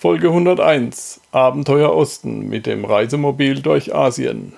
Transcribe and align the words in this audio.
Folge 0.00 0.28
101 0.28 1.20
Abenteuer 1.32 1.92
Osten 1.92 2.48
mit 2.48 2.66
dem 2.66 2.84
Reisemobil 2.84 3.60
durch 3.60 3.92
Asien. 3.92 4.52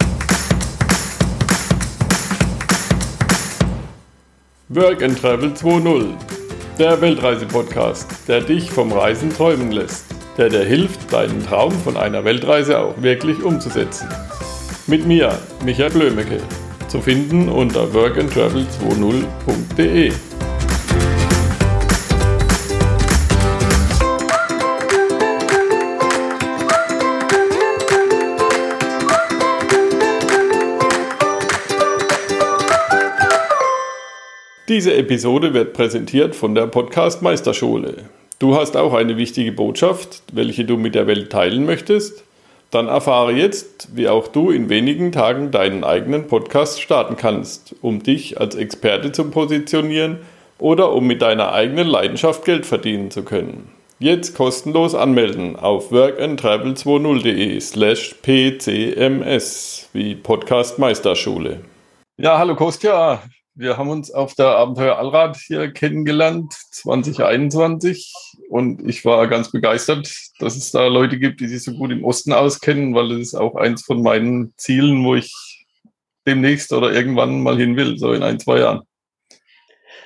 Work 4.69 5.03
and 5.03 5.19
Travel 5.19 5.53
2.0 5.53 6.09
Der 6.79 7.01
Weltreise-Podcast, 7.01 8.29
der 8.29 8.43
dich 8.43 8.71
vom 8.71 8.93
Reisen 8.93 9.31
träumen 9.31 9.73
lässt, 9.73 10.05
der 10.37 10.51
dir 10.51 10.63
hilft, 10.63 11.11
deinen 11.11 11.43
Traum 11.43 11.73
von 11.73 11.97
einer 11.97 12.23
Weltreise 12.23 12.79
auch 12.79 13.01
wirklich 13.01 13.43
umzusetzen. 13.43 14.11
Mit 14.89 15.07
mir, 15.07 15.39
Michael 15.65 15.91
Blömecke, 15.91 16.43
zu 16.89 17.01
finden 17.01 17.49
unter 17.49 17.85
workandtravel20.de. 17.85 20.13
Diese 34.71 34.95
Episode 34.95 35.53
wird 35.53 35.73
präsentiert 35.73 36.37
von 36.37 36.55
der 36.55 36.69
Podcast 36.69 37.23
Meisterschule. 37.23 38.05
Du 38.39 38.55
hast 38.55 38.77
auch 38.77 38.95
eine 38.95 39.17
wichtige 39.17 39.51
Botschaft, 39.51 40.23
welche 40.33 40.65
du 40.65 40.77
mit 40.77 40.95
der 40.95 41.09
Welt 41.09 41.33
teilen 41.33 41.67
möchtest? 41.67 42.23
Dann 42.71 42.87
erfahre 42.87 43.33
jetzt, 43.33 43.89
wie 43.97 44.09
auch 44.09 44.29
du 44.29 44.53
in 44.53 44.69
wenigen 44.69 45.11
Tagen 45.11 45.51
deinen 45.51 45.83
eigenen 45.83 46.29
Podcast 46.29 46.81
starten 46.81 47.17
kannst, 47.17 47.75
um 47.83 48.05
dich 48.05 48.41
als 48.41 48.55
Experte 48.55 49.11
zu 49.11 49.25
positionieren 49.25 50.19
oder 50.61 50.93
um 50.93 51.05
mit 51.05 51.21
deiner 51.21 51.53
eigenen 51.53 51.89
Leidenschaft 51.89 52.45
Geld 52.45 52.65
verdienen 52.65 53.11
zu 53.11 53.25
können. 53.25 53.73
Jetzt 53.99 54.37
kostenlos 54.37 54.95
anmelden 54.95 55.57
auf 55.57 55.91
workandtravel20.de 55.91 57.59
slash 57.59 58.15
pcms 58.23 59.89
wie 59.93 60.15
Podcast 60.15 60.79
Meisterschule. 60.79 61.63
Ja, 62.19 62.39
hallo 62.39 62.55
Kostja, 62.55 63.21
wir 63.61 63.77
haben 63.77 63.91
uns 63.91 64.11
auf 64.11 64.35
der 64.35 64.57
Abenteuer 64.57 64.97
Allrad 64.97 65.37
hier 65.37 65.71
kennengelernt, 65.71 66.55
2021. 66.71 68.11
Und 68.49 68.89
ich 68.89 69.05
war 69.05 69.29
ganz 69.29 69.53
begeistert, 69.53 70.11
dass 70.39 70.57
es 70.57 70.71
da 70.71 70.87
Leute 70.87 71.19
gibt, 71.19 71.41
die 71.41 71.47
sich 71.47 71.63
so 71.63 71.75
gut 71.75 71.91
im 71.93 72.03
Osten 72.03 72.33
auskennen, 72.33 72.95
weil 72.95 73.11
das 73.11 73.19
ist 73.19 73.35
auch 73.35 73.57
eins 73.57 73.85
von 73.85 74.03
meinen 74.03 74.55
Zielen, 74.57 75.05
wo 75.05 75.15
ich 75.15 75.67
demnächst 76.27 76.73
oder 76.73 76.91
irgendwann 76.91 77.43
mal 77.43 77.59
hin 77.59 77.77
will, 77.77 77.99
so 77.99 78.15
in 78.15 78.23
ein, 78.23 78.41
zwei 78.41 78.61
Jahren. 78.61 78.81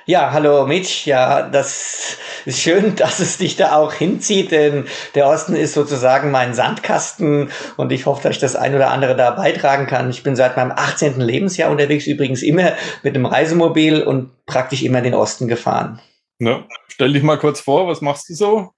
Ja, 0.07 0.31
hallo 0.31 0.67
Mitch. 0.67 1.07
Ja, 1.09 1.49
das 1.49 2.17
ist 2.45 2.61
schön, 2.61 2.95
dass 2.95 3.19
es 3.19 3.37
dich 3.37 3.55
da 3.55 3.75
auch 3.75 3.91
hinzieht, 3.91 4.51
denn 4.51 4.85
der 5.15 5.27
Osten 5.27 5.55
ist 5.55 5.73
sozusagen 5.73 6.29
mein 6.29 6.53
Sandkasten 6.53 7.49
und 7.75 7.91
ich 7.91 8.05
hoffe, 8.05 8.21
dass 8.21 8.35
ich 8.35 8.41
das 8.41 8.55
ein 8.55 8.75
oder 8.75 8.91
andere 8.91 9.15
da 9.15 9.31
beitragen 9.31 9.87
kann. 9.87 10.11
Ich 10.11 10.21
bin 10.21 10.35
seit 10.35 10.57
meinem 10.57 10.71
18. 10.71 11.19
Lebensjahr 11.19 11.71
unterwegs, 11.71 12.05
übrigens 12.05 12.43
immer 12.43 12.73
mit 13.01 13.15
einem 13.15 13.25
Reisemobil 13.25 14.03
und 14.03 14.45
praktisch 14.45 14.83
immer 14.83 15.01
den 15.01 15.15
Osten 15.15 15.47
gefahren. 15.47 15.99
Ja. 16.37 16.65
Stell 16.87 17.13
dich 17.13 17.23
mal 17.23 17.39
kurz 17.39 17.59
vor, 17.59 17.87
was 17.87 18.01
machst 18.01 18.29
du 18.29 18.35
so? 18.35 18.74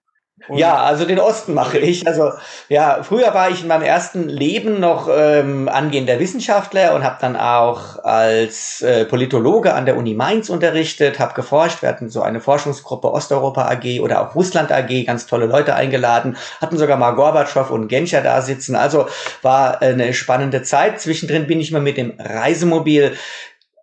Und 0.48 0.60
ja, 0.60 0.78
also 0.78 1.06
den 1.06 1.20
Osten 1.20 1.54
mache 1.54 1.80
ich. 1.80 2.08
Also 2.08 2.32
ja, 2.70 3.02
früher 3.02 3.34
war 3.34 3.50
ich 3.50 3.64
in 3.64 3.68
meinem 3.68 3.82
ersten 3.84 4.30
Leben 4.30 4.80
noch 4.80 5.10
ähm, 5.12 5.68
angehender 5.68 6.20
Wissenschaftler 6.20 6.94
und 6.94 7.04
habe 7.04 7.18
dann 7.20 7.36
auch 7.36 8.04
als 8.04 8.82
äh, 8.82 9.06
Politologe 9.06 9.74
an 9.74 9.86
der 9.86 9.98
Uni 9.98 10.14
Mainz 10.14 10.50
unterrichtet, 10.50 11.20
habe 11.20 11.34
geforscht. 11.34 11.82
Wir 11.82 11.90
hatten 11.90 12.10
so 12.10 12.22
eine 12.22 12.40
Forschungsgruppe 12.40 13.12
Osteuropa 13.12 13.68
AG 13.68 14.00
oder 14.00 14.22
auch 14.22 14.36
Russland 14.36 14.72
AG, 14.72 15.06
ganz 15.06 15.26
tolle 15.26 15.48
Leute 15.48 15.76
eingeladen, 15.76 16.38
hatten 16.62 16.78
sogar 16.78 16.98
mal 16.98 17.12
Gorbatschow 17.12 17.70
und 17.72 17.88
Genscher 17.88 18.22
da 18.22 18.42
sitzen. 18.42 18.76
Also 18.76 19.08
war 19.42 19.82
eine 19.82 20.14
spannende 20.14 20.62
Zeit. 20.62 21.02
Zwischendrin 21.02 21.48
bin 21.48 21.60
ich 21.60 21.72
mal 21.72 21.82
mit 21.82 21.98
dem 21.98 22.14
Reisemobil 22.20 23.18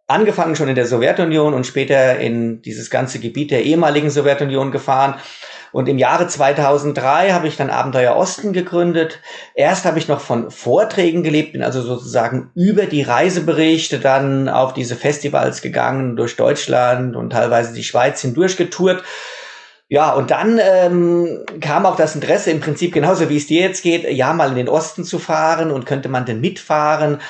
angefangen 0.07 0.55
schon 0.55 0.69
in 0.69 0.75
der 0.75 0.87
Sowjetunion 0.87 1.55
und 1.55 1.67
später 1.67 2.19
in 2.19 2.63
dieses 2.63 2.91
ganze 2.91 3.19
Gebiet 3.19 3.51
der 3.51 3.65
ehemaligen 3.65 4.11
Sowjetunion 4.11 4.71
gefahren 4.71 5.15
und 5.75 5.89
im 5.89 5.99
Jahre 5.99 6.29
2003 6.29 7.33
habe 7.33 7.49
ich 7.49 7.57
dann 7.57 7.69
Abenteuer 7.69 8.15
Osten 8.15 8.53
gegründet. 8.53 9.19
Erst 9.57 9.85
habe 9.85 9.99
ich 9.99 10.07
noch 10.07 10.21
von 10.21 10.53
Vorträgen 10.53 11.25
gelebt, 11.25 11.51
bin 11.51 11.65
also 11.65 11.83
sozusagen 11.83 12.53
über 12.55 12.87
die 12.87 13.03
Reiseberichte 13.03 13.99
dann 13.99 14.49
auf 14.49 14.73
diese 14.73 14.95
Festivals 14.95 15.63
gegangen, 15.63 16.15
durch 16.15 16.37
Deutschland 16.37 17.17
und 17.17 17.31
teilweise 17.31 17.75
die 17.75 17.83
Schweiz 17.83 18.21
hindurch 18.21 18.57
getourt. 18.57 19.03
Ja, 19.89 20.13
und 20.13 20.31
dann 20.31 20.61
ähm, 20.63 21.45
kam 21.61 21.87
auch 21.87 21.97
das 21.97 22.15
Interesse, 22.15 22.53
im 22.53 22.61
Prinzip 22.61 22.95
genauso 22.95 23.29
wie 23.29 23.37
es 23.37 23.49
dir 23.49 23.63
jetzt 23.63 23.83
geht, 23.83 24.09
ja, 24.09 24.33
mal 24.33 24.51
in 24.51 24.57
den 24.57 24.69
Osten 24.69 25.03
zu 25.03 25.19
fahren 25.19 25.73
und 25.73 25.87
könnte 25.87 26.09
man 26.09 26.25
denn 26.25 26.41
mitfahren? 26.41 27.21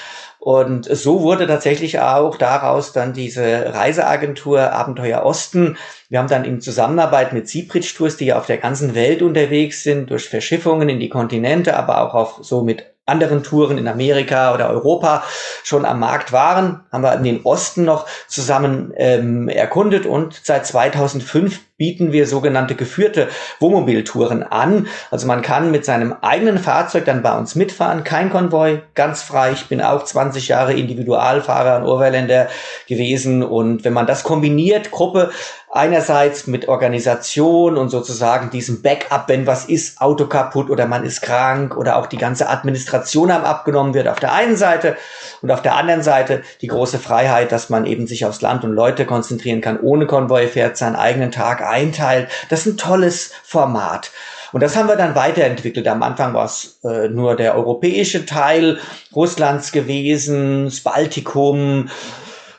Und 0.45 0.85
so 0.85 1.23
wurde 1.23 1.47
tatsächlich 1.47 2.01
auch 2.01 2.37
daraus 2.37 2.93
dann 2.93 3.15
diese 3.15 3.73
Reiseagentur 3.73 4.73
Abenteuer 4.73 5.23
Osten. 5.25 5.79
Wir 6.11 6.19
haben 6.19 6.29
dann 6.29 6.45
in 6.45 6.61
Zusammenarbeit 6.61 7.33
mit 7.33 7.49
Seabridge 7.49 7.95
Tours, 7.97 8.19
die 8.19 8.27
ja 8.27 8.37
auf 8.37 8.45
der 8.45 8.59
ganzen 8.59 8.95
Welt 8.95 9.23
unterwegs 9.23 9.83
sind, 9.83 10.11
durch 10.11 10.29
Verschiffungen 10.29 10.91
in 10.91 11.01
die 11.01 11.09
Kontinente, 11.09 11.75
aber 11.75 12.03
auch 12.03 12.13
auf 12.13 12.39
so 12.43 12.63
mit 12.63 12.85
anderen 13.07 13.43
Touren 13.43 13.79
in 13.79 13.89
Amerika 13.89 14.53
oder 14.53 14.69
Europa 14.69 15.25
schon 15.63 15.87
am 15.87 16.01
Markt 16.01 16.31
waren, 16.31 16.81
haben 16.93 17.03
wir 17.03 17.17
den 17.17 17.41
Osten 17.45 17.87
noch 17.87 18.07
zusammen 18.29 18.93
ähm, 18.97 19.49
erkundet 19.49 20.05
und 20.05 20.39
seit 20.43 20.67
2005 20.67 21.61
bieten 21.77 22.13
wir 22.13 22.29
sogenannte 22.29 22.77
geführte 22.77 23.29
Wohnmobiltouren 23.59 24.45
an. 24.45 24.87
Also 25.11 25.27
man 25.27 25.43
kann 25.43 25.73
mit 25.73 25.85
seinem 25.85 26.15
eigenen 26.21 26.59
Fahrzeug 26.59 27.05
dann 27.05 27.23
bei 27.23 27.37
uns 27.37 27.57
mitfahren, 27.57 28.05
kein 28.05 28.31
Konvoi, 28.31 28.83
ganz 28.95 29.23
frei. 29.23 29.53
Ich 29.53 29.67
bin 29.67 29.81
auch 29.81 30.05
20 30.05 30.49
Jahre 30.49 30.75
Individualfahrer 30.75 31.79
und 31.79 31.89
Overländer 31.89 32.49
gewesen 32.87 33.43
und 33.43 33.85
wenn 33.85 33.93
man 33.93 34.07
das 34.07 34.23
kombiniert, 34.23 34.93
Gruppe 34.93 35.31
einerseits 35.75 36.47
mit 36.47 36.69
Organisation 36.69 37.77
und 37.77 37.89
sozusagen 37.89 38.49
diesem 38.51 38.81
Backup, 38.81 39.25
wenn 39.27 39.45
was 39.45 39.65
ist, 39.65 40.01
Auto 40.01 40.27
kaputt 40.27 40.71
oder 40.71 40.87
man 40.87 41.05
ist 41.05 41.21
krank 41.21 41.77
oder 41.77 41.97
auch 41.97 42.07
die 42.07 42.17
ganze 42.17 42.49
Administration 42.49 43.33
am 43.33 43.45
abgenommen 43.45 43.93
wird 43.93 44.07
auf 44.07 44.21
der 44.21 44.33
einen 44.33 44.57
Seite 44.57 44.97
und 45.43 45.51
auf 45.51 45.63
der 45.63 45.75
anderen 45.75 46.05
Seite 46.05 46.43
die 46.61 46.69
große 46.69 47.01
Freiheit, 47.01 47.51
dass 47.51 47.71
man 47.71 47.87
eben 47.87 48.07
sich 48.07 48.25
aufs 48.25 48.41
Land 48.41 48.63
und 48.63 48.73
Leute 48.73 49.05
konzentrieren 49.05 49.61
kann, 49.61 49.81
ohne 49.81 50.07
Konvoi 50.07 50.47
fährt, 50.47 50.77
seinen 50.77 50.95
eigenen 50.95 51.33
Tag 51.33 51.61
einteilt. 51.61 52.29
Das 52.51 52.61
ist 52.61 52.67
ein 52.67 52.77
tolles 52.77 53.33
Format. 53.43 54.13
Und 54.53 54.63
das 54.63 54.77
haben 54.77 54.87
wir 54.87 54.95
dann 54.95 55.17
weiterentwickelt. 55.17 55.89
Am 55.89 56.05
Anfang 56.05 56.35
war 56.35 56.45
es 56.45 56.79
äh, 56.85 57.09
nur 57.09 57.35
der 57.35 57.57
europäische 57.57 58.27
Teil 58.27 58.79
Russlands 59.13 59.73
gewesen, 59.73 60.67
das 60.67 60.79
Baltikum, 60.83 61.91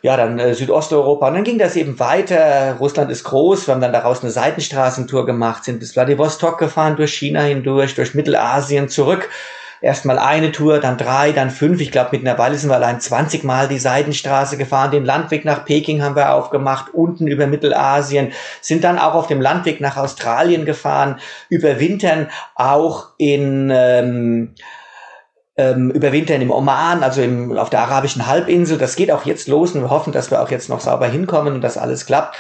ja, 0.02 0.18
dann 0.18 0.40
äh, 0.40 0.54
Südosteuropa. 0.54 1.28
Und 1.28 1.34
dann 1.36 1.44
ging 1.44 1.58
das 1.58 1.76
eben 1.76 2.00
weiter. 2.00 2.76
Russland 2.80 3.12
ist 3.12 3.24
groß. 3.24 3.68
Wir 3.68 3.74
haben 3.74 3.82
dann 3.82 3.94
daraus 3.94 4.22
eine 4.22 4.32
Seitenstraßentour 4.32 5.26
gemacht, 5.26 5.64
sind 5.64 5.80
bis 5.80 5.94
Vladivostok 5.94 6.58
gefahren, 6.58 6.96
durch 6.96 7.14
China 7.14 7.42
hindurch, 7.42 7.96
durch 7.96 8.14
Mittelasien 8.14 8.90
zurück. 8.90 9.30
Erstmal 9.82 10.18
eine 10.18 10.52
Tour, 10.52 10.80
dann 10.80 10.98
drei, 10.98 11.32
dann 11.32 11.52
fünf. 11.52 11.82
Ich 11.82 11.92
glaube, 11.92 12.10
mittlerweile 12.14 12.58
sind 12.58 12.70
wir 12.70 12.76
allein 12.76 13.00
20 13.00 13.44
Mal 13.44 13.68
die 13.68 13.78
Seidenstraße 13.78 14.58
gefahren. 14.58 14.92
Den 14.92 15.06
Landweg 15.06 15.46
nach 15.46 15.66
Peking 15.66 16.02
haben 16.02 16.16
wir 16.16 16.34
aufgemacht, 16.34 16.94
unten 16.94 17.28
über 17.28 17.46
Mittelasien, 17.46 18.32
sind 18.62 18.84
dann 18.84 18.98
auch 18.98 19.14
auf 19.14 19.28
dem 19.28 19.42
Landweg 19.42 19.82
nach 19.82 19.98
Australien 19.98 20.66
gefahren, 20.66 21.20
überwintern 21.50 22.30
auch 22.56 23.10
in 23.18 23.70
ähm, 23.72 24.56
ähm, 25.58 25.92
überwintern 25.92 26.42
im 26.42 26.52
Oman, 26.52 27.04
also 27.04 27.22
im, 27.22 27.58
auf 27.58 27.70
der 27.70 27.82
arabischen 27.82 28.28
Halbinsel. 28.28 28.78
Das 28.78 28.96
geht 28.96 29.12
auch 29.12 29.26
jetzt 29.26 29.48
los 29.48 29.74
und 29.74 29.82
wir 29.82 29.90
hoffen, 29.90 30.14
dass 30.14 30.32
wir 30.32 30.42
auch 30.42 30.52
jetzt 30.52 30.70
noch 30.70 30.82
sauber 30.82 31.08
hinkommen 31.08 31.54
und 31.54 31.62
dass 31.62 31.78
alles 31.78 32.06
klappt. 32.06 32.38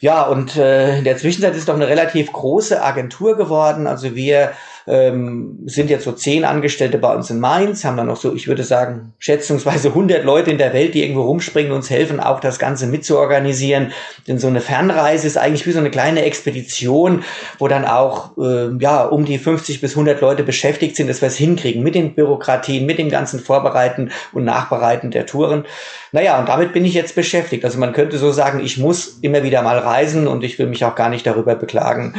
Ja, 0.00 0.22
und 0.22 0.56
äh, 0.56 0.98
in 0.98 1.04
der 1.04 1.16
Zwischenzeit 1.16 1.56
ist 1.56 1.68
doch 1.68 1.74
eine 1.74 1.88
relativ 1.88 2.32
große 2.32 2.80
Agentur 2.82 3.36
geworden. 3.36 3.86
Also 3.86 4.14
wir 4.14 4.52
ähm, 4.88 5.58
sind 5.66 5.90
jetzt 5.90 6.04
so 6.04 6.12
zehn 6.12 6.44
Angestellte 6.44 6.98
bei 6.98 7.14
uns 7.14 7.30
in 7.30 7.40
Mainz, 7.40 7.84
haben 7.84 7.96
dann 7.96 8.06
noch 8.06 8.16
so, 8.16 8.34
ich 8.34 8.48
würde 8.48 8.64
sagen, 8.64 9.12
schätzungsweise 9.18 9.88
100 9.88 10.24
Leute 10.24 10.50
in 10.50 10.58
der 10.58 10.72
Welt, 10.72 10.94
die 10.94 11.02
irgendwo 11.02 11.22
rumspringen 11.22 11.72
und 11.72 11.78
uns 11.78 11.90
helfen, 11.90 12.20
auch 12.20 12.40
das 12.40 12.58
Ganze 12.58 12.86
mitzuorganisieren. 12.86 13.92
Denn 14.26 14.38
so 14.38 14.48
eine 14.48 14.60
Fernreise 14.60 15.26
ist 15.26 15.36
eigentlich 15.36 15.66
wie 15.66 15.72
so 15.72 15.78
eine 15.78 15.90
kleine 15.90 16.22
Expedition, 16.22 17.24
wo 17.58 17.68
dann 17.68 17.84
auch 17.84 18.36
äh, 18.38 18.70
ja 18.78 19.04
um 19.04 19.24
die 19.24 19.38
50 19.38 19.80
bis 19.80 19.92
100 19.92 20.20
Leute 20.20 20.42
beschäftigt 20.42 20.96
sind, 20.96 21.08
dass 21.08 21.20
wir 21.20 21.28
es 21.28 21.36
hinkriegen 21.36 21.82
mit 21.82 21.94
den 21.94 22.14
Bürokratien, 22.14 22.86
mit 22.86 22.98
dem 22.98 23.10
ganzen 23.10 23.40
Vorbereiten 23.40 24.10
und 24.32 24.44
Nachbereiten 24.44 25.10
der 25.10 25.26
Touren. 25.26 25.64
Naja, 26.12 26.38
und 26.38 26.48
damit 26.48 26.72
bin 26.72 26.84
ich 26.84 26.94
jetzt 26.94 27.14
beschäftigt. 27.14 27.64
Also 27.64 27.78
man 27.78 27.92
könnte 27.92 28.18
so 28.18 28.32
sagen, 28.32 28.60
ich 28.60 28.78
muss 28.78 29.18
immer 29.20 29.42
wieder 29.42 29.62
mal 29.62 29.78
reisen 29.78 30.26
und 30.26 30.44
ich 30.44 30.58
will 30.58 30.66
mich 30.66 30.84
auch 30.84 30.94
gar 30.94 31.10
nicht 31.10 31.26
darüber 31.26 31.54
beklagen. 31.54 32.14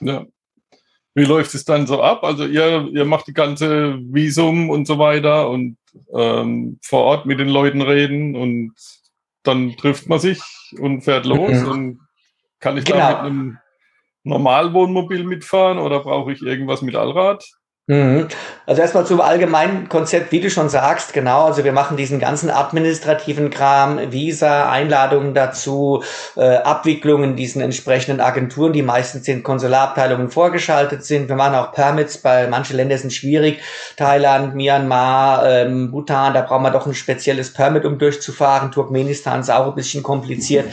Ja, 0.00 0.24
wie 1.16 1.24
läuft 1.24 1.54
es 1.54 1.64
dann 1.64 1.86
so 1.86 2.02
ab? 2.02 2.24
Also 2.24 2.46
ihr, 2.46 2.88
ihr 2.92 3.06
macht 3.06 3.26
die 3.26 3.32
ganze 3.32 3.98
Visum 4.00 4.68
und 4.68 4.86
so 4.86 4.98
weiter 4.98 5.48
und 5.48 5.78
ähm, 6.14 6.78
vor 6.82 7.04
Ort 7.04 7.24
mit 7.24 7.40
den 7.40 7.48
Leuten 7.48 7.80
reden 7.80 8.36
und 8.36 8.74
dann 9.42 9.76
trifft 9.78 10.08
man 10.08 10.18
sich 10.18 10.40
und 10.78 11.02
fährt 11.02 11.24
los 11.24 11.62
mhm. 11.62 11.68
und 11.68 12.00
kann 12.60 12.76
ich 12.76 12.84
genau. 12.84 12.98
da 12.98 13.08
mit 13.08 13.18
einem, 13.18 13.58
Normalwohnmobil 14.24 15.22
mitfahren 15.22 15.78
oder 15.78 16.00
brauche 16.00 16.32
ich 16.32 16.42
irgendwas 16.42 16.82
mit 16.82 16.96
Allrad? 16.96 17.44
Mhm. 17.88 18.26
Also 18.66 18.82
erstmal 18.82 19.06
zum 19.06 19.20
allgemeinen 19.20 19.88
Konzept, 19.88 20.32
wie 20.32 20.40
du 20.40 20.50
schon 20.50 20.68
sagst, 20.68 21.12
genau, 21.12 21.44
also 21.44 21.62
wir 21.62 21.72
machen 21.72 21.96
diesen 21.96 22.18
ganzen 22.18 22.50
administrativen 22.50 23.48
Kram, 23.48 24.10
Visa, 24.10 24.68
Einladungen 24.68 25.34
dazu, 25.34 26.02
äh, 26.34 26.56
Abwicklungen 26.56 27.36
diesen 27.36 27.62
entsprechenden 27.62 28.20
Agenturen, 28.20 28.72
die 28.72 28.82
meistens 28.82 29.28
in 29.28 29.44
Konsularabteilungen 29.44 30.30
vorgeschaltet 30.30 31.04
sind. 31.04 31.28
Wir 31.28 31.36
machen 31.36 31.54
auch 31.54 31.70
Permits, 31.70 32.24
weil 32.24 32.48
manche 32.48 32.74
Länder 32.74 32.98
sind 32.98 33.12
schwierig, 33.12 33.60
Thailand, 33.96 34.56
Myanmar, 34.56 35.48
ähm, 35.48 35.92
Bhutan, 35.92 36.34
da 36.34 36.40
brauchen 36.40 36.64
wir 36.64 36.72
doch 36.72 36.86
ein 36.86 36.94
spezielles 36.94 37.52
Permit, 37.52 37.84
um 37.84 37.98
durchzufahren. 38.00 38.72
Turkmenistan 38.72 39.38
ist 39.38 39.50
auch 39.50 39.68
ein 39.68 39.76
bisschen 39.76 40.02
kompliziert. 40.02 40.66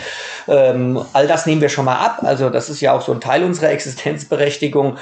Ähm, 0.48 1.00
all 1.14 1.28
das 1.28 1.46
nehmen 1.46 1.62
wir 1.62 1.70
schon 1.70 1.86
mal 1.86 1.98
ab, 1.98 2.24
also 2.24 2.50
das 2.50 2.72
ist 2.72 2.82
ja 2.82 2.92
auch 2.92 3.02
so 3.02 3.12
ein 3.12 3.22
Teil 3.22 3.44
unserer 3.44 3.70
Existenzberechtigung. 3.70 4.98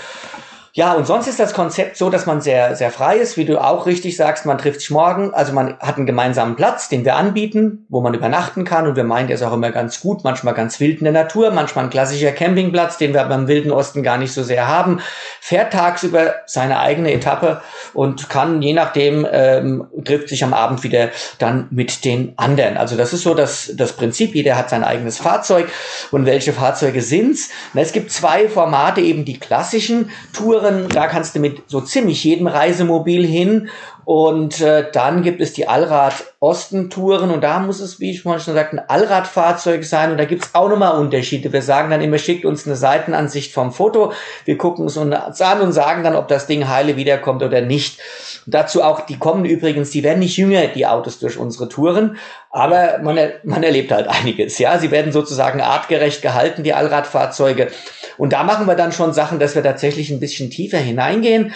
Ja, 0.74 0.94
und 0.94 1.06
sonst 1.06 1.28
ist 1.28 1.38
das 1.38 1.54
Konzept 1.54 1.98
so, 1.98 2.10
dass 2.10 2.26
man 2.26 2.40
sehr, 2.40 2.78
sehr 2.78 2.92
frei 2.92 3.18
ist, 3.18 3.36
wie 3.36 3.44
du 3.44 3.62
auch 3.62 3.88
richtig 3.88 4.16
sagst, 4.16 4.46
man 4.46 4.58
trifft 4.58 4.80
sich 4.80 4.90
morgen, 4.90 5.34
also 5.34 5.52
man 5.52 5.78
hat 5.80 5.98
einen 5.98 6.06
gemeinsamen 6.06 6.56
Platz, 6.56 6.88
den 6.88 7.04
wir 7.04 7.18
anbieten, 7.18 7.86
wo 7.90 8.00
man 8.00 8.14
übernachten 8.14 8.64
kann. 8.64 8.88
Und 8.88 8.96
wir 8.96 9.04
meinen, 9.04 9.28
der 9.28 9.36
ist 9.36 9.44
auch 9.44 9.52
immer 9.52 9.72
ganz 9.72 10.00
gut, 10.00 10.24
manchmal 10.24 10.54
ganz 10.54 10.80
wild 10.80 11.00
in 11.00 11.04
der 11.04 11.14
Natur, 11.14 11.52
manchmal 11.52 11.86
ein 11.86 11.90
klassischer 11.90 12.32
Campingplatz, 12.32 12.98
den 12.98 13.14
wir 13.14 13.26
beim 13.26 13.50
Wilden 13.50 13.70
Osten 13.70 14.02
gar 14.02 14.18
nicht 14.18 14.32
so 14.32 14.44
sehr 14.44 14.70
haben, 14.70 15.02
fährt 15.42 15.74
tagsüber 15.74 16.36
seine 16.46 16.80
eigene 16.80 17.12
Etappe 17.12 17.62
und 17.94 18.30
kann, 18.30 18.62
je 18.62 18.72
nachdem, 18.72 19.28
ähm, 19.30 19.88
trifft 20.06 20.30
sich 20.30 20.42
am 20.42 20.54
Abend 20.54 20.84
wieder 20.84 21.10
dann 21.38 21.68
mit 21.72 22.06
den 22.06 22.32
anderen. 22.38 22.78
Also 22.78 22.96
das 22.96 23.12
ist 23.12 23.24
so 23.24 23.34
das, 23.34 23.74
das 23.76 23.92
Prinzip, 23.92 24.36
jeder 24.36 24.56
hat 24.56 24.70
sein 24.70 24.86
eigenes 24.86 25.18
Fahrzeug. 25.18 25.68
Und 26.12 26.26
welche 26.26 26.54
Fahrzeuge 26.54 27.02
sind's? 27.02 27.50
Na, 27.74 27.82
es 27.82 27.92
gibt 27.92 28.10
zwei 28.10 28.48
Formate, 28.48 29.02
eben 29.02 29.26
die 29.26 29.38
klassischen 29.38 30.12
Touren, 30.32 30.61
Touren, 30.62 30.90
da 30.90 31.08
kannst 31.08 31.36
du 31.36 31.40
mit 31.40 31.64
so 31.68 31.82
ziemlich 31.82 32.24
jedem 32.24 32.48
Reisemobil 32.48 33.26
hin 33.26 33.70
und 34.06 34.62
äh, 34.62 34.86
dann 34.92 35.22
gibt 35.22 35.42
es 35.42 35.54
die 35.54 35.68
Allrad-Osten-Touren 35.68 37.30
und 37.30 37.42
da 37.44 37.60
muss 37.60 37.80
es, 37.80 38.00
wie 38.00 38.12
ich 38.12 38.22
schon 38.22 38.40
sagte, 38.40 38.78
ein 38.78 38.90
Allradfahrzeug 38.90 39.84
sein 39.84 40.12
und 40.12 40.18
da 40.18 40.26
gibt 40.26 40.44
es 40.44 40.56
auch 40.56 40.70
nochmal 40.70 41.00
Unterschiede. 41.00 41.54
Wir 41.54 41.62
sagen 41.62 41.92
dann 41.92 42.02
immer, 42.02 42.18
schickt 42.18 42.46
uns 42.46 42.66
eine 42.66 42.76
Seitenansicht 42.76 43.54
vom 43.54 43.72
Foto, 43.72 44.12
wir 44.46 44.58
gucken 44.58 44.86
es 44.86 44.98
uns 44.98 45.42
an 45.42 45.62
und 45.62 45.72
sagen 45.72 46.04
dann, 46.04 46.16
ob 46.16 46.28
das 46.28 46.48
Ding 46.48 46.68
heile 46.68 46.96
wiederkommt 46.96 47.44
oder 47.44 47.62
nicht. 47.62 48.00
Und 48.46 48.54
dazu 48.54 48.84
auch, 48.84 49.02
die 49.02 49.18
kommen 49.18 49.46
übrigens, 49.46 49.92
die 49.92 50.04
werden 50.04 50.20
nicht 50.20 50.38
jünger, 50.38 50.68
die 50.68 50.88
Autos 50.88 51.20
durch 51.20 51.38
unsere 51.38 51.70
Touren, 51.70 52.18
aber 52.50 53.00
man, 53.02 53.18
man 53.44 53.64
erlebt 53.64 53.92
halt 53.92 54.08
einiges. 54.08 54.58
Ja, 54.58 54.78
sie 54.80 54.92
werden 54.92 55.12
sozusagen 55.12 55.62
artgerecht 55.62 56.22
gehalten, 56.22 56.64
die 56.64 56.74
Allradfahrzeuge. 56.74 57.70
Und 58.18 58.34
da 58.34 58.44
machen 58.44 58.68
wir 58.68 58.76
dann 58.76 58.92
schon 58.92 59.14
Sachen, 59.14 59.40
dass 59.40 59.56
wir 59.56 59.64
tatsächlich 59.64 60.10
ein 60.12 60.20
bisschen 60.20 60.50
tiefer 60.50 60.78
hineingehen. 60.78 61.54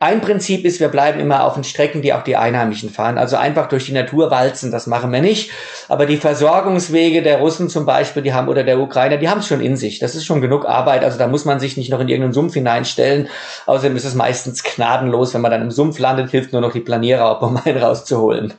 Ein 0.00 0.20
Prinzip 0.20 0.64
ist, 0.64 0.78
wir 0.78 0.88
bleiben 0.88 1.18
immer 1.18 1.42
auf 1.42 1.54
den 1.54 1.64
Strecken, 1.64 2.02
die 2.02 2.12
auch 2.12 2.22
die 2.22 2.36
Einheimischen 2.36 2.88
fahren. 2.88 3.18
Also 3.18 3.36
einfach 3.36 3.68
durch 3.68 3.86
die 3.86 3.92
Natur 3.92 4.30
walzen, 4.30 4.70
das 4.70 4.86
machen 4.86 5.12
wir 5.12 5.20
nicht. 5.20 5.50
Aber 5.88 6.06
die 6.06 6.18
Versorgungswege 6.18 7.20
der 7.20 7.38
Russen 7.38 7.68
zum 7.68 7.84
Beispiel, 7.84 8.22
die 8.22 8.32
haben, 8.32 8.46
oder 8.46 8.62
der 8.62 8.78
Ukrainer, 8.78 9.16
die 9.16 9.28
haben 9.28 9.40
es 9.40 9.48
schon 9.48 9.60
in 9.60 9.76
sich. 9.76 9.98
Das 9.98 10.14
ist 10.14 10.24
schon 10.24 10.40
genug 10.40 10.66
Arbeit. 10.66 11.02
Also 11.02 11.18
da 11.18 11.26
muss 11.26 11.44
man 11.44 11.58
sich 11.58 11.76
nicht 11.76 11.90
noch 11.90 11.98
in 11.98 12.08
irgendeinen 12.08 12.32
Sumpf 12.32 12.54
hineinstellen. 12.54 13.28
Außerdem 13.66 13.96
ist 13.96 14.04
es 14.04 14.14
meistens 14.14 14.62
gnadenlos. 14.62 15.34
Wenn 15.34 15.40
man 15.40 15.50
dann 15.50 15.62
im 15.62 15.72
Sumpf 15.72 15.98
landet, 15.98 16.30
hilft 16.30 16.52
nur 16.52 16.62
noch 16.62 16.72
die 16.72 16.80
Planierer, 16.80 17.42
um 17.42 17.56
einen 17.56 17.78
rauszuholen. 17.78 18.54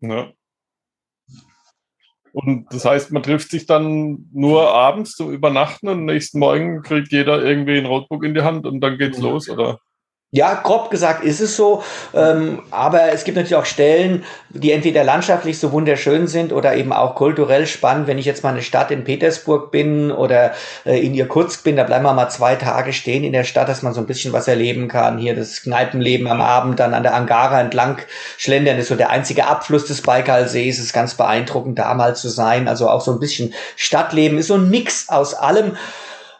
Ja. 0.00 0.32
Und 2.32 2.66
das 2.70 2.84
heißt, 2.84 3.12
man 3.12 3.22
trifft 3.22 3.50
sich 3.50 3.66
dann 3.66 4.28
nur 4.32 4.72
abends 4.72 5.12
zum 5.12 5.32
Übernachten 5.32 5.88
und 5.88 6.04
nächsten 6.04 6.38
Morgen 6.38 6.82
kriegt 6.82 7.12
jeder 7.12 7.42
irgendwie 7.42 7.78
ein 7.78 7.84
Notebook 7.84 8.24
in 8.24 8.34
die 8.34 8.42
Hand 8.42 8.66
und 8.66 8.80
dann 8.80 8.98
geht's 8.98 9.18
los, 9.18 9.48
oder? 9.48 9.78
Ja, 10.30 10.52
grob 10.62 10.90
gesagt 10.90 11.24
ist 11.24 11.40
es 11.40 11.56
so. 11.56 11.82
Ähm, 12.12 12.62
aber 12.70 13.12
es 13.14 13.24
gibt 13.24 13.38
natürlich 13.38 13.56
auch 13.56 13.64
Stellen, 13.64 14.24
die 14.50 14.72
entweder 14.72 15.02
landschaftlich 15.02 15.58
so 15.58 15.72
wunderschön 15.72 16.26
sind 16.26 16.52
oder 16.52 16.76
eben 16.76 16.92
auch 16.92 17.14
kulturell 17.14 17.66
spannend. 17.66 18.08
Wenn 18.08 18.18
ich 18.18 18.26
jetzt 18.26 18.44
mal 18.44 18.50
eine 18.50 18.60
Stadt 18.60 18.90
in 18.90 19.04
Petersburg 19.04 19.70
bin 19.70 20.12
oder 20.12 20.52
äh, 20.84 21.02
in 21.02 21.14
Irkutsk 21.14 21.64
bin, 21.64 21.76
da 21.76 21.84
bleiben 21.84 22.04
wir 22.04 22.12
mal 22.12 22.28
zwei 22.28 22.56
Tage 22.56 22.92
stehen 22.92 23.24
in 23.24 23.32
der 23.32 23.44
Stadt, 23.44 23.70
dass 23.70 23.80
man 23.80 23.94
so 23.94 24.00
ein 24.00 24.06
bisschen 24.06 24.34
was 24.34 24.48
erleben 24.48 24.88
kann. 24.88 25.16
Hier 25.16 25.34
das 25.34 25.62
Kneipenleben 25.62 26.26
am 26.26 26.42
Abend, 26.42 26.78
dann 26.78 26.92
an 26.92 27.04
der 27.04 27.14
Angara 27.14 27.58
entlang 27.62 27.96
schlendern, 28.36 28.76
ist 28.76 28.88
so 28.88 28.96
der 28.96 29.08
einzige 29.08 29.46
Abfluss 29.46 29.86
des 29.86 30.02
Baikalsees. 30.02 30.78
Ist 30.78 30.92
ganz 30.92 31.14
beeindruckend, 31.14 31.78
da 31.78 31.94
mal 31.94 32.14
zu 32.14 32.28
sein. 32.28 32.68
Also 32.68 32.90
auch 32.90 33.00
so 33.00 33.12
ein 33.12 33.18
bisschen 33.20 33.54
Stadtleben 33.76 34.36
ist 34.36 34.48
so 34.48 34.56
ein 34.56 34.68
Mix 34.68 35.08
aus 35.08 35.32
allem. 35.32 35.78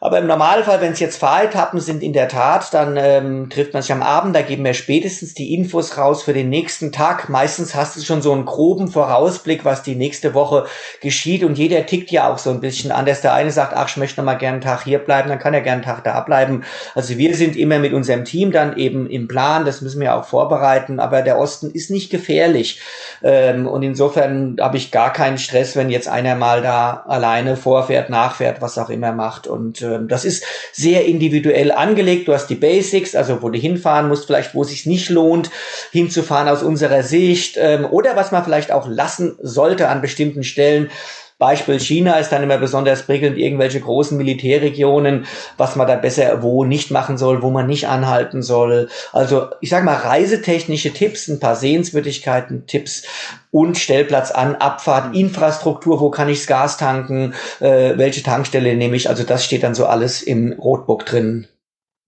Aber 0.01 0.19
im 0.19 0.29
Normalfall, 0.29 0.81
wenn 0.81 0.93
es 0.93 1.01
jetzt 1.01 1.19
Fahretappen 1.19 1.81
sind, 1.81 2.05
in 2.05 2.13
der 2.13 2.29
Tat, 2.29 2.73
dann 2.73 2.97
ähm, 2.97 3.51
trifft 3.51 3.73
man 3.73 3.83
sich 3.83 3.91
am 3.91 4.03
Abend, 4.03 4.37
da 4.37 4.43
geben 4.43 4.65
wir 4.65 4.75
spätestens 4.75 5.35
die 5.35 5.55
Infos 5.55 5.99
raus 5.99 6.23
für 6.23 6.33
den 6.33 6.49
nächsten 6.49 6.93
Tag. 6.93 7.29
Meistens 7.29 7.75
hast 7.75 7.97
du 7.97 8.03
schon 8.03 8.23
so 8.23 8.33
einen 8.33 8.45
groben 8.45 8.89
Vorausblick, 8.89 9.65
was 9.65 9.83
die 9.83 9.97
nächste 9.97 10.35
Woche 10.35 10.67
geschieht 11.01 11.43
und 11.43 11.59
jeder 11.59 11.85
tickt 11.85 12.13
ja 12.13 12.33
auch 12.33 12.39
so 12.39 12.51
ein 12.51 12.61
bisschen 12.61 12.93
anders. 12.93 13.23
Der 13.23 13.35
eine 13.35 13.51
sagt, 13.51 13.73
ach, 13.75 13.89
ich 13.89 13.97
möchte 13.97 14.21
noch 14.21 14.25
mal 14.25 14.35
gerne 14.35 14.55
einen 14.55 14.63
Tag 14.63 14.85
hier 14.85 15.01
bleiben, 15.01 15.29
dann 15.29 15.41
kann 15.41 15.53
er 15.53 15.63
gerne 15.63 15.83
einen 15.83 15.97
Tag 15.97 16.05
da 16.05 16.21
bleiben. 16.21 16.63
Also 16.95 17.19
wir 17.19 17.35
sind 17.35 17.57
immer 17.57 17.81
mit 17.81 17.93
unserem 17.93 18.25
Team 18.25 18.53
dann 18.53 18.77
eben 18.77 19.11
im 19.11 19.27
Plan, 19.27 19.65
das 19.65 19.81
müssen 19.81 20.01
wir 20.01 20.15
auch 20.15 20.25
vorbereiten, 20.25 21.01
aber 21.01 21.23
der 21.23 21.39
Osten 21.39 21.73
ist 21.73 21.91
nicht 21.91 22.11
gefährlich. 22.11 22.81
Ähm, 23.25 23.67
und 23.67 23.83
insofern 23.83 24.57
habe 24.61 24.77
ich 24.77 24.93
gar 24.93 25.13
keinen 25.13 25.39
Stress, 25.39 25.75
wenn 25.75 25.91
jetzt 25.91 26.07
einer 26.07 26.37
mal 26.37 26.63
da 26.63 27.05
alleine 27.09 27.57
vorfährt, 27.57 28.11
nachfährt, 28.11 28.63
was 28.63 28.79
auch 28.79 28.91
immer 28.91 29.11
macht 29.11 29.49
und 29.49 29.83
ähm, 29.95 30.09
das 30.09 30.25
ist 30.25 30.45
sehr 30.73 31.05
individuell 31.07 31.73
angelegt. 31.73 32.29
Du 32.29 32.33
hast 32.33 32.49
die 32.49 32.55
Basics, 32.55 33.15
also 33.15 33.43
wo 33.43 33.51
du 33.51 33.59
hinfahren 33.59 34.09
musst, 34.09 34.27
vielleicht 34.27 34.55
wo 34.55 34.63
es 34.63 34.69
sich 34.69 34.87
nicht 34.87 35.09
lohnt, 35.11 35.51
hinzufahren 35.93 36.49
aus 36.49 36.63
unserer 36.63 37.03
Sicht 37.03 37.57
ähm, 37.59 37.85
oder 37.85 38.17
was 38.17 38.33
man 38.33 38.45
vielleicht 38.45 38.73
auch 38.73 38.89
lassen 38.89 39.37
sollte 39.43 39.89
an 39.89 40.01
bestimmten 40.01 40.45
Stellen. 40.45 40.91
Beispiel 41.39 41.79
China 41.79 42.15
ist 42.15 42.31
dann 42.31 42.43
immer 42.43 42.59
besonders 42.59 43.05
prickelnd, 43.05 43.39
irgendwelche 43.39 43.81
großen 43.81 44.19
Militärregionen, 44.19 45.27
was 45.57 45.77
man 45.77 45.87
da 45.87 45.95
besser 45.95 46.43
wo 46.43 46.65
nicht 46.65 46.91
machen 46.91 47.17
soll, 47.17 47.43
wo 47.43 47.51
man 47.51 47.67
nicht 47.69 47.87
anhalten 47.87 48.43
soll. 48.43 48.89
Also 49.13 49.49
ich 49.61 49.71
sage 49.71 49.85
mal 49.85 49.95
reisetechnische 49.95 50.93
Tipps, 50.93 51.29
ein 51.29 51.39
paar 51.39 51.55
Sehenswürdigkeiten, 51.55 52.67
Tipps 52.67 53.07
und 53.53 53.79
Stellplatz 53.79 54.33
an, 54.33 54.57
Abfahrt, 54.57 55.15
Infrastruktur, 55.15 56.01
wo 56.01 56.11
kann 56.11 56.29
ich 56.29 56.39
das 56.39 56.47
Gas 56.49 56.77
tanken, 56.77 57.35
äh, 57.61 57.97
welche 57.97 58.25
Tankstelle 58.25 58.75
nehme 58.75 58.97
ich. 58.97 59.09
Also 59.09 59.23
das 59.23 59.45
steht 59.45 59.63
dann 59.63 59.77
so 59.77 59.87
alles 59.87 60.23
im 60.23 60.53
Rotbook 60.55 61.07
drin. 61.07 61.47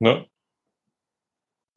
Ja. 0.00 0.25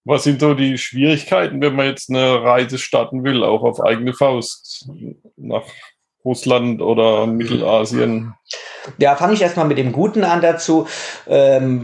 Was 0.05 0.23
sind 0.23 0.41
so 0.41 0.53
die 0.53 0.77
Schwierigkeiten, 0.77 1.61
wenn 1.61 1.75
man 1.75 1.85
jetzt 1.85 2.09
eine 2.09 2.43
Reise 2.43 2.77
starten 2.77 3.23
will, 3.23 3.43
auch 3.43 3.63
auf 3.63 3.79
eigene 3.79 4.13
Faust 4.13 4.89
nach 5.37 5.63
Russland 6.25 6.81
oder 6.81 7.27
Mittelasien? 7.27 8.33
Ja, 8.97 9.15
fange 9.15 9.33
ich 9.33 9.41
erstmal 9.41 9.67
mit 9.67 9.77
dem 9.77 9.91
Guten 9.91 10.23
an 10.23 10.41
dazu. 10.41 10.87
Ähm, 11.27 11.81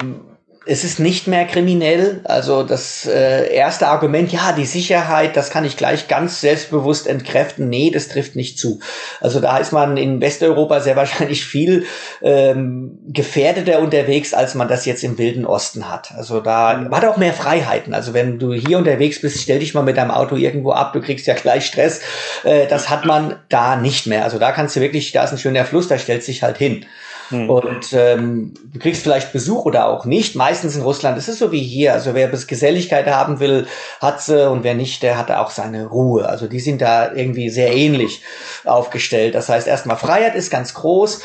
es 0.66 0.84
ist 0.84 1.00
nicht 1.00 1.28
mehr 1.28 1.46
kriminell. 1.46 2.22
Also 2.26 2.64
das 2.64 3.06
äh, 3.06 3.54
erste 3.54 3.88
Argument, 3.88 4.32
ja, 4.32 4.52
die 4.52 4.66
Sicherheit, 4.66 5.38
das 5.38 5.50
kann 5.50 5.66
ich 5.66 5.78
gleich 5.78 6.08
ganz 6.08 6.42
selbstbewusst 6.42 7.08
entkräften. 7.08 7.70
Nee, 7.70 7.92
das 7.92 8.10
trifft 8.10 8.36
nicht 8.36 8.60
zu. 8.60 8.80
Also 9.22 9.40
da 9.40 9.58
ist 9.58 9.72
man 9.72 9.98
in 9.98 10.22
Westeuropa 10.22 10.82
sehr 10.82 10.96
wahrscheinlich 10.96 11.46
viel 11.46 11.86
ähm, 12.22 13.00
gefährdeter 13.08 13.80
unterwegs, 13.80 14.34
als 14.34 14.54
man 14.54 14.68
das 14.68 14.86
jetzt 14.86 15.04
im 15.04 15.18
Wilden 15.18 15.46
Osten 15.46 15.90
hat. 15.90 16.12
Also 16.16 16.42
da 16.42 16.90
hat 16.92 17.06
auch 17.06 17.18
mehr 17.18 17.34
Freiheiten. 17.34 17.94
Also 17.94 18.14
wenn 18.14 18.38
du 18.38 18.54
hier 18.54 18.78
unterwegs 18.78 19.22
bist, 19.22 19.42
stell 19.42 19.60
dich 19.60 19.74
mal 19.74 19.84
mit 19.84 19.98
deinem 19.98 20.12
Auto 20.12 20.36
irgendwo 20.36 20.72
ab, 20.72 20.94
du 20.94 21.02
kriegst 21.02 21.26
ja 21.26 21.36
gleich 21.36 21.66
Stress. 21.66 22.02
Äh, 22.44 22.68
das 22.68 22.90
hat 22.90 23.06
man 23.06 23.38
da 23.48 23.78
nicht 23.78 24.08
mehr. 24.08 24.26
Also 24.26 24.40
da 24.40 24.52
kannst 24.52 24.76
du 24.76 24.82
wirklich, 24.82 25.14
da 25.14 25.24
ist 25.24 25.32
ein 25.32 25.38
schöner 25.38 25.66
Fluss, 25.66 25.88
da 25.88 25.98
stellst 25.98 26.28
dich 26.28 26.44
halt 26.44 26.58
hin. 26.58 26.86
Hm. 27.30 27.50
Und 27.50 27.94
ähm, 27.94 28.54
du 28.74 28.80
kriegst 28.80 29.04
vielleicht 29.04 29.32
Besuch 29.32 29.66
oder 29.66 29.88
auch 29.88 30.06
nicht. 30.06 30.36
Meistens 30.36 30.76
in 30.76 30.82
Russland 30.82 31.18
ist 31.18 31.30
es 31.30 31.40
so 31.40 31.52
wie 31.52 31.62
hier. 31.62 31.94
Also 31.94 32.14
wer 32.14 32.28
bis 32.28 32.48
Geselligkeit 32.48 33.08
haben 33.08 33.40
will, 33.40 33.68
hat 34.02 34.22
sie 34.22 34.50
und 34.50 34.64
wer 34.64 34.74
nicht, 34.74 35.04
der 35.04 35.18
hat 35.18 35.32
auch 35.32 35.52
seine 35.52 35.88
Ruhe. 35.88 36.28
Also 36.28 36.48
die 36.48 36.60
sind 36.60 36.82
da 36.82 37.14
irgendwie 37.14 37.50
sehr 37.50 37.74
ähnlich 37.76 38.22
aufgestellt. 38.66 39.36
Das 39.36 39.50
heißt, 39.50 39.68
erstmal 39.68 39.98
Freiheit 39.98 40.36
ist 40.36 40.50
ganz 40.50 40.74
groß. 40.74 41.22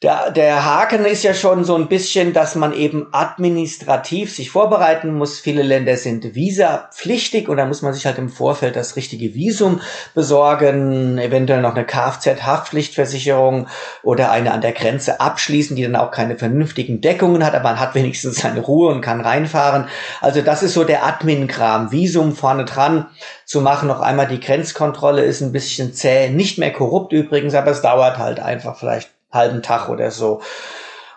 Der, 0.00 0.30
der 0.30 0.64
Haken 0.64 1.04
ist 1.04 1.24
ja 1.24 1.34
schon 1.34 1.64
so 1.64 1.74
ein 1.74 1.88
bisschen, 1.88 2.32
dass 2.32 2.54
man 2.54 2.72
eben 2.72 3.08
administrativ 3.10 4.32
sich 4.32 4.48
vorbereiten 4.48 5.12
muss. 5.12 5.40
Viele 5.40 5.64
Länder 5.64 5.96
sind 5.96 6.36
visapflichtig 6.36 7.48
und 7.48 7.56
da 7.56 7.66
muss 7.66 7.82
man 7.82 7.92
sich 7.92 8.06
halt 8.06 8.16
im 8.18 8.28
Vorfeld 8.28 8.76
das 8.76 8.94
richtige 8.94 9.34
Visum 9.34 9.80
besorgen, 10.14 11.18
eventuell 11.18 11.62
noch 11.62 11.74
eine 11.74 11.84
Kfz-Haftpflichtversicherung 11.84 13.66
oder 14.04 14.30
eine 14.30 14.52
an 14.52 14.60
der 14.60 14.70
Grenze 14.70 15.20
abschließen, 15.20 15.74
die 15.74 15.82
dann 15.82 15.96
auch 15.96 16.12
keine 16.12 16.38
vernünftigen 16.38 17.00
Deckungen 17.00 17.44
hat, 17.44 17.56
aber 17.56 17.70
man 17.70 17.80
hat 17.80 17.96
wenigstens 17.96 18.36
seine 18.36 18.60
Ruhe 18.60 18.92
und 18.94 19.00
kann 19.00 19.20
reinfahren. 19.20 19.88
Also 20.20 20.42
das 20.42 20.62
ist 20.62 20.74
so 20.74 20.84
der 20.84 21.04
Admin-Kram. 21.04 21.90
Visum 21.90 22.36
vorne 22.36 22.66
dran 22.66 23.08
zu 23.46 23.60
machen. 23.60 23.88
Noch 23.88 24.00
einmal 24.00 24.28
die 24.28 24.38
Grenzkontrolle 24.38 25.24
ist 25.24 25.40
ein 25.40 25.50
bisschen 25.50 25.92
zäh, 25.92 26.30
nicht 26.30 26.56
mehr 26.56 26.72
korrupt 26.72 27.12
übrigens, 27.12 27.56
aber 27.56 27.72
es 27.72 27.82
dauert 27.82 28.18
halt 28.18 28.38
einfach 28.38 28.78
vielleicht 28.78 29.17
halben 29.30 29.62
Tag 29.62 29.88
oder 29.88 30.10
so. 30.10 30.42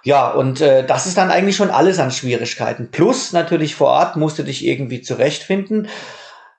Ja, 0.03 0.30
und 0.32 0.62
äh, 0.62 0.86
das 0.86 1.06
ist 1.06 1.18
dann 1.18 1.30
eigentlich 1.30 1.56
schon 1.56 1.70
alles 1.70 2.00
an 2.00 2.12
Schwierigkeiten. 2.12 2.89
Plus 2.91 3.34
natürlich 3.34 3.75
vor 3.75 3.89
Ort 3.89 4.15
musst 4.15 4.39
du 4.39 4.44
dich 4.44 4.65
irgendwie 4.65 5.01
zurechtfinden. 5.01 5.88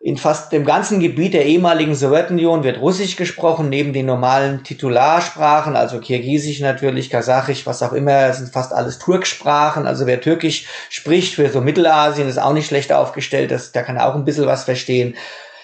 In 0.05 0.17
fast 0.17 0.51
dem 0.51 0.65
ganzen 0.65 0.99
Gebiet 0.99 1.33
der 1.33 1.47
ehemaligen 1.47 1.95
Sowjetunion 1.95 2.65
wird 2.65 2.81
Russisch 2.81 3.15
gesprochen, 3.15 3.69
neben 3.69 3.93
den 3.93 4.07
normalen 4.07 4.65
Titularsprachen, 4.65 5.77
also 5.77 6.01
Kirgisisch 6.01 6.59
natürlich, 6.59 7.09
Kasachisch, 7.09 7.67
was 7.67 7.85
auch 7.85 7.93
immer, 7.93 8.33
sind 8.33 8.53
fast 8.53 8.73
alles 8.73 8.99
Turksprachen. 8.99 9.87
Also 9.87 10.07
wer 10.07 10.21
Türkisch 10.21 10.67
spricht 10.89 11.35
für 11.35 11.49
so 11.51 11.61
Mittelasien, 11.61 12.29
ist 12.29 12.41
auch 12.41 12.53
nicht 12.53 12.67
schlecht 12.67 12.93
aufgestellt, 12.93 13.53
das, 13.53 13.71
der 13.71 13.85
kann 13.85 13.97
auch 13.97 14.17
ein 14.17 14.25
bisschen 14.25 14.47
was 14.47 14.65
verstehen. 14.65 15.15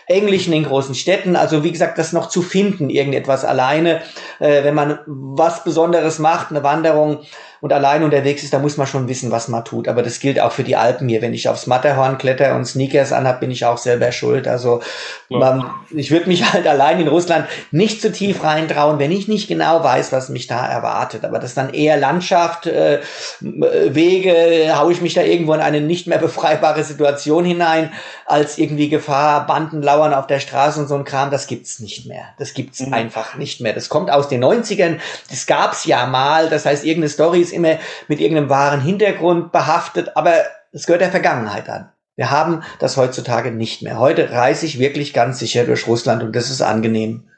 Englisch 0.09 0.49
in 0.49 0.65
großen 0.65 0.95
Städten. 0.95 1.37
Also 1.37 1.65
wie 1.65 1.73
gesagt, 1.73 1.99
das 1.99 2.13
noch 2.13 2.29
zu 2.29 2.43
finden, 2.43 2.91
irgendetwas 2.91 3.45
alleine. 3.45 4.03
Äh, 4.39 4.65
wenn 4.65 4.75
man 4.75 4.99
was 5.07 5.65
Besonderes 5.65 6.19
macht, 6.19 6.51
eine 6.51 6.63
Wanderung, 6.63 7.21
und 7.61 7.73
allein 7.73 8.05
unterwegs 8.05 8.45
ist, 8.45 8.55
da 8.55 8.61
muss 8.61 8.77
man 8.77 8.87
schon 8.87 9.09
wissen, 9.09 9.33
was 9.33 9.49
man 9.49 9.65
tut. 9.65 9.89
Aber 9.89 10.03
das 10.03 10.21
gilt 10.21 10.39
auch 10.39 10.53
für 10.53 10.63
die 10.63 10.77
Alpen 10.77 11.09
hier. 11.09 11.23
Wenn 11.23 11.35
ich 11.35 11.49
aufs 11.49 11.67
Matterhorn 11.67 12.17
kletter 12.17 12.55
und 12.55 12.65
Sneakers 12.65 13.13
anhab, 13.13 13.41
bin 13.41 13.51
ich 13.51 13.65
auch 13.65 13.79
selber 13.79 14.13
schuld. 14.13 14.47
Also 14.47 14.81
man, 15.29 15.69
ich 15.91 16.13
würde 16.13 16.29
mich 16.29 16.45
halt 16.53 16.67
allein 16.69 17.01
in 17.01 17.09
Russland 17.09 17.47
nicht 17.73 18.01
zu 18.01 18.13
tief 18.13 18.45
reintrauen, 18.45 19.01
wenn 19.01 19.11
ich 19.11 19.27
nicht 19.27 19.49
genau 19.49 19.83
weiß, 19.83 20.13
was 20.13 20.29
mich 20.29 20.47
da 20.47 20.65
erwartet. 20.65 21.25
Aber 21.25 21.41
das 21.41 21.51
ist 21.51 21.57
dann 21.57 21.75
eher 21.75 21.97
Landschaft, 21.97 22.67
äh, 22.67 23.01
Wege, 23.41 24.73
haue 24.77 24.93
ich 24.93 25.01
mich 25.01 25.15
da 25.15 25.23
irgendwo 25.23 25.55
in 25.55 25.61
eine 25.61 25.81
nicht 25.81 26.07
mehr 26.07 26.19
befreibare 26.19 26.85
Situation 26.85 27.45
hinein, 27.45 27.93
als 28.25 28.59
irgendwie 28.59 28.89
Gefahr, 28.89 29.47
Banden 29.47 29.83
lauern 29.83 30.15
auf 30.15 30.29
der 30.29 30.39
Straße 30.39 30.79
und 30.79 30.87
so 30.87 30.95
ein 30.95 31.05
Kram. 31.05 31.31
Das 31.33 31.49
gibt's 31.49 31.81
nicht 31.81 32.07
mehr. 32.07 32.27
Das 32.39 32.55
gibt's 32.55 32.81
mhm. 32.81 32.95
einfach 32.95 33.35
nicht 33.35 33.61
mehr. 33.61 33.73
Das 33.73 33.89
kommt 33.89 34.13
aus 34.13 34.29
den 34.29 34.45
90ern. 34.45 34.99
Das 35.29 35.47
gab's 35.47 35.87
ja 35.87 36.07
mal. 36.07 36.49
Das 36.51 36.65
heißt, 36.65 36.85
irgendeine 36.85 37.09
Story 37.11 37.48
ist 37.49 37.53
immer 37.53 37.79
mit 38.09 38.21
irgendeinem 38.21 38.49
wahren 38.49 38.81
Hintergrund 38.81 39.53
behaftet, 39.53 40.17
aber 40.17 40.35
es 40.73 40.87
gehört 40.87 41.03
der 41.03 41.11
Vergangenheit 41.11 41.69
an. 41.69 41.91
Wir 42.17 42.31
haben 42.31 42.63
das 42.81 42.97
heutzutage 42.97 43.53
nicht 43.53 43.83
mehr. 43.83 43.99
Heute 43.99 44.31
reise 44.31 44.67
ich 44.67 44.79
wirklich 44.79 45.13
ganz 45.13 45.39
sicher 45.39 45.65
durch 45.65 45.87
Russland 45.87 46.23
und 46.23 46.35
das 46.35 46.51
ist 46.51 46.63
angenehm. 46.63 47.29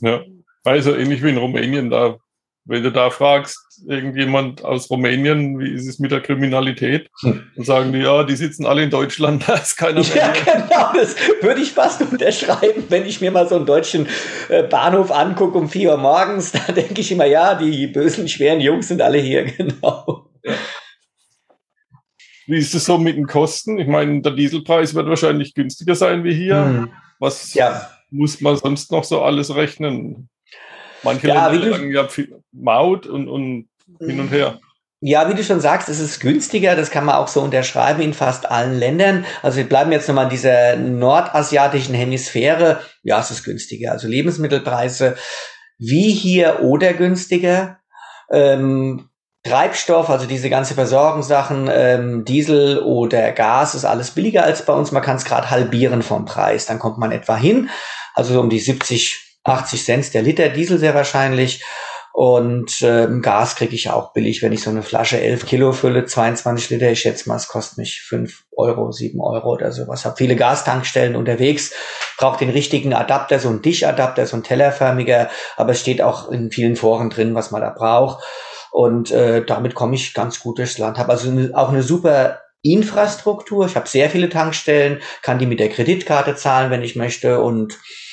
Ja, 0.00 0.20
also 0.64 0.94
ähnlich 0.94 1.22
wie 1.22 1.30
in 1.30 1.36
Rumänien, 1.36 1.90
da, 1.90 2.18
wenn 2.66 2.82
du 2.82 2.90
da 2.90 3.10
fragst, 3.10 3.66
irgendjemand 3.86 4.64
aus 4.64 4.90
Rumänien, 4.90 5.58
wie 5.58 5.72
ist 5.72 5.86
es 5.86 5.98
mit 5.98 6.10
der 6.10 6.20
Kriminalität? 6.20 7.08
Hm. 7.20 7.44
Dann 7.54 7.64
sagen 7.64 7.92
die, 7.92 8.00
ja, 8.00 8.24
die 8.24 8.34
sitzen 8.34 8.66
alle 8.66 8.82
in 8.82 8.90
Deutschland, 8.90 9.44
da 9.46 9.54
ist 9.54 9.76
keiner 9.76 10.02
mehr. 10.02 10.16
Ja, 10.16 10.32
genau, 10.32 10.92
das 10.94 11.14
würde 11.40 11.60
ich 11.60 11.72
fast 11.72 12.02
unterschreiben, 12.02 12.84
wenn 12.88 13.06
ich 13.06 13.20
mir 13.20 13.30
mal 13.30 13.48
so 13.48 13.56
einen 13.56 13.66
deutschen 13.66 14.08
äh, 14.48 14.64
Bahnhof 14.64 15.12
angucke 15.12 15.56
um 15.56 15.68
vier 15.68 15.92
Uhr 15.92 15.98
morgens, 15.98 16.52
da 16.66 16.72
denke 16.72 17.00
ich 17.00 17.12
immer, 17.12 17.26
ja, 17.26 17.54
die 17.54 17.86
bösen, 17.86 18.28
schweren 18.28 18.60
Jungs 18.60 18.88
sind 18.88 19.00
alle 19.00 19.18
hier, 19.18 19.44
genau. 19.56 20.28
Ja. 20.42 20.54
Wie 22.48 22.58
ist 22.58 22.74
es 22.74 22.84
so 22.84 22.98
mit 22.98 23.16
den 23.16 23.26
Kosten? 23.26 23.78
Ich 23.78 23.88
meine, 23.88 24.22
der 24.22 24.32
Dieselpreis 24.32 24.94
wird 24.94 25.08
wahrscheinlich 25.08 25.54
günstiger 25.54 25.96
sein 25.96 26.22
wie 26.22 26.34
hier. 26.34 26.64
Hm. 26.64 26.92
Was 27.18 27.54
ja. 27.54 27.88
muss 28.10 28.40
man 28.40 28.56
sonst 28.56 28.92
noch 28.92 29.02
so 29.02 29.22
alles 29.22 29.54
rechnen? 29.54 30.28
Manche 31.02 31.28
ja, 31.28 31.48
Länder 31.48 31.70
sagen 31.70 31.90
ja 31.90 32.08
Maut 32.52 33.06
und, 33.06 33.28
und 33.28 33.68
hin 34.00 34.20
und 34.20 34.30
her. 34.30 34.58
Ja, 35.00 35.28
wie 35.28 35.34
du 35.34 35.44
schon 35.44 35.60
sagst, 35.60 35.90
es 35.90 36.00
ist 36.00 36.20
günstiger, 36.20 36.74
das 36.74 36.90
kann 36.90 37.04
man 37.04 37.16
auch 37.16 37.28
so 37.28 37.42
unterschreiben 37.42 38.00
in 38.00 38.14
fast 38.14 38.50
allen 38.50 38.78
Ländern. 38.78 39.26
Also 39.42 39.58
wir 39.58 39.68
bleiben 39.68 39.92
jetzt 39.92 40.08
nochmal 40.08 40.24
in 40.24 40.30
dieser 40.30 40.76
nordasiatischen 40.76 41.94
Hemisphäre. 41.94 42.80
Ja, 43.02 43.20
es 43.20 43.30
ist 43.30 43.44
günstiger. 43.44 43.92
Also 43.92 44.08
Lebensmittelpreise 44.08 45.16
wie 45.78 46.12
hier 46.12 46.60
oder 46.62 46.94
günstiger. 46.94 47.78
Ähm, 48.30 49.10
Treibstoff, 49.44 50.10
also 50.10 50.26
diese 50.26 50.50
ganze 50.50 50.74
Versorgungssachen, 50.74 51.68
ähm, 51.70 52.24
Diesel 52.24 52.78
oder 52.80 53.30
Gas 53.32 53.74
ist 53.74 53.84
alles 53.84 54.10
billiger 54.10 54.44
als 54.44 54.64
bei 54.64 54.72
uns. 54.72 54.92
Man 54.92 55.02
kann 55.02 55.16
es 55.16 55.24
gerade 55.24 55.50
halbieren 55.50 56.02
vom 56.02 56.24
Preis. 56.24 56.66
Dann 56.66 56.78
kommt 56.78 56.98
man 56.98 57.12
etwa 57.12 57.36
hin. 57.36 57.68
Also 58.14 58.32
so 58.32 58.40
um 58.40 58.50
die 58.50 58.58
70 58.58 59.25
80 59.46 59.84
Cent 59.84 60.14
der 60.14 60.22
Liter 60.22 60.48
Diesel 60.48 60.78
sehr 60.78 60.94
wahrscheinlich. 60.94 61.64
Und 62.18 62.80
ähm, 62.80 63.20
Gas 63.20 63.56
kriege 63.56 63.74
ich 63.74 63.90
auch 63.90 64.14
billig, 64.14 64.40
wenn 64.40 64.54
ich 64.54 64.62
so 64.62 64.70
eine 64.70 64.82
Flasche 64.82 65.20
11 65.20 65.44
Kilo 65.44 65.72
fülle, 65.72 66.06
22 66.06 66.70
Liter. 66.70 66.90
Ich 66.90 67.00
schätze 67.00 67.28
mal, 67.28 67.36
es 67.36 67.46
kostet 67.46 67.76
mich 67.76 68.00
5 68.00 68.44
Euro, 68.56 68.90
7 68.90 69.20
Euro 69.20 69.52
oder 69.52 69.70
sowas. 69.70 70.06
Hab 70.06 70.16
viele 70.16 70.34
Gastankstellen 70.34 71.14
unterwegs, 71.14 71.74
braucht 72.16 72.40
den 72.40 72.48
richtigen 72.48 72.94
Adapter, 72.94 73.38
so 73.38 73.50
ein 73.50 73.60
Dischadapter, 73.60 74.24
so 74.24 74.36
ein 74.36 74.42
tellerförmiger, 74.42 75.28
aber 75.58 75.72
es 75.72 75.80
steht 75.82 76.00
auch 76.00 76.30
in 76.30 76.50
vielen 76.50 76.76
Foren 76.76 77.10
drin, 77.10 77.34
was 77.34 77.50
man 77.50 77.60
da 77.60 77.68
braucht. 77.68 78.24
Und 78.72 79.10
äh, 79.10 79.44
damit 79.44 79.74
komme 79.74 79.94
ich 79.94 80.14
ganz 80.14 80.40
gut 80.40 80.56
durchs 80.56 80.78
Land. 80.78 80.96
Habe 80.96 81.12
also 81.12 81.30
auch 81.52 81.68
eine 81.68 81.82
super 81.82 82.40
Infrastruktur. 82.62 83.66
Ich 83.66 83.76
habe 83.76 83.88
sehr 83.88 84.08
viele 84.08 84.30
Tankstellen, 84.30 85.02
kann 85.20 85.38
die 85.38 85.44
mit 85.44 85.60
der 85.60 85.68
Kreditkarte 85.68 86.34
zahlen, 86.34 86.70
wenn 86.70 86.82
ich 86.82 86.96
möchte 86.96 87.42
und 87.42 87.74
äh, 87.74 88.05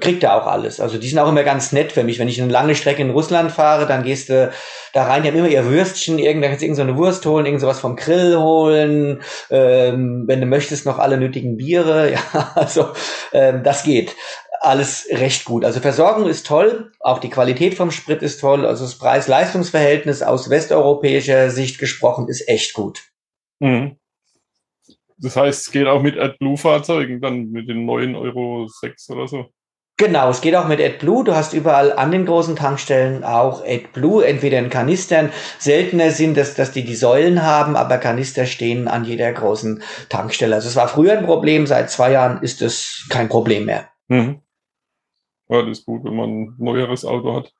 kriegt 0.00 0.22
er 0.22 0.34
auch 0.34 0.46
alles. 0.46 0.80
Also 0.80 0.98
die 0.98 1.08
sind 1.08 1.18
auch 1.18 1.28
immer 1.28 1.44
ganz 1.44 1.72
nett 1.72 1.92
für 1.92 2.04
mich. 2.04 2.18
Wenn 2.18 2.28
ich 2.28 2.40
eine 2.40 2.52
lange 2.52 2.74
Strecke 2.74 3.02
in 3.02 3.10
Russland 3.10 3.52
fahre, 3.52 3.86
dann 3.86 4.02
gehst 4.02 4.28
du 4.28 4.50
da 4.92 5.04
rein, 5.04 5.22
die 5.22 5.28
haben 5.28 5.36
immer 5.36 5.48
ihr 5.48 5.66
Würstchen, 5.66 6.18
irgend, 6.18 6.42
kannst 6.44 6.62
du 6.62 6.66
irgend 6.66 6.78
so 6.78 6.96
Wurst 6.96 7.26
holen, 7.26 7.46
irgend 7.46 7.60
sowas 7.60 7.80
vom 7.80 7.96
Grill 7.96 8.36
holen, 8.38 9.22
ähm, 9.50 10.24
wenn 10.26 10.40
du 10.40 10.46
möchtest, 10.46 10.86
noch 10.86 10.98
alle 10.98 11.18
nötigen 11.18 11.56
Biere. 11.56 12.06
Ja, 12.16 12.52
also 12.54 12.92
ähm, 13.32 13.62
das 13.62 13.82
geht. 13.82 14.16
Alles 14.60 15.06
recht 15.10 15.44
gut. 15.44 15.64
Also 15.64 15.80
Versorgung 15.80 16.28
ist 16.28 16.46
toll, 16.46 16.92
auch 17.00 17.18
die 17.18 17.30
Qualität 17.30 17.74
vom 17.74 17.90
Sprit 17.90 18.22
ist 18.22 18.40
toll, 18.40 18.64
also 18.64 18.84
das 18.84 18.96
Preis-Leistungs-Verhältnis 18.96 20.22
aus 20.22 20.48
westeuropäischer 20.50 21.50
Sicht 21.50 21.78
gesprochen 21.78 22.28
ist 22.28 22.48
echt 22.48 22.72
gut. 22.74 23.02
Mhm. 23.60 23.96
Das 25.18 25.36
heißt, 25.36 25.66
es 25.66 25.72
geht 25.72 25.86
auch 25.86 26.02
mit 26.02 26.18
AdBlue-Fahrzeugen, 26.18 27.20
dann 27.20 27.50
mit 27.50 27.68
den 27.68 27.86
neuen 27.86 28.14
Euro 28.14 28.68
6 28.68 29.10
oder 29.10 29.26
so. 29.26 29.46
Genau, 29.98 30.28
es 30.28 30.42
geht 30.42 30.54
auch 30.54 30.68
mit 30.68 30.78
AdBlue. 30.78 31.24
Du 31.24 31.34
hast 31.34 31.54
überall 31.54 31.90
an 31.90 32.10
den 32.10 32.26
großen 32.26 32.54
Tankstellen 32.54 33.24
auch 33.24 33.64
AdBlue, 33.64 34.26
entweder 34.26 34.58
in 34.58 34.68
Kanistern. 34.68 35.32
Seltener 35.58 36.10
sind 36.10 36.36
es, 36.36 36.54
dass 36.54 36.70
die 36.70 36.84
die 36.84 36.94
Säulen 36.94 37.42
haben, 37.42 37.76
aber 37.76 37.96
Kanister 37.96 38.44
stehen 38.44 38.88
an 38.88 39.06
jeder 39.06 39.32
großen 39.32 39.82
Tankstelle. 40.10 40.54
Also 40.54 40.68
es 40.68 40.76
war 40.76 40.88
früher 40.88 41.16
ein 41.16 41.24
Problem, 41.24 41.66
seit 41.66 41.90
zwei 41.90 42.12
Jahren 42.12 42.42
ist 42.42 42.60
es 42.60 43.06
kein 43.08 43.30
Problem 43.30 43.64
mehr. 43.64 43.88
Mhm. 44.08 44.42
Ja, 45.48 45.62
das 45.62 45.78
ist 45.78 45.86
gut, 45.86 46.04
wenn 46.04 46.16
man 46.16 46.28
ein 46.28 46.54
neueres 46.58 47.06
Auto 47.06 47.34
hat. 47.34 47.54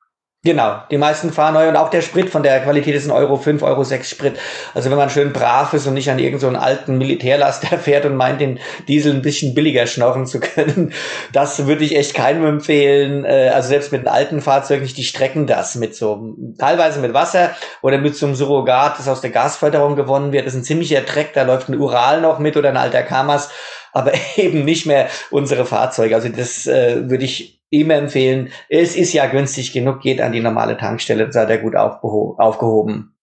Genau, 0.46 0.76
die 0.92 0.96
meisten 0.96 1.32
fahren 1.32 1.54
neu 1.54 1.68
und 1.68 1.74
auch 1.74 1.90
der 1.90 2.02
Sprit 2.02 2.30
von 2.30 2.44
der 2.44 2.60
Qualität 2.60 2.94
ist 2.94 3.04
ein 3.04 3.10
Euro 3.10 3.36
5, 3.36 3.64
Euro 3.64 3.82
6 3.82 4.08
Sprit. 4.08 4.38
Also 4.74 4.90
wenn 4.90 4.96
man 4.96 5.10
schön 5.10 5.32
brav 5.32 5.74
ist 5.74 5.88
und 5.88 5.94
nicht 5.94 6.08
an 6.08 6.20
irgendeinen 6.20 6.54
so 6.54 6.60
alten 6.60 6.98
Militärlaster 6.98 7.78
fährt 7.82 8.04
und 8.04 8.14
meint, 8.14 8.40
den 8.40 8.60
Diesel 8.86 9.12
ein 9.12 9.22
bisschen 9.22 9.54
billiger 9.54 9.88
schnorren 9.88 10.24
zu 10.24 10.38
können, 10.38 10.92
das 11.32 11.66
würde 11.66 11.84
ich 11.84 11.96
echt 11.96 12.14
keinem 12.14 12.46
empfehlen. 12.46 13.24
Äh, 13.24 13.50
also 13.52 13.70
selbst 13.70 13.90
mit 13.90 14.06
einem 14.06 14.14
alten 14.14 14.40
Fahrzeug 14.40 14.82
nicht, 14.82 14.96
die 14.96 15.02
strecken 15.02 15.48
das 15.48 15.74
mit 15.74 15.96
so, 15.96 16.36
teilweise 16.60 17.00
mit 17.00 17.12
Wasser 17.12 17.50
oder 17.82 17.98
mit 17.98 18.14
so 18.14 18.26
einem 18.26 18.36
Surrogat, 18.36 19.00
das 19.00 19.08
aus 19.08 19.22
der 19.22 19.30
Gasförderung 19.30 19.96
gewonnen 19.96 20.30
wird. 20.30 20.46
Das 20.46 20.54
ist 20.54 20.60
ein 20.60 20.64
ziemlicher 20.64 21.00
Dreck, 21.00 21.32
da 21.32 21.42
läuft 21.42 21.68
ein 21.68 21.80
Ural 21.80 22.20
noch 22.20 22.38
mit 22.38 22.56
oder 22.56 22.68
ein 22.68 22.76
alter 22.76 23.02
Kamas, 23.02 23.50
aber 23.92 24.12
eben 24.36 24.64
nicht 24.64 24.86
mehr 24.86 25.08
unsere 25.30 25.66
Fahrzeuge. 25.66 26.14
Also 26.14 26.28
das 26.28 26.68
äh, 26.68 27.10
würde 27.10 27.24
ich 27.24 27.55
immer 27.70 27.94
empfehlen. 27.94 28.50
Es 28.68 28.96
ist 28.96 29.12
ja 29.12 29.26
günstig 29.26 29.72
genug, 29.72 30.00
geht 30.00 30.20
an 30.20 30.32
die 30.32 30.40
normale 30.40 30.76
Tankstelle, 30.76 31.32
seid 31.32 31.50
ihr 31.50 31.58
gut 31.58 31.76
aufgehoben. 31.76 33.14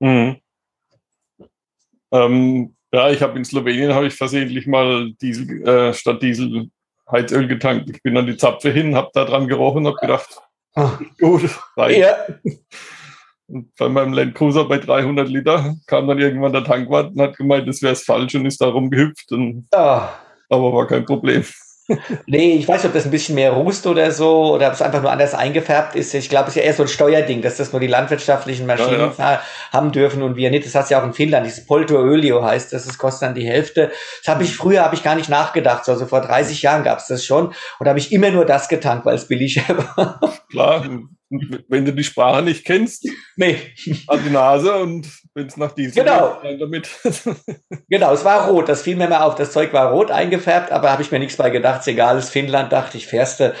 Mhm. 0.00 0.36
Ähm, 2.10 2.76
ja, 2.92 3.10
ich 3.10 3.22
habe 3.22 3.38
in 3.38 3.44
Slowenien 3.44 3.94
habe 3.94 4.06
ich 4.06 4.14
versehentlich 4.14 4.66
mal 4.66 5.12
Diesel 5.22 5.66
äh, 5.66 5.94
statt 5.94 6.22
Diesel 6.22 6.70
Heizöl 7.10 7.46
getankt. 7.46 7.90
Ich 7.90 8.02
bin 8.02 8.16
an 8.16 8.26
die 8.26 8.36
Zapfe 8.36 8.70
hin, 8.70 8.94
habe 8.94 9.10
da 9.14 9.24
dran 9.24 9.48
gerochen, 9.48 9.86
habe 9.86 9.96
gedacht, 9.96 10.42
Ach. 10.74 11.00
gut, 11.18 11.48
reicht. 11.76 11.98
Ja. 11.98 12.16
Und 13.46 13.74
bei 13.76 13.88
meinem 13.88 14.12
Land 14.12 14.34
Cruiser 14.34 14.64
bei 14.64 14.78
300 14.78 15.28
Liter 15.28 15.74
kam 15.86 16.06
dann 16.06 16.18
irgendwann 16.18 16.52
der 16.52 16.64
Tankwart 16.64 17.12
und 17.12 17.20
hat 17.20 17.36
gemeint, 17.36 17.68
das 17.68 17.82
wäre 17.82 17.94
falsch 17.96 18.34
und 18.34 18.46
ist 18.46 18.60
da 18.60 18.68
rumgehüpft. 18.68 19.32
Und, 19.32 19.66
oh. 19.72 20.00
Aber 20.48 20.72
war 20.72 20.86
kein 20.86 21.04
Problem 21.04 21.44
nee, 22.26 22.54
ich 22.54 22.68
weiß 22.68 22.82
nicht, 22.82 22.90
ob 22.90 22.94
das 22.94 23.04
ein 23.04 23.10
bisschen 23.10 23.34
mehr 23.34 23.52
rußt 23.52 23.86
oder 23.86 24.10
so, 24.12 24.54
oder 24.54 24.68
ob 24.68 24.74
es 24.74 24.82
einfach 24.82 25.02
nur 25.02 25.10
anders 25.10 25.34
eingefärbt 25.34 25.94
ist. 25.94 26.14
Ich 26.14 26.28
glaube, 26.28 26.48
es 26.48 26.56
ist 26.56 26.62
ja 26.62 26.62
eher 26.62 26.74
so 26.74 26.82
ein 26.82 26.88
Steuerding, 26.88 27.42
dass 27.42 27.56
das 27.56 27.72
nur 27.72 27.80
die 27.80 27.86
landwirtschaftlichen 27.86 28.66
Maschinen 28.66 29.12
ja, 29.18 29.32
ja. 29.32 29.42
haben 29.72 29.92
dürfen 29.92 30.22
und 30.22 30.36
wir 30.36 30.50
nicht. 30.50 30.66
Das 30.66 30.74
hast 30.74 30.90
ja 30.90 31.00
auch 31.00 31.04
in 31.04 31.12
Finnland, 31.12 31.46
dieses 31.46 31.66
Polto 31.66 32.02
heißt 32.42 32.72
das, 32.72 32.86
das 32.86 32.98
kostet 32.98 33.28
dann 33.28 33.34
die 33.34 33.46
Hälfte. 33.46 33.90
Das 34.24 34.34
habe 34.34 34.44
ich 34.44 34.56
früher, 34.56 34.82
habe 34.84 34.94
ich 34.94 35.02
gar 35.02 35.14
nicht 35.14 35.28
nachgedacht. 35.28 35.88
Also 35.88 36.06
vor 36.06 36.20
30 36.20 36.62
Jahren 36.62 36.84
gab 36.84 36.98
es 36.98 37.06
das 37.06 37.24
schon. 37.24 37.52
Und 37.78 37.88
habe 37.88 37.98
ich 37.98 38.12
immer 38.12 38.30
nur 38.30 38.44
das 38.44 38.68
getankt, 38.68 39.04
weil 39.04 39.16
es 39.16 39.28
billiger 39.28 39.62
war. 39.96 40.20
Klar, 40.50 40.84
wenn 41.68 41.84
du 41.84 41.92
die 41.92 42.04
Sprache 42.04 42.42
nicht 42.42 42.64
kennst, 42.64 43.08
nee. 43.36 43.56
an 44.06 44.20
die 44.24 44.30
Nase 44.30 44.74
und 44.76 45.08
wenn 45.34 45.46
es 45.46 45.56
nach 45.56 45.72
diesem 45.72 46.04
genau. 46.04 46.38
geht, 46.42 46.60
damit. 46.60 46.90
genau, 47.88 48.12
es 48.12 48.24
war 48.24 48.48
rot. 48.48 48.68
Das 48.68 48.82
fiel 48.82 48.96
mir 48.96 49.08
mal 49.08 49.22
auf. 49.22 49.34
Das 49.34 49.52
Zeug 49.52 49.72
war 49.72 49.92
rot 49.92 50.10
eingefärbt, 50.10 50.70
aber 50.70 50.90
habe 50.90 51.02
ich 51.02 51.10
mir 51.10 51.18
nichts 51.18 51.36
bei 51.36 51.50
gedacht. 51.50 51.80
Ist 51.80 51.88
egal, 51.88 52.18
ist 52.18 52.30
Finnland, 52.30 52.72
dachte 52.72 52.98
ich, 52.98 53.06
fährste. 53.06 53.54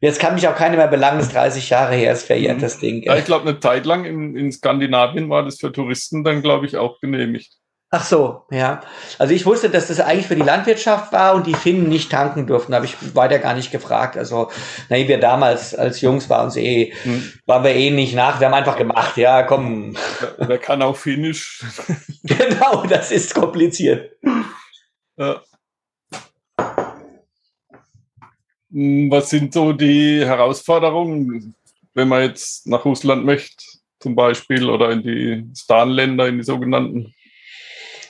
Jetzt 0.00 0.20
kann 0.20 0.34
mich 0.34 0.48
auch 0.48 0.54
keiner 0.54 0.76
mehr 0.76 0.88
belangen, 0.88 1.20
ist 1.20 1.32
30 1.32 1.70
Jahre 1.70 1.94
her, 1.94 2.12
ist 2.12 2.26
verjährt, 2.26 2.58
mhm. 2.58 2.62
das 2.62 2.78
Ding. 2.78 3.02
Ja, 3.02 3.16
ich 3.16 3.24
glaube, 3.24 3.48
eine 3.48 3.60
Zeit 3.60 3.86
lang 3.86 4.04
in, 4.04 4.36
in 4.36 4.52
Skandinavien 4.52 5.30
war 5.30 5.44
das 5.44 5.58
für 5.58 5.72
Touristen 5.72 6.24
dann, 6.24 6.42
glaube 6.42 6.66
ich, 6.66 6.76
auch 6.76 7.00
genehmigt. 7.00 7.54
Ach 7.96 8.02
so, 8.02 8.42
ja. 8.50 8.80
Also 9.20 9.34
ich 9.34 9.46
wusste, 9.46 9.70
dass 9.70 9.86
das 9.86 10.00
eigentlich 10.00 10.26
für 10.26 10.34
die 10.34 10.42
Landwirtschaft 10.42 11.12
war 11.12 11.36
und 11.36 11.46
die 11.46 11.54
Finnen 11.54 11.88
nicht 11.88 12.10
tanken 12.10 12.44
durften. 12.44 12.74
Habe 12.74 12.86
ich 12.86 12.96
weiter 13.14 13.38
gar 13.38 13.54
nicht 13.54 13.70
gefragt. 13.70 14.16
Also, 14.16 14.50
na, 14.88 14.96
wir 14.96 15.20
damals 15.20 15.76
als 15.76 16.00
Jungs 16.00 16.28
waren 16.28 16.46
uns 16.46 16.56
eh, 16.56 16.92
hm. 17.04 17.22
waren 17.46 17.62
wir 17.62 17.70
eh 17.70 17.92
nicht 17.92 18.16
nach. 18.16 18.40
Wir 18.40 18.48
haben 18.48 18.54
einfach 18.54 18.76
gemacht. 18.76 19.16
Ja, 19.16 19.44
komm. 19.44 19.94
Wer, 20.18 20.48
wer 20.48 20.58
kann 20.58 20.82
auch 20.82 20.96
Finnisch? 20.96 21.64
genau, 22.24 22.84
das 22.84 23.12
ist 23.12 23.32
kompliziert. 23.32 24.10
Ja. 25.16 25.40
Hm, 28.72 29.08
was 29.08 29.30
sind 29.30 29.54
so 29.54 29.72
die 29.72 30.26
Herausforderungen, 30.26 31.54
wenn 31.94 32.08
man 32.08 32.22
jetzt 32.22 32.66
nach 32.66 32.84
Russland 32.84 33.24
möchte, 33.24 33.64
zum 34.00 34.16
Beispiel, 34.16 34.68
oder 34.68 34.90
in 34.90 35.02
die 35.04 35.48
Stan-Länder, 35.56 36.26
in 36.26 36.38
die 36.38 36.44
sogenannten? 36.44 37.14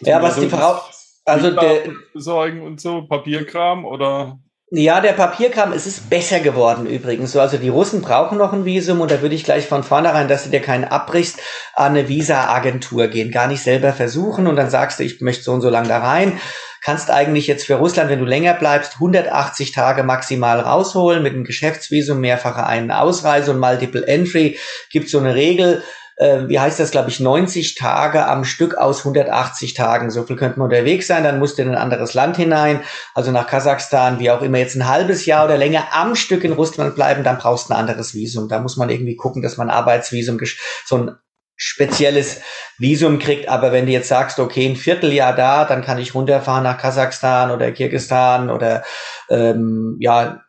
Ja, 0.00 0.22
was 0.22 0.38
die 0.38 0.48
Voraus 0.48 0.94
also 1.24 1.50
der 1.50 1.84
besorgen 2.12 2.62
und 2.62 2.80
so 2.80 3.06
Papierkram 3.06 3.84
oder 3.84 4.38
ja, 4.70 5.00
der 5.00 5.12
Papierkram, 5.12 5.72
es 5.72 5.86
ist 5.86 6.10
besser 6.10 6.40
geworden 6.40 6.86
übrigens. 6.86 7.30
So, 7.30 7.40
also 7.40 7.58
die 7.58 7.68
Russen 7.68 8.00
brauchen 8.02 8.38
noch 8.38 8.52
ein 8.52 8.64
Visum 8.64 9.00
und 9.00 9.10
da 9.10 9.22
würde 9.22 9.34
ich 9.34 9.44
gleich 9.44 9.66
von 9.66 9.84
vornherein, 9.84 10.26
dass 10.26 10.44
du 10.44 10.50
dir 10.50 10.60
keinen 10.60 10.84
abbrichst, 10.84 11.38
an 11.74 11.92
eine 11.92 12.08
Visa-Agentur 12.08 13.06
gehen, 13.06 13.30
gar 13.30 13.46
nicht 13.46 13.62
selber 13.62 13.92
versuchen 13.92 14.48
und 14.48 14.56
dann 14.56 14.70
sagst 14.70 14.98
du, 14.98 15.04
ich 15.04 15.20
möchte 15.20 15.44
so 15.44 15.52
und 15.52 15.60
so 15.60 15.68
lang 15.68 15.86
da 15.86 15.98
rein. 15.98 16.40
Kannst 16.82 17.10
eigentlich 17.10 17.46
jetzt 17.46 17.66
für 17.66 17.76
Russland, 17.76 18.10
wenn 18.10 18.18
du 18.18 18.24
länger 18.24 18.54
bleibst, 18.54 18.94
180 18.94 19.70
Tage 19.70 20.02
maximal 20.02 20.58
rausholen 20.58 21.22
mit 21.22 21.34
einem 21.34 21.44
Geschäftsvisum, 21.44 22.18
mehrfache 22.18 22.66
Ein- 22.66 22.90
Ausreise 22.90 23.52
und 23.52 23.60
Multiple 23.60 24.06
Entry. 24.06 24.58
Gibt 24.90 25.08
so 25.08 25.18
eine 25.18 25.34
Regel 25.34 25.84
äh, 26.16 26.48
wie 26.48 26.60
heißt 26.60 26.78
das, 26.78 26.90
glaube 26.90 27.10
ich, 27.10 27.20
90 27.20 27.74
Tage 27.74 28.26
am 28.26 28.44
Stück 28.44 28.76
aus 28.76 29.00
180 29.00 29.74
Tagen. 29.74 30.10
So 30.10 30.22
viel 30.24 30.36
könnte 30.36 30.58
man 30.58 30.66
unterwegs 30.70 31.06
sein, 31.06 31.24
dann 31.24 31.38
musst 31.38 31.58
du 31.58 31.62
in 31.62 31.70
ein 31.70 31.74
anderes 31.76 32.14
Land 32.14 32.36
hinein, 32.36 32.80
also 33.14 33.30
nach 33.30 33.46
Kasachstan, 33.46 34.18
wie 34.20 34.30
auch 34.30 34.42
immer, 34.42 34.58
jetzt 34.58 34.76
ein 34.76 34.88
halbes 34.88 35.26
Jahr 35.26 35.44
oder 35.44 35.56
länger 35.56 35.88
am 35.92 36.14
Stück 36.14 36.44
in 36.44 36.52
Russland 36.52 36.94
bleiben, 36.94 37.24
dann 37.24 37.38
brauchst 37.38 37.68
du 37.68 37.74
ein 37.74 37.80
anderes 37.80 38.14
Visum. 38.14 38.48
Da 38.48 38.60
muss 38.60 38.76
man 38.76 38.90
irgendwie 38.90 39.16
gucken, 39.16 39.42
dass 39.42 39.56
man 39.56 39.70
Arbeitsvisum, 39.70 40.40
so 40.84 40.96
ein 40.96 41.16
spezielles 41.56 42.40
Visum 42.78 43.18
kriegt. 43.18 43.48
Aber 43.48 43.72
wenn 43.72 43.86
du 43.86 43.92
jetzt 43.92 44.08
sagst, 44.08 44.38
okay, 44.38 44.66
ein 44.66 44.76
Vierteljahr 44.76 45.34
da, 45.34 45.64
dann 45.64 45.82
kann 45.82 45.98
ich 45.98 46.14
runterfahren 46.14 46.64
nach 46.64 46.78
Kasachstan 46.78 47.50
oder 47.50 47.70
Kirgistan 47.72 48.50
oder 48.50 48.82
ähm, 49.30 49.96
ja 50.00 50.43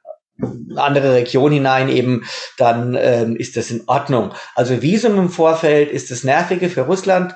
andere 0.76 1.14
Region 1.14 1.52
hinein 1.52 1.90
eben, 1.90 2.26
dann 2.58 2.98
ähm, 3.00 3.36
ist 3.36 3.58
das 3.58 3.72
in 3.72 3.84
Ordnung. 3.88 4.34
Also 4.56 4.82
Visum 4.82 5.18
im 5.18 5.30
Vorfeld 5.30 5.92
ist 5.92 6.12
das 6.12 6.24
Nervige 6.24 6.70
für 6.70 6.82
Russland. 6.82 7.36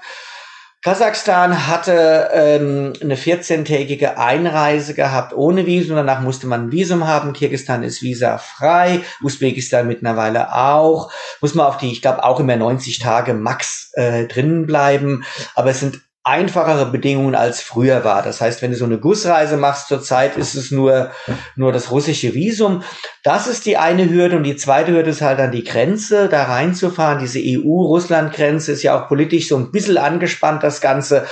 Kasachstan 0.82 1.68
hatte 1.68 2.30
ähm, 2.34 2.94
eine 3.02 3.16
14-tägige 3.16 4.18
Einreise 4.18 4.94
gehabt 4.94 5.34
ohne 5.34 5.66
Visum. 5.66 5.98
Danach 5.98 6.22
musste 6.22 6.48
man 6.48 6.68
ein 6.68 6.72
Visum 6.72 7.06
haben. 7.06 7.34
Kirgistan 7.34 7.84
ist 7.84 8.02
visafrei. 8.02 9.02
Usbekistan 9.22 9.88
mittlerweile 9.88 10.56
auch. 10.56 11.12
Muss 11.42 11.54
man 11.54 11.66
auf 11.66 11.78
die, 11.78 11.92
ich 11.92 12.02
glaube, 12.02 12.24
auch 12.24 12.40
immer 12.40 12.56
90 12.56 13.00
Tage 13.00 13.34
max 13.34 13.92
äh, 13.96 14.26
drinnen 14.28 14.68
bleiben. 14.68 15.26
Aber 15.54 15.72
es 15.72 15.82
sind 15.82 16.00
einfachere 16.30 16.86
Bedingungen 16.86 17.36
als 17.36 17.62
früher 17.62 18.04
war. 18.04 18.22
Das 18.22 18.40
heißt, 18.40 18.62
wenn 18.62 18.72
du 18.72 18.78
so 18.78 18.86
eine 18.86 19.00
Gussreise 19.00 19.58
machst 19.58 19.88
zurzeit, 19.88 20.38
ist 20.38 20.54
es 20.54 20.70
nur, 20.70 21.12
nur 21.56 21.72
das 21.72 21.90
russische 21.92 22.36
Visum. 22.36 22.84
Das 23.24 23.48
ist 23.48 23.66
die 23.66 23.78
eine 23.78 24.10
Hürde 24.10 24.38
und 24.38 24.44
die 24.44 24.56
zweite 24.56 24.92
Hürde 24.92 25.10
ist 25.10 25.22
halt 25.22 25.40
dann 25.40 25.52
die 25.52 25.64
Grenze, 25.64 26.30
da 26.30 26.44
reinzufahren. 26.44 27.20
Diese 27.20 27.40
EU-Russland-Grenze 27.40 28.72
ist 28.72 28.84
ja 28.84 28.98
auch 28.98 29.08
politisch 29.08 29.48
so 29.48 29.58
ein 29.58 29.72
bisschen 29.72 29.98
angespannt, 29.98 30.64
das 30.64 30.80
Ganze. 30.80 31.26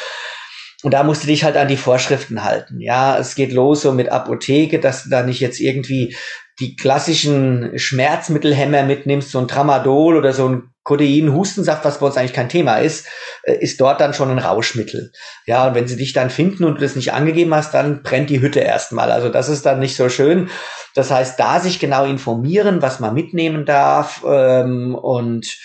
Und 0.84 0.94
da 0.94 1.04
musst 1.04 1.24
du 1.24 1.28
dich 1.28 1.44
halt 1.44 1.58
an 1.58 1.68
die 1.68 1.78
Vorschriften 1.78 2.44
halten. 2.44 2.80
Ja, 2.82 3.18
es 3.18 3.36
geht 3.36 3.52
los 3.52 3.84
so 3.84 3.92
mit 3.94 4.10
Apotheke, 4.10 4.80
dass 4.80 5.04
du 5.04 5.10
da 5.10 5.24
nicht 5.24 5.40
jetzt 5.40 5.60
irgendwie 5.60 6.16
die 6.60 6.76
klassischen 6.76 7.78
Schmerzmittelhämmer 7.78 8.84
mitnimmst, 8.84 9.32
so 9.32 9.40
ein 9.40 9.48
Tramadol 9.48 10.18
oder 10.18 10.34
so 10.34 10.50
ein 10.50 10.64
Codein, 10.88 11.34
Hustensaft, 11.34 11.84
was 11.84 12.00
bei 12.00 12.06
uns 12.06 12.16
eigentlich 12.16 12.32
kein 12.32 12.48
Thema 12.48 12.78
ist, 12.78 13.08
äh, 13.44 13.58
ist 13.60 13.82
dort 13.82 14.00
dann 14.00 14.14
schon 14.14 14.32
ein 14.32 14.40
Rauschmittel. 14.40 15.12
Ja, 15.46 15.68
und 15.68 15.76
wenn 15.76 15.86
sie 15.86 15.98
dich 15.98 16.14
dann 16.14 16.30
finden 16.30 16.64
und 16.64 16.76
du 16.76 16.82
das 16.82 16.96
nicht 16.96 17.12
angegeben 17.12 17.54
hast, 17.54 17.74
dann 17.74 18.04
brennt 18.04 18.30
die 18.30 18.40
Hütte 18.40 18.62
erstmal. 18.62 19.12
Also 19.12 19.28
das 19.28 19.50
ist 19.50 19.66
dann 19.66 19.80
nicht 19.80 19.98
so 19.98 20.08
schön. 20.08 20.50
Das 20.96 21.12
heißt, 21.12 21.38
da 21.38 21.60
sich 21.60 21.80
genau 21.80 22.06
informieren, 22.06 22.82
was 22.82 23.02
man 23.02 23.14
mitnehmen 23.14 23.66
darf 23.66 24.24
ähm, 24.26 24.96
und 24.96 25.58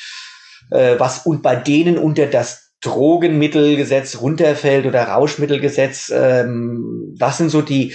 äh, 0.73 0.97
was 0.99 1.25
und 1.25 1.41
bei 1.41 1.55
denen 1.55 1.99
unter 1.99 2.27
das 2.27 2.73
Drogenmittelgesetz 2.81 4.21
runterfällt 4.21 4.87
oder 4.87 5.05
Rauschmittelgesetz, 5.05 6.13
ähm, 6.13 7.15
das 7.17 7.39
sind 7.39 7.51
so 7.51 7.63
die 7.63 7.95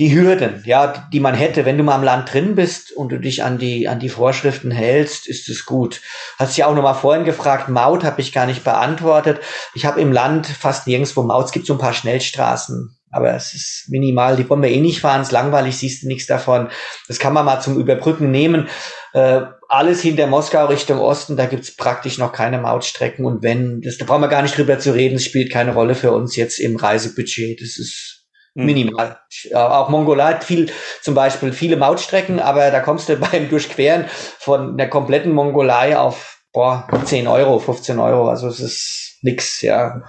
die 0.00 0.14
Hürden, 0.14 0.62
ja, 0.64 1.06
die 1.12 1.20
man 1.20 1.34
hätte, 1.34 1.66
wenn 1.66 1.76
du 1.76 1.84
mal 1.84 1.96
im 1.96 2.02
Land 2.02 2.32
drin 2.32 2.54
bist 2.54 2.90
und 2.90 3.12
du 3.12 3.20
dich 3.20 3.44
an 3.44 3.58
die 3.58 3.86
an 3.86 4.00
die 4.00 4.08
Vorschriften 4.08 4.70
hältst, 4.70 5.28
ist 5.28 5.46
es 5.50 5.66
gut. 5.66 6.00
Hast 6.38 6.56
ja 6.56 6.66
auch 6.66 6.74
noch 6.74 6.82
mal 6.82 6.94
vorhin 6.94 7.26
gefragt, 7.26 7.68
Maut 7.68 8.02
habe 8.02 8.22
ich 8.22 8.32
gar 8.32 8.46
nicht 8.46 8.64
beantwortet. 8.64 9.40
Ich 9.74 9.84
habe 9.84 10.00
im 10.00 10.10
Land 10.10 10.46
fast 10.46 10.86
nirgendwo 10.86 11.22
Maut. 11.22 11.44
Es 11.44 11.52
gibt 11.52 11.66
so 11.66 11.74
ein 11.74 11.78
paar 11.78 11.92
Schnellstraßen, 11.92 12.96
aber 13.10 13.34
es 13.34 13.52
ist 13.52 13.88
minimal. 13.90 14.36
Die 14.36 14.48
wollen 14.48 14.62
wir 14.62 14.70
eh 14.70 14.80
nicht 14.80 15.02
fahren, 15.02 15.20
es 15.20 15.28
ist 15.28 15.32
langweilig, 15.32 15.76
siehst 15.76 16.02
du 16.02 16.06
nichts 16.06 16.26
davon. 16.26 16.70
Das 17.06 17.18
kann 17.18 17.34
man 17.34 17.44
mal 17.44 17.60
zum 17.60 17.78
Überbrücken 17.78 18.30
nehmen. 18.30 18.68
Äh, 19.12 19.42
alles 19.68 20.00
hinter 20.00 20.28
Moskau 20.28 20.64
Richtung 20.64 20.98
Osten, 20.98 21.36
da 21.36 21.44
gibt's 21.44 21.76
praktisch 21.76 22.16
noch 22.16 22.32
keine 22.32 22.56
Mautstrecken. 22.58 23.26
Und 23.26 23.42
wenn, 23.42 23.82
das, 23.82 23.98
da 23.98 24.06
brauchen 24.06 24.22
wir 24.22 24.28
gar 24.28 24.40
nicht 24.40 24.56
drüber 24.56 24.78
zu 24.78 24.94
reden, 24.94 25.16
es 25.16 25.26
spielt 25.26 25.52
keine 25.52 25.74
Rolle 25.74 25.94
für 25.94 26.12
uns 26.12 26.36
jetzt 26.36 26.58
im 26.58 26.76
Reisebudget. 26.76 27.60
Das 27.60 27.76
ist 27.76 28.09
hm. 28.54 28.66
Minimal. 28.66 29.18
Auch 29.54 29.88
Mongolei 29.88 30.34
hat 30.34 30.44
viel, 30.44 30.70
zum 31.02 31.14
Beispiel 31.14 31.52
viele 31.52 31.76
Mautstrecken, 31.76 32.40
aber 32.40 32.70
da 32.70 32.80
kommst 32.80 33.08
du 33.08 33.16
beim 33.32 33.48
Durchqueren 33.48 34.06
von 34.38 34.76
der 34.76 34.90
kompletten 34.90 35.32
Mongolei 35.32 35.96
auf 35.96 36.38
boah, 36.52 36.88
10 37.04 37.28
Euro, 37.28 37.58
15 37.58 37.98
Euro. 37.98 38.28
Also 38.28 38.48
es 38.48 38.60
ist 38.60 39.18
nix, 39.22 39.62
ja. 39.62 40.02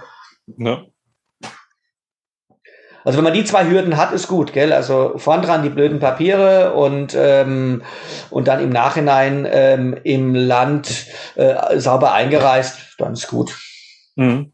ja. 0.58 0.84
Also 3.04 3.18
wenn 3.18 3.24
man 3.24 3.32
die 3.32 3.44
zwei 3.44 3.66
Hürden 3.66 3.96
hat, 3.96 4.12
ist 4.12 4.28
gut, 4.28 4.52
gell? 4.52 4.72
Also 4.72 5.14
vorn 5.16 5.42
dran 5.42 5.64
die 5.64 5.70
blöden 5.70 5.98
Papiere 5.98 6.72
und 6.74 7.16
ähm, 7.16 7.82
und 8.30 8.46
dann 8.46 8.62
im 8.62 8.70
Nachhinein 8.70 9.46
ähm, 9.50 9.96
im 10.04 10.36
Land 10.36 11.06
äh, 11.34 11.78
sauber 11.80 12.12
eingereist, 12.12 12.94
dann 12.98 13.14
ist 13.14 13.26
gut. 13.26 13.58
Mhm 14.14 14.52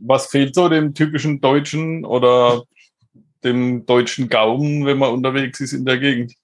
was 0.00 0.26
fehlt 0.26 0.54
so 0.54 0.68
dem 0.68 0.94
typischen 0.94 1.40
Deutschen 1.40 2.04
oder 2.04 2.62
dem 3.44 3.86
deutschen 3.86 4.28
Gaumen, 4.28 4.86
wenn 4.86 4.98
man 4.98 5.10
unterwegs 5.10 5.60
ist 5.60 5.72
in 5.72 5.84
der 5.84 5.98
Gegend? 5.98 6.34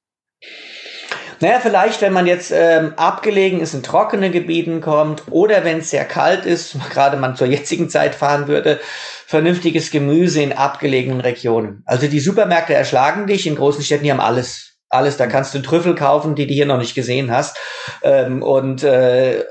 Naja, 1.41 1.61
vielleicht, 1.61 2.01
wenn 2.01 2.15
man 2.15 2.27
jetzt 2.27 2.51
ähm, 2.51 2.95
abgelegen 2.97 3.61
ist, 3.61 3.75
in 3.75 3.83
trockene 3.83 4.31
Gebieten 4.31 4.81
kommt 4.81 5.25
oder 5.31 5.65
wenn 5.65 5.79
es 5.79 5.91
sehr 5.91 6.05
kalt 6.05 6.47
ist, 6.47 6.77
gerade 6.91 7.17
man 7.17 7.37
zur 7.37 7.47
jetzigen 7.47 7.91
Zeit 7.91 8.15
fahren 8.15 8.49
würde, 8.49 8.81
vernünftiges 9.27 9.91
Gemüse 9.91 10.43
in 10.43 10.53
abgelegenen 10.53 11.21
Regionen. 11.21 11.83
Also 11.85 12.07
die 12.07 12.21
Supermärkte 12.21 12.75
erschlagen 12.75 13.27
dich, 13.27 13.47
in 13.47 13.57
großen 13.57 13.83
Städten, 13.83 14.05
die 14.05 14.11
haben 14.11 14.21
alles. 14.21 14.73
Alles, 14.89 15.17
da 15.17 15.27
kannst 15.27 15.53
du 15.53 15.59
Trüffel 15.59 15.97
kaufen, 15.97 16.37
die 16.37 16.47
du 16.47 16.55
hier 16.55 16.65
noch 16.65 16.79
nicht 16.79 16.95
gesehen 16.95 17.33
hast. 17.33 17.59
Ähm, 18.05 18.41
und 18.41 18.85
äh, 18.85 19.45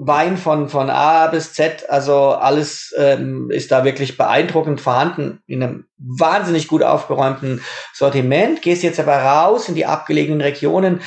Wein 0.00 0.36
von, 0.36 0.68
von 0.68 0.90
A 0.90 1.26
bis 1.26 1.54
Z, 1.54 1.90
also 1.90 2.28
alles 2.28 2.94
ähm, 2.96 3.50
ist 3.50 3.72
da 3.72 3.84
wirklich 3.84 4.16
beeindruckend 4.16 4.80
vorhanden 4.80 5.42
in 5.48 5.60
einem 5.60 5.86
wahnsinnig 5.98 6.68
gut 6.68 6.84
aufgeräumten 6.84 7.62
Sortiment. 7.92 8.62
Gehst 8.62 8.84
jetzt 8.84 9.00
aber 9.00 9.16
raus 9.16 9.68
in 9.68 9.74
die 9.74 9.86
abgelegenen 9.86 10.40
Regionen. 10.40 11.00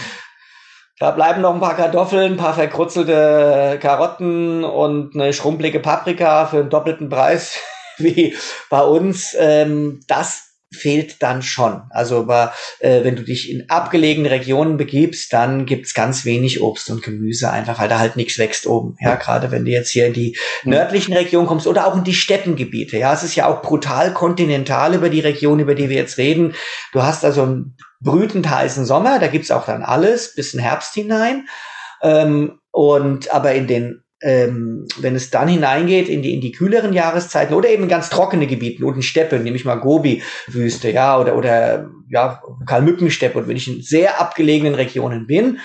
Da 0.99 1.11
bleiben 1.11 1.41
noch 1.41 1.53
ein 1.53 1.61
paar 1.61 1.77
Kartoffeln, 1.77 2.33
ein 2.33 2.37
paar 2.37 2.53
verkrutzelte 2.53 3.79
Karotten 3.81 4.65
und 4.65 5.15
eine 5.15 5.31
schrumpelige 5.31 5.79
Paprika 5.79 6.45
für 6.45 6.59
einen 6.59 6.69
doppelten 6.69 7.07
Preis 7.07 7.59
wie 7.97 8.35
bei 8.69 8.81
uns. 8.81 9.33
Ähm, 9.39 10.01
das 10.09 10.50
fehlt 10.73 11.21
dann 11.21 11.41
schon. 11.41 11.81
Also 11.89 12.19
aber, 12.19 12.53
äh, 12.79 13.03
wenn 13.03 13.15
du 13.15 13.23
dich 13.23 13.49
in 13.49 13.69
abgelegene 13.69 14.31
Regionen 14.31 14.77
begibst, 14.77 15.33
dann 15.33 15.65
gibt's 15.65 15.93
ganz 15.93 16.23
wenig 16.25 16.61
Obst 16.61 16.89
und 16.89 17.03
Gemüse, 17.03 17.51
einfach 17.51 17.79
weil 17.79 17.89
da 17.89 17.99
halt 17.99 18.15
nichts 18.15 18.37
wächst 18.37 18.67
oben. 18.67 18.95
Ja, 18.99 19.15
gerade 19.15 19.51
wenn 19.51 19.65
du 19.65 19.71
jetzt 19.71 19.89
hier 19.89 20.07
in 20.07 20.13
die 20.13 20.37
nördlichen 20.63 21.13
Regionen 21.13 21.47
kommst 21.47 21.67
oder 21.67 21.87
auch 21.87 21.97
in 21.97 22.03
die 22.03 22.13
Steppengebiete. 22.13 22.97
Ja, 22.97 23.13
es 23.13 23.23
ist 23.23 23.35
ja 23.35 23.47
auch 23.47 23.61
brutal 23.61 24.13
kontinental 24.13 24.93
über 24.93 25.09
die 25.09 25.19
Region, 25.19 25.59
über 25.59 25.75
die 25.75 25.89
wir 25.89 25.97
jetzt 25.97 26.17
reden. 26.17 26.55
Du 26.93 27.03
hast 27.03 27.25
also 27.25 27.43
einen 27.43 27.77
brütend 27.99 28.49
heißen 28.49 28.85
Sommer, 28.85 29.19
da 29.19 29.27
gibt's 29.27 29.51
auch 29.51 29.65
dann 29.65 29.83
alles 29.83 30.35
bis 30.35 30.53
in 30.53 30.59
Herbst 30.59 30.93
hinein. 30.93 31.47
Ähm, 32.01 32.59
und 32.71 33.31
aber 33.33 33.53
in 33.53 33.67
den 33.67 34.00
ähm, 34.21 34.85
wenn 34.99 35.15
es 35.15 35.29
dann 35.29 35.47
hineingeht 35.47 36.07
in 36.07 36.21
die, 36.21 36.33
in 36.33 36.41
die 36.41 36.51
kühleren 36.51 36.93
Jahreszeiten 36.93 37.53
oder 37.53 37.69
eben 37.69 37.87
ganz 37.87 38.09
trockene 38.09 38.47
Gebiete, 38.47 38.85
unten 38.85 39.01
Steppe, 39.01 39.39
nämlich 39.39 39.65
mal 39.65 39.75
Gobi-Wüste, 39.75 40.91
ja, 40.91 41.19
oder, 41.19 41.35
oder, 41.35 41.89
ja, 42.09 42.41
Kalmückensteppe. 42.65 43.39
Und 43.39 43.47
wenn 43.47 43.57
ich 43.57 43.67
in 43.67 43.81
sehr 43.81 44.19
abgelegenen 44.21 44.75
Regionen 44.75 45.27
bin, 45.27 45.59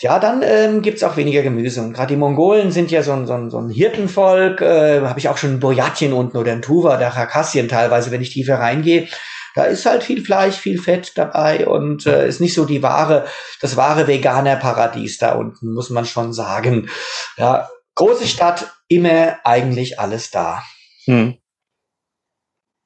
ja, 0.00 0.18
dann 0.18 0.42
ähm, 0.42 0.80
gibt 0.80 1.02
auch 1.04 1.16
weniger 1.18 1.42
Gemüse. 1.42 1.82
Und 1.82 1.92
gerade 1.92 2.14
die 2.14 2.16
Mongolen 2.16 2.70
sind 2.70 2.90
ja 2.90 3.02
so 3.02 3.12
ein, 3.12 3.26
so 3.26 3.34
ein, 3.34 3.50
so 3.50 3.58
ein 3.58 3.68
Hirtenvolk. 3.68 4.62
Äh, 4.62 5.00
Habe 5.02 5.18
ich 5.18 5.28
auch 5.28 5.36
schon 5.36 5.50
in 5.50 5.60
Burjatien 5.60 6.14
unten 6.14 6.38
oder 6.38 6.52
in 6.54 6.62
Tuva 6.62 6.96
oder 6.96 7.10
Chakassien 7.10 7.68
teilweise, 7.68 8.10
wenn 8.10 8.22
ich 8.22 8.30
tiefer 8.30 8.58
reingehe. 8.58 9.08
Da 9.54 9.64
ist 9.64 9.86
halt 9.86 10.02
viel 10.02 10.24
Fleisch, 10.24 10.56
viel 10.56 10.80
Fett 10.80 11.12
dabei 11.16 11.66
und 11.66 12.06
äh, 12.06 12.28
ist 12.28 12.40
nicht 12.40 12.54
so 12.54 12.64
die 12.64 12.82
wahre, 12.82 13.26
das 13.60 13.76
wahre 13.76 14.06
Veganer-Paradies 14.06 15.18
da 15.18 15.34
unten, 15.34 15.72
muss 15.72 15.90
man 15.90 16.04
schon 16.04 16.32
sagen. 16.32 16.88
Ja, 17.36 17.68
große 17.94 18.26
Stadt, 18.26 18.72
immer 18.88 19.38
eigentlich 19.44 19.98
alles 19.98 20.30
da. 20.30 20.62
Hm. 21.04 21.36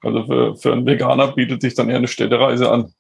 Also 0.03 0.25
für, 0.27 0.57
für 0.57 0.73
einen 0.73 0.87
Veganer 0.87 1.33
bietet 1.33 1.63
sich 1.63 1.75
dann 1.75 1.89
eher 1.89 1.97
eine 1.97 2.09
Städtereise 2.09 2.71
an. 2.71 2.93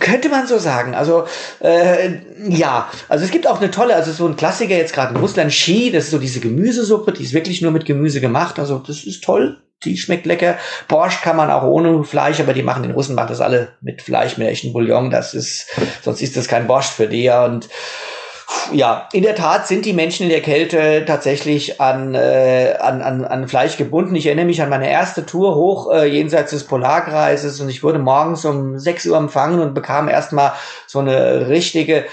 Könnte 0.00 0.28
man 0.28 0.46
so 0.46 0.58
sagen. 0.58 0.94
Also 0.94 1.24
äh, 1.60 2.18
ja, 2.48 2.90
also 3.08 3.24
es 3.24 3.30
gibt 3.30 3.46
auch 3.46 3.60
eine 3.60 3.70
tolle, 3.70 3.94
also 3.94 4.12
so 4.12 4.26
ein 4.26 4.36
Klassiker 4.36 4.76
jetzt 4.76 4.92
gerade 4.92 5.14
in 5.14 5.20
Russland, 5.20 5.52
Ski, 5.52 5.90
das 5.90 6.04
ist 6.04 6.10
so 6.10 6.18
diese 6.18 6.40
Gemüsesuppe, 6.40 7.12
die 7.12 7.22
ist 7.22 7.32
wirklich 7.32 7.62
nur 7.62 7.70
mit 7.70 7.86
Gemüse 7.86 8.20
gemacht. 8.20 8.58
Also 8.58 8.78
das 8.78 9.04
ist 9.04 9.22
toll, 9.22 9.62
die 9.84 9.96
schmeckt 9.96 10.26
lecker. 10.26 10.56
Borscht 10.88 11.22
kann 11.22 11.36
man 11.36 11.50
auch 11.50 11.62
ohne 11.62 12.04
Fleisch, 12.04 12.40
aber 12.40 12.54
die 12.54 12.62
machen, 12.62 12.82
den 12.82 12.92
Russen 12.92 13.14
machen 13.14 13.28
das 13.28 13.40
alle 13.40 13.68
mit 13.80 14.02
Fleisch, 14.02 14.36
mit 14.36 14.48
echten 14.48 14.72
Bouillon. 14.72 15.10
Das 15.10 15.34
ist, 15.34 15.66
sonst 16.02 16.22
ist 16.22 16.36
das 16.36 16.48
kein 16.48 16.66
Borscht 16.66 16.92
für 16.92 17.06
die. 17.06 17.28
Und 17.28 17.68
ja, 18.72 19.08
in 19.12 19.22
der 19.22 19.34
Tat 19.34 19.66
sind 19.66 19.84
die 19.84 19.92
Menschen 19.92 20.24
in 20.24 20.30
der 20.30 20.40
Kälte 20.40 21.04
tatsächlich 21.06 21.80
an, 21.80 22.14
äh, 22.14 22.74
an, 22.80 23.02
an, 23.02 23.24
an 23.24 23.48
Fleisch 23.48 23.76
gebunden. 23.76 24.14
Ich 24.16 24.26
erinnere 24.26 24.46
mich 24.46 24.62
an 24.62 24.68
meine 24.68 24.90
erste 24.90 25.26
Tour 25.26 25.54
hoch 25.54 25.92
äh, 25.92 26.06
jenseits 26.06 26.50
des 26.50 26.64
Polarkreises 26.64 27.60
und 27.60 27.68
ich 27.68 27.82
wurde 27.82 27.98
morgens 27.98 28.44
um 28.44 28.78
6 28.78 29.06
Uhr 29.06 29.16
empfangen 29.16 29.60
und 29.60 29.74
bekam 29.74 30.08
erstmal 30.08 30.52
so 30.86 30.98
eine 30.98 31.48
richtige 31.48 32.04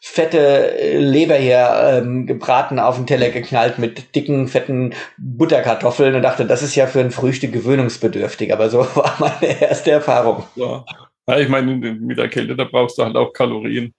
fette 0.00 0.98
Leber 0.98 1.36
hier 1.36 2.00
ähm, 2.02 2.26
gebraten 2.26 2.78
auf 2.78 2.96
den 2.96 3.06
Teller 3.06 3.28
geknallt 3.28 3.78
mit 3.78 4.14
dicken, 4.14 4.48
fetten 4.48 4.94
Butterkartoffeln 5.18 6.14
und 6.14 6.22
dachte, 6.22 6.46
das 6.46 6.62
ist 6.62 6.74
ja 6.74 6.86
für 6.86 7.00
ein 7.00 7.10
Frühstück 7.10 7.52
gewöhnungsbedürftig. 7.52 8.52
Aber 8.52 8.70
so 8.70 8.78
war 8.96 9.14
meine 9.20 9.60
erste 9.60 9.90
Erfahrung. 9.90 10.44
Ja, 10.56 10.84
ja 11.28 11.38
ich 11.38 11.48
meine, 11.48 11.76
mit 11.76 12.18
der 12.18 12.28
Kälte, 12.28 12.56
da 12.56 12.64
brauchst 12.64 12.98
du 12.98 13.04
halt 13.04 13.16
auch 13.16 13.32
Kalorien. 13.32 13.92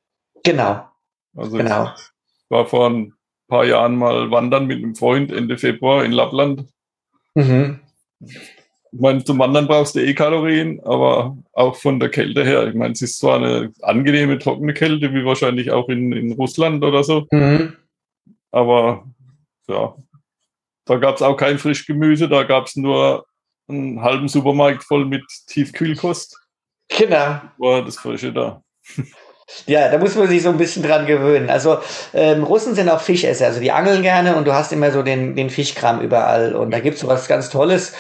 Genau. 0.43 0.87
Also 1.35 1.57
genau. 1.57 1.93
ich 1.95 2.49
war 2.49 2.65
vor 2.65 2.89
ein 2.89 3.13
paar 3.47 3.65
Jahren 3.65 3.95
mal 3.95 4.31
wandern 4.31 4.65
mit 4.65 4.79
einem 4.79 4.95
Freund 4.95 5.31
Ende 5.31 5.57
Februar 5.57 6.03
in 6.03 6.11
Lappland. 6.11 6.65
Mhm. 7.35 7.79
Ich 8.93 8.99
meine, 8.99 9.23
zum 9.23 9.39
Wandern 9.39 9.67
brauchst 9.67 9.95
du 9.95 9.99
eh 9.99 10.13
Kalorien, 10.13 10.81
aber 10.83 11.37
auch 11.53 11.77
von 11.77 11.99
der 11.99 12.09
Kälte 12.09 12.43
her. 12.43 12.67
Ich 12.67 12.75
meine, 12.75 12.91
es 12.91 13.01
ist 13.01 13.19
zwar 13.19 13.37
eine 13.37 13.71
angenehme, 13.81 14.37
trockene 14.37 14.73
Kälte, 14.73 15.13
wie 15.13 15.23
wahrscheinlich 15.23 15.71
auch 15.71 15.87
in, 15.87 16.11
in 16.11 16.33
Russland 16.33 16.83
oder 16.83 17.03
so. 17.03 17.25
Mhm. 17.31 17.77
Aber 18.51 19.05
ja, 19.69 19.95
da 20.85 20.97
gab 20.97 21.15
es 21.15 21.21
auch 21.21 21.37
kein 21.37 21.57
Frischgemüse, 21.57 22.27
da 22.27 22.43
gab 22.43 22.67
es 22.67 22.75
nur 22.75 23.25
einen 23.69 24.01
halben 24.01 24.27
Supermarkt 24.27 24.83
voll 24.83 25.05
mit 25.05 25.23
Tiefkühlkost. 25.47 26.37
Genau. 26.89 27.41
War 27.57 27.85
das 27.85 27.97
Frische 27.97 28.33
da. 28.33 28.61
Ja, 29.65 29.89
da 29.89 29.97
muss 29.97 30.15
man 30.15 30.27
sich 30.27 30.43
so 30.43 30.49
ein 30.49 30.57
bisschen 30.57 30.83
dran 30.83 31.05
gewöhnen. 31.05 31.49
Also 31.49 31.79
ähm, 32.13 32.43
Russen 32.43 32.75
sind 32.75 32.89
auch 32.89 33.01
Fischesser, 33.01 33.47
also 33.47 33.59
die 33.59 33.71
angeln 33.71 34.01
gerne 34.01 34.35
und 34.35 34.45
du 34.45 34.53
hast 34.53 34.71
immer 34.71 34.91
so 34.91 35.03
den, 35.03 35.35
den 35.35 35.49
Fischkram 35.49 36.01
überall. 36.01 36.55
Und 36.55 36.71
da 36.71 36.79
gibt's 36.79 37.01
so 37.01 37.07
was 37.07 37.27
ganz 37.27 37.49
Tolles. 37.49 37.93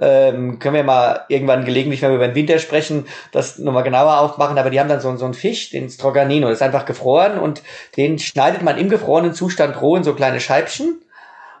Ähm, 0.00 0.58
können 0.58 0.74
wir 0.74 0.84
mal 0.84 1.24
irgendwann 1.28 1.64
gelegentlich, 1.64 2.02
wenn 2.02 2.10
wir 2.10 2.16
über 2.16 2.28
den 2.28 2.34
Winter 2.34 2.58
sprechen, 2.58 3.06
das 3.32 3.58
nochmal 3.58 3.82
genauer 3.82 4.18
aufmachen. 4.18 4.58
Aber 4.58 4.70
die 4.70 4.80
haben 4.80 4.88
dann 4.88 5.00
so, 5.00 5.14
so 5.16 5.24
einen 5.24 5.34
Fisch, 5.34 5.70
den 5.70 5.88
Stroganino, 5.88 6.48
das 6.48 6.58
ist 6.58 6.62
einfach 6.62 6.84
gefroren 6.84 7.38
und 7.38 7.62
den 7.96 8.18
schneidet 8.18 8.62
man 8.62 8.78
im 8.78 8.88
gefrorenen 8.88 9.34
Zustand 9.34 9.80
roh 9.80 9.96
in 9.96 10.04
so 10.04 10.14
kleine 10.14 10.40
Scheibchen 10.40 11.00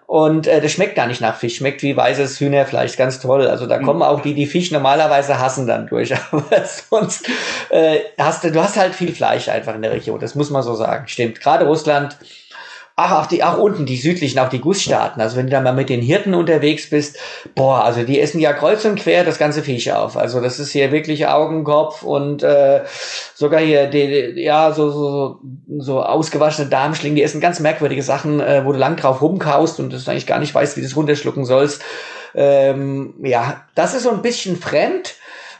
und 0.06 0.46
äh, 0.46 0.60
das 0.60 0.72
schmeckt 0.72 0.96
gar 0.96 1.06
nicht 1.06 1.22
nach 1.22 1.36
Fisch, 1.36 1.56
schmeckt 1.56 1.82
wie 1.82 1.96
weißes 1.96 2.38
Hühnerfleisch, 2.38 2.96
ganz 2.96 3.20
toll. 3.20 3.46
Also 3.46 3.66
da 3.66 3.78
kommen 3.78 4.02
auch 4.02 4.20
die, 4.20 4.34
die 4.34 4.46
Fisch 4.46 4.70
normalerweise 4.70 5.38
hassen 5.38 5.66
dann 5.66 5.86
durch. 5.86 6.14
Aber 6.30 6.64
sonst 6.64 7.26
äh, 7.70 8.00
hast 8.18 8.44
du, 8.44 8.52
du 8.52 8.62
hast 8.62 8.76
halt 8.76 8.94
viel 8.94 9.14
Fleisch 9.14 9.48
einfach 9.48 9.74
in 9.74 9.82
der 9.82 9.92
Region, 9.92 10.20
das 10.20 10.34
muss 10.34 10.50
man 10.50 10.62
so 10.62 10.74
sagen. 10.74 11.08
Stimmt. 11.08 11.40
Gerade 11.40 11.66
Russland 11.66 12.18
Ach, 12.96 13.22
auch 13.24 13.26
die, 13.26 13.42
auch 13.42 13.58
unten, 13.58 13.86
die 13.86 13.96
südlichen, 13.96 14.38
auch 14.38 14.48
die 14.48 14.60
Gussstaaten. 14.60 15.20
Also 15.20 15.36
wenn 15.36 15.46
du 15.46 15.50
da 15.50 15.60
mal 15.60 15.72
mit 15.72 15.88
den 15.88 16.00
Hirten 16.00 16.32
unterwegs 16.32 16.90
bist, 16.90 17.18
boah, 17.56 17.82
also 17.82 18.04
die 18.04 18.20
essen 18.20 18.38
ja 18.38 18.52
kreuz 18.52 18.84
und 18.84 19.00
quer 19.00 19.24
das 19.24 19.38
ganze 19.38 19.64
Viech 19.64 19.92
auf. 19.92 20.16
Also 20.16 20.40
das 20.40 20.60
ist 20.60 20.70
hier 20.70 20.92
wirklich 20.92 21.26
Augenkopf 21.26 22.04
und 22.04 22.44
äh, 22.44 22.82
sogar 23.34 23.60
hier, 23.60 23.88
die, 23.88 24.40
ja, 24.40 24.70
so, 24.70 24.90
so, 24.90 25.40
so 25.78 26.04
ausgewaschene 26.04 26.68
Darmschlingen, 26.68 27.16
die 27.16 27.24
essen 27.24 27.40
ganz 27.40 27.58
merkwürdige 27.58 28.04
Sachen, 28.04 28.38
äh, 28.38 28.64
wo 28.64 28.70
du 28.70 28.78
lang 28.78 28.94
drauf 28.94 29.20
rumkaust 29.20 29.80
und 29.80 29.92
du 29.92 29.96
eigentlich 30.08 30.28
gar 30.28 30.38
nicht 30.38 30.54
weißt, 30.54 30.76
wie 30.76 30.80
du 30.80 30.86
es 30.86 30.94
runterschlucken 30.94 31.44
sollst. 31.44 31.82
Ähm, 32.36 33.14
ja, 33.24 33.64
das 33.74 33.94
ist 33.94 34.04
so 34.04 34.10
ein 34.10 34.22
bisschen 34.22 34.56
fremd. 34.56 35.16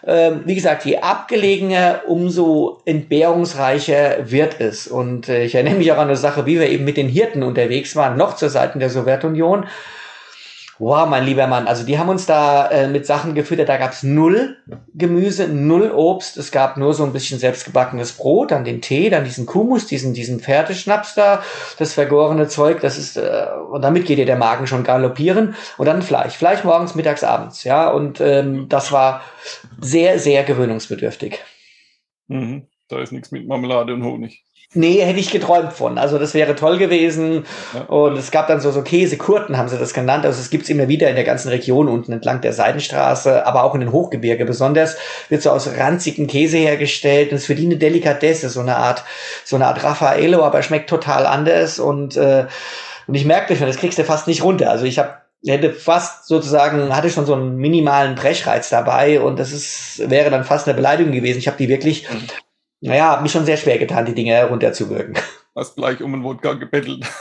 Ähm, 0.07 0.43
wie 0.45 0.55
gesagt, 0.55 0.85
je 0.85 0.99
abgelegener, 0.99 2.03
umso 2.07 2.81
entbehrungsreicher 2.85 4.31
wird 4.31 4.61
es. 4.61 4.87
Und 4.87 5.29
äh, 5.29 5.45
ich 5.45 5.55
erinnere 5.55 5.77
mich 5.77 5.93
auch 5.93 5.99
an 5.99 6.09
eine 6.09 6.17
Sache, 6.17 6.45
wie 6.45 6.61
wir 6.61 6.69
eben 6.69 6.85
mit 6.85 6.97
den 6.97 7.09
Hirten 7.09 7.43
unterwegs 7.43 7.97
waren, 7.97 8.19
noch 8.19 8.37
zur 8.37 8.51
Seite 8.51 8.79
der 8.79 8.91
Sowjetunion. 8.91 9.67
Wow, 10.81 11.09
mein 11.09 11.25
lieber 11.25 11.47
Mann, 11.47 11.69
also 11.69 11.85
die 11.85 11.99
haben 11.99 12.09
uns 12.09 12.27
da 12.27 12.69
äh, 12.69 12.89
mit 12.89 13.07
Sachen 13.07 13.35
gefüttert, 13.35 13.69
da 13.69 13.77
gab's 13.77 14.03
null 14.03 14.57
Gemüse, 14.93 15.47
null 15.47 15.93
Obst, 15.93 16.37
es 16.37 16.51
gab 16.51 16.77
nur 16.77 16.95
so 16.95 17.05
ein 17.05 17.13
bisschen 17.13 17.39
selbstgebackenes 17.39 18.13
Brot, 18.13 18.51
dann 18.51 18.65
den 18.65 18.81
Tee, 18.81 19.09
dann 19.09 19.23
diesen 19.23 19.47
Kumus, 19.47 19.87
diesen, 19.87 20.15
diesen 20.15 20.41
Pferdeschnaps 20.41 21.15
da, 21.15 21.45
das 21.79 21.93
vergorene 21.93 22.49
Zeug, 22.49 22.81
das 22.81 22.99
ist, 22.99 23.17
äh, 23.17 23.47
und 23.71 23.83
damit 23.83 24.05
geht 24.05 24.19
dir 24.19 24.27
der 24.27 24.37
Magen 24.37 24.67
schon 24.67 24.83
galoppieren. 24.83 25.55
Und 25.79 25.87
dann 25.87 26.03
Fleisch, 26.03 26.37
Fleisch 26.37 26.65
morgens, 26.65 26.97
mittags, 26.97 27.23
abends, 27.23 27.63
ja, 27.63 27.89
und 27.91 28.21
ähm, 28.21 28.69
das 28.69 28.91
war 28.91 29.23
sehr, 29.81 30.19
sehr 30.19 30.43
gewöhnungsbedürftig. 30.43 31.41
Mhm. 32.27 32.67
Da 32.89 33.01
ist 33.01 33.13
nichts 33.13 33.31
mit 33.31 33.47
Marmelade 33.47 33.95
und 33.95 34.05
Honig. 34.05 34.45
Nee, 34.77 35.01
hätte 35.01 35.21
ich 35.21 35.31
geträumt 35.31 35.73
von. 35.73 35.99
Also 35.99 36.19
das 36.19 36.35
wäre 36.35 36.57
toll 36.57 36.79
gewesen. 36.79 37.45
Ja. 37.73 37.83
Und 37.83 38.17
es 38.17 38.31
gab 38.33 38.49
dann 38.49 38.61
so, 38.61 38.73
so 38.73 38.83
Käsekurten, 38.83 39.57
haben 39.57 39.69
sie 39.69 39.79
das 39.79 39.95
genannt. 39.95 40.27
Also 40.27 40.41
es 40.41 40.51
gibt's 40.51 40.69
immer 40.69 40.89
wieder 40.89 41.09
in 41.09 41.15
der 41.15 41.25
ganzen 41.25 41.49
Region 41.49 41.89
unten 41.89 42.13
entlang 42.13 42.41
der 42.41 42.53
Seidenstraße, 42.53 43.47
aber 43.47 43.63
auch 43.63 43.75
in 43.75 43.81
den 43.81 43.93
Hochgebirge. 43.93 44.45
Besonders 44.45 44.97
wird 45.29 45.43
so 45.43 45.51
aus 45.51 45.69
ranzigen 45.79 46.27
Käse 46.27 46.59
hergestellt. 46.59 47.31
Und 47.31 47.37
es 47.37 47.43
ist 47.43 47.47
für 47.47 47.55
die 47.55 47.67
eine 47.67 47.77
Delikatesse, 47.77 48.49
so 48.49 48.61
eine 48.61 48.77
Art, 48.77 49.05
so 49.45 49.55
eine 49.57 49.67
Art 49.67 49.83
Raffaello, 49.85 50.43
aber 50.43 50.63
schmeckt 50.63 50.91
total 50.91 51.27
anders. 51.27 51.79
Und, 51.79 52.17
äh, 52.17 52.47
und 53.07 53.15
ich 53.15 53.25
merkte 53.25 53.55
schon, 53.57 53.69
das 53.69 53.77
kriegst 53.77 53.99
du 53.99 54.05
fast 54.05 54.27
nicht 54.27 54.43
runter. 54.43 54.71
Also 54.71 54.87
ich 54.87 54.99
habe 54.99 55.15
hätte 55.47 55.73
fast 55.73 56.27
sozusagen, 56.27 56.97
hatte 56.97 57.11
schon 57.11 57.27
so 57.27 57.35
einen 57.35 57.57
minimalen 57.57 58.15
Brechreiz 58.15 58.71
dabei 58.71 59.21
und 59.21 59.39
das 59.39 59.53
ist, 59.53 60.09
wäre 60.09 60.31
dann 60.31 60.43
fast 60.43 60.67
eine 60.67 60.75
Beleidigung 60.75 61.13
gewesen. 61.13 61.39
Ich 61.39 61.47
habe 61.47 61.59
die 61.59 61.69
wirklich 61.69 62.09
mhm 62.11 62.27
naja, 62.89 63.13
hat 63.13 63.23
mich 63.23 63.33
schon 63.33 63.45
sehr 63.45 63.57
schwer 63.57 63.79
getan, 63.79 64.05
die 64.05 64.15
Dinge 64.15 64.45
runterzuwirken. 64.47 65.17
Hast 65.57 65.77
gleich 65.77 66.03
um 66.03 66.13
einen 66.13 66.25
Wodka 66.25 66.55
gebettelt. 66.55 67.07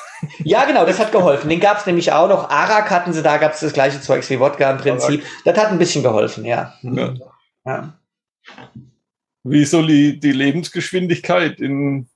Ja, 0.45 0.63
genau, 0.63 0.85
das 0.85 0.99
hat 0.99 1.11
geholfen. 1.11 1.49
Den 1.49 1.59
gab 1.59 1.79
es 1.79 1.85
nämlich 1.85 2.13
auch 2.13 2.29
noch. 2.29 2.49
Arak 2.49 2.89
hatten 2.89 3.11
sie, 3.11 3.21
da 3.21 3.35
gab 3.35 3.51
es 3.51 3.59
das 3.59 3.73
gleiche 3.73 3.99
Zeugs 3.99 4.29
wie 4.29 4.39
Wodka 4.39 4.71
im 4.71 4.77
Prinzip. 4.77 5.19
Arak. 5.19 5.43
Das 5.43 5.57
hat 5.57 5.67
ein 5.67 5.77
bisschen 5.77 6.01
geholfen, 6.01 6.45
ja. 6.45 6.73
ja. 6.81 7.13
ja. 7.65 7.99
Wie 9.43 9.65
soll 9.65 9.87
die, 9.87 10.17
die 10.17 10.31
Lebensgeschwindigkeit 10.31 11.59
in 11.59 12.07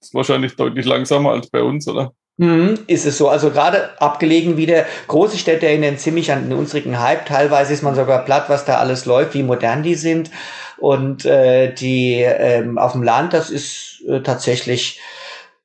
ist 0.00 0.14
wahrscheinlich 0.14 0.56
deutlich 0.56 0.86
langsamer 0.86 1.32
als 1.32 1.50
bei 1.50 1.62
uns, 1.62 1.86
oder? 1.86 2.14
Mhm, 2.38 2.78
ist 2.86 3.04
es 3.04 3.18
so. 3.18 3.28
Also 3.28 3.50
gerade 3.50 4.00
abgelegen 4.00 4.56
wieder, 4.56 4.86
große 5.08 5.36
Städte 5.36 5.66
erinnern 5.66 5.98
ziemlich 5.98 6.30
an 6.30 6.48
den 6.48 6.56
unsrigen 6.56 7.00
Hype. 7.00 7.26
Teilweise 7.26 7.72
ist 7.72 7.82
man 7.82 7.96
sogar 7.96 8.24
platt, 8.24 8.44
was 8.48 8.64
da 8.64 8.78
alles 8.78 9.06
läuft, 9.06 9.34
wie 9.34 9.42
modern 9.42 9.82
die 9.82 9.96
sind. 9.96 10.30
Und 10.78 11.24
äh, 11.24 11.74
die 11.74 12.20
ähm, 12.22 12.78
auf 12.78 12.92
dem 12.92 13.02
Land, 13.02 13.32
das 13.32 13.50
ist 13.50 14.04
äh, 14.08 14.20
tatsächlich 14.20 15.00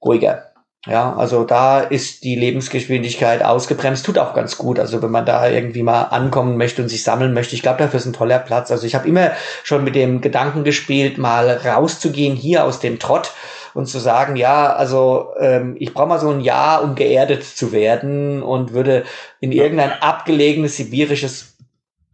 ruhiger. 0.04 0.50
Ja, 0.88 1.16
also 1.16 1.46
da 1.46 1.80
ist 1.80 2.24
die 2.24 2.36
Lebensgeschwindigkeit 2.36 3.42
ausgebremst, 3.44 4.06
tut 4.06 4.18
auch 4.18 4.34
ganz 4.34 4.58
gut. 4.58 4.80
Also 4.80 5.02
wenn 5.02 5.12
man 5.12 5.26
da 5.26 5.48
irgendwie 5.48 5.84
mal 5.84 6.02
ankommen 6.02 6.58
möchte 6.58 6.82
und 6.82 6.90
sich 6.90 7.04
sammeln 7.04 7.34
möchte, 7.34 7.56
ich 7.56 7.62
glaube, 7.62 7.78
dafür 7.78 8.00
ist 8.00 8.06
ein 8.08 8.14
toller 8.14 8.40
Platz. 8.40 8.72
Also 8.72 8.88
ich 8.88 8.96
habe 8.96 9.08
immer 9.08 9.32
schon 9.64 9.84
mit 9.84 9.96
dem 9.96 10.22
Gedanken 10.22 10.64
gespielt, 10.64 11.20
mal 11.20 11.50
rauszugehen 11.50 12.36
hier 12.36 12.66
aus 12.66 12.80
dem 12.80 13.00
Trott 13.00 13.32
und 13.74 13.88
zu 13.88 14.00
sagen, 14.00 14.36
ja, 14.36 14.74
also 14.74 15.32
ähm, 15.40 15.76
ich 15.80 15.94
brauche 15.94 16.08
mal 16.08 16.20
so 16.20 16.30
ein 16.30 16.42
Jahr, 16.42 16.84
um 16.84 16.96
geerdet 16.96 17.44
zu 17.44 17.72
werden 17.72 18.44
und 18.44 18.74
würde 18.74 19.04
in 19.40 19.52
irgendein 19.52 19.92
abgelegenes 19.92 20.78
sibirisches 20.78 21.58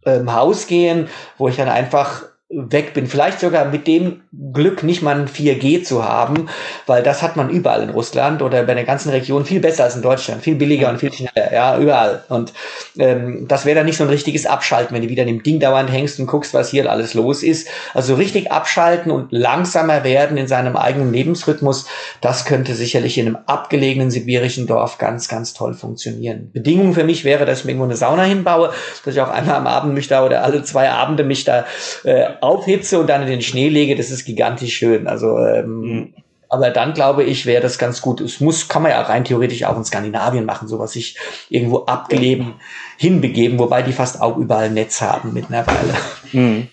ähm, 0.04 0.32
Haus 0.32 0.66
gehen, 0.66 1.08
wo 1.38 1.48
ich 1.48 1.56
dann 1.56 1.68
einfach 1.68 2.24
weg 2.52 2.94
bin. 2.94 3.06
Vielleicht 3.06 3.38
sogar 3.38 3.66
mit 3.66 3.86
dem 3.86 4.22
Glück, 4.52 4.82
nicht 4.82 5.02
mal 5.02 5.14
ein 5.14 5.28
4G 5.28 5.84
zu 5.84 6.04
haben, 6.04 6.48
weil 6.86 7.00
das 7.04 7.22
hat 7.22 7.36
man 7.36 7.48
überall 7.48 7.80
in 7.80 7.90
Russland 7.90 8.42
oder 8.42 8.64
bei 8.64 8.74
der 8.74 8.82
ganzen 8.82 9.10
Region 9.10 9.44
viel 9.44 9.60
besser 9.60 9.84
als 9.84 9.94
in 9.94 10.02
Deutschland, 10.02 10.42
viel 10.42 10.56
billiger 10.56 10.90
und 10.90 10.98
viel 10.98 11.12
schneller, 11.12 11.52
ja, 11.52 11.78
überall. 11.78 12.24
Und 12.28 12.52
ähm, 12.98 13.46
das 13.46 13.66
wäre 13.66 13.76
dann 13.76 13.86
nicht 13.86 13.98
so 13.98 14.04
ein 14.04 14.10
richtiges 14.10 14.46
Abschalten, 14.46 14.96
wenn 14.96 15.02
du 15.02 15.08
wieder 15.08 15.22
in 15.22 15.28
dem 15.28 15.42
Ding 15.44 15.60
dauernd 15.60 15.92
hängst 15.92 16.18
und 16.18 16.26
guckst, 16.26 16.52
was 16.52 16.70
hier 16.70 16.90
alles 16.90 17.14
los 17.14 17.44
ist. 17.44 17.68
Also 17.94 18.16
richtig 18.16 18.50
abschalten 18.50 19.12
und 19.12 19.30
langsamer 19.30 20.02
werden 20.02 20.36
in 20.36 20.48
seinem 20.48 20.76
eigenen 20.76 21.12
Lebensrhythmus, 21.12 21.86
das 22.20 22.46
könnte 22.46 22.74
sicherlich 22.74 23.16
in 23.16 23.28
einem 23.28 23.38
abgelegenen 23.46 24.10
sibirischen 24.10 24.66
Dorf 24.66 24.98
ganz, 24.98 25.28
ganz 25.28 25.54
toll 25.54 25.74
funktionieren. 25.74 26.50
Bedingung 26.52 26.94
für 26.94 27.04
mich 27.04 27.24
wäre, 27.24 27.46
dass 27.46 27.60
ich 27.60 27.64
mir 27.66 27.72
irgendwo 27.72 27.84
eine 27.84 27.96
Sauna 27.96 28.24
hinbaue, 28.24 28.72
dass 29.04 29.14
ich 29.14 29.20
auch 29.20 29.30
einmal 29.30 29.54
am 29.54 29.68
Abend 29.68 29.94
mich 29.94 30.08
da 30.08 30.26
oder 30.26 30.42
alle 30.42 30.64
zwei 30.64 30.90
Abende 30.90 31.22
mich 31.22 31.44
da 31.44 31.64
äh, 32.02 32.39
aufhitze 32.42 32.98
und 32.98 33.08
dann 33.08 33.22
in 33.22 33.28
den 33.28 33.42
Schnee 33.42 33.68
lege, 33.68 33.94
das 33.94 34.10
ist 34.10 34.24
gigantisch 34.24 34.74
schön. 34.74 35.06
Also 35.06 35.38
ähm, 35.38 35.80
mhm. 35.80 36.14
Aber 36.52 36.70
dann 36.70 36.94
glaube 36.94 37.22
ich, 37.22 37.46
wäre 37.46 37.62
das 37.62 37.78
ganz 37.78 38.02
gut. 38.02 38.20
Es 38.20 38.40
muss, 38.40 38.68
kann 38.68 38.82
man 38.82 38.90
ja 38.90 39.00
rein 39.02 39.24
theoretisch 39.24 39.62
auch 39.62 39.76
in 39.76 39.84
Skandinavien 39.84 40.44
machen, 40.44 40.66
sowas 40.66 40.92
sich 40.92 41.16
irgendwo 41.48 41.84
abgelegen 41.84 42.54
hinbegeben, 42.98 43.58
wobei 43.60 43.82
die 43.82 43.92
fast 43.92 44.20
auch 44.20 44.36
überall 44.36 44.68
Netz 44.68 45.00
haben 45.00 45.32
mittlerweile. 45.32 45.94
Mhm. 46.32 46.68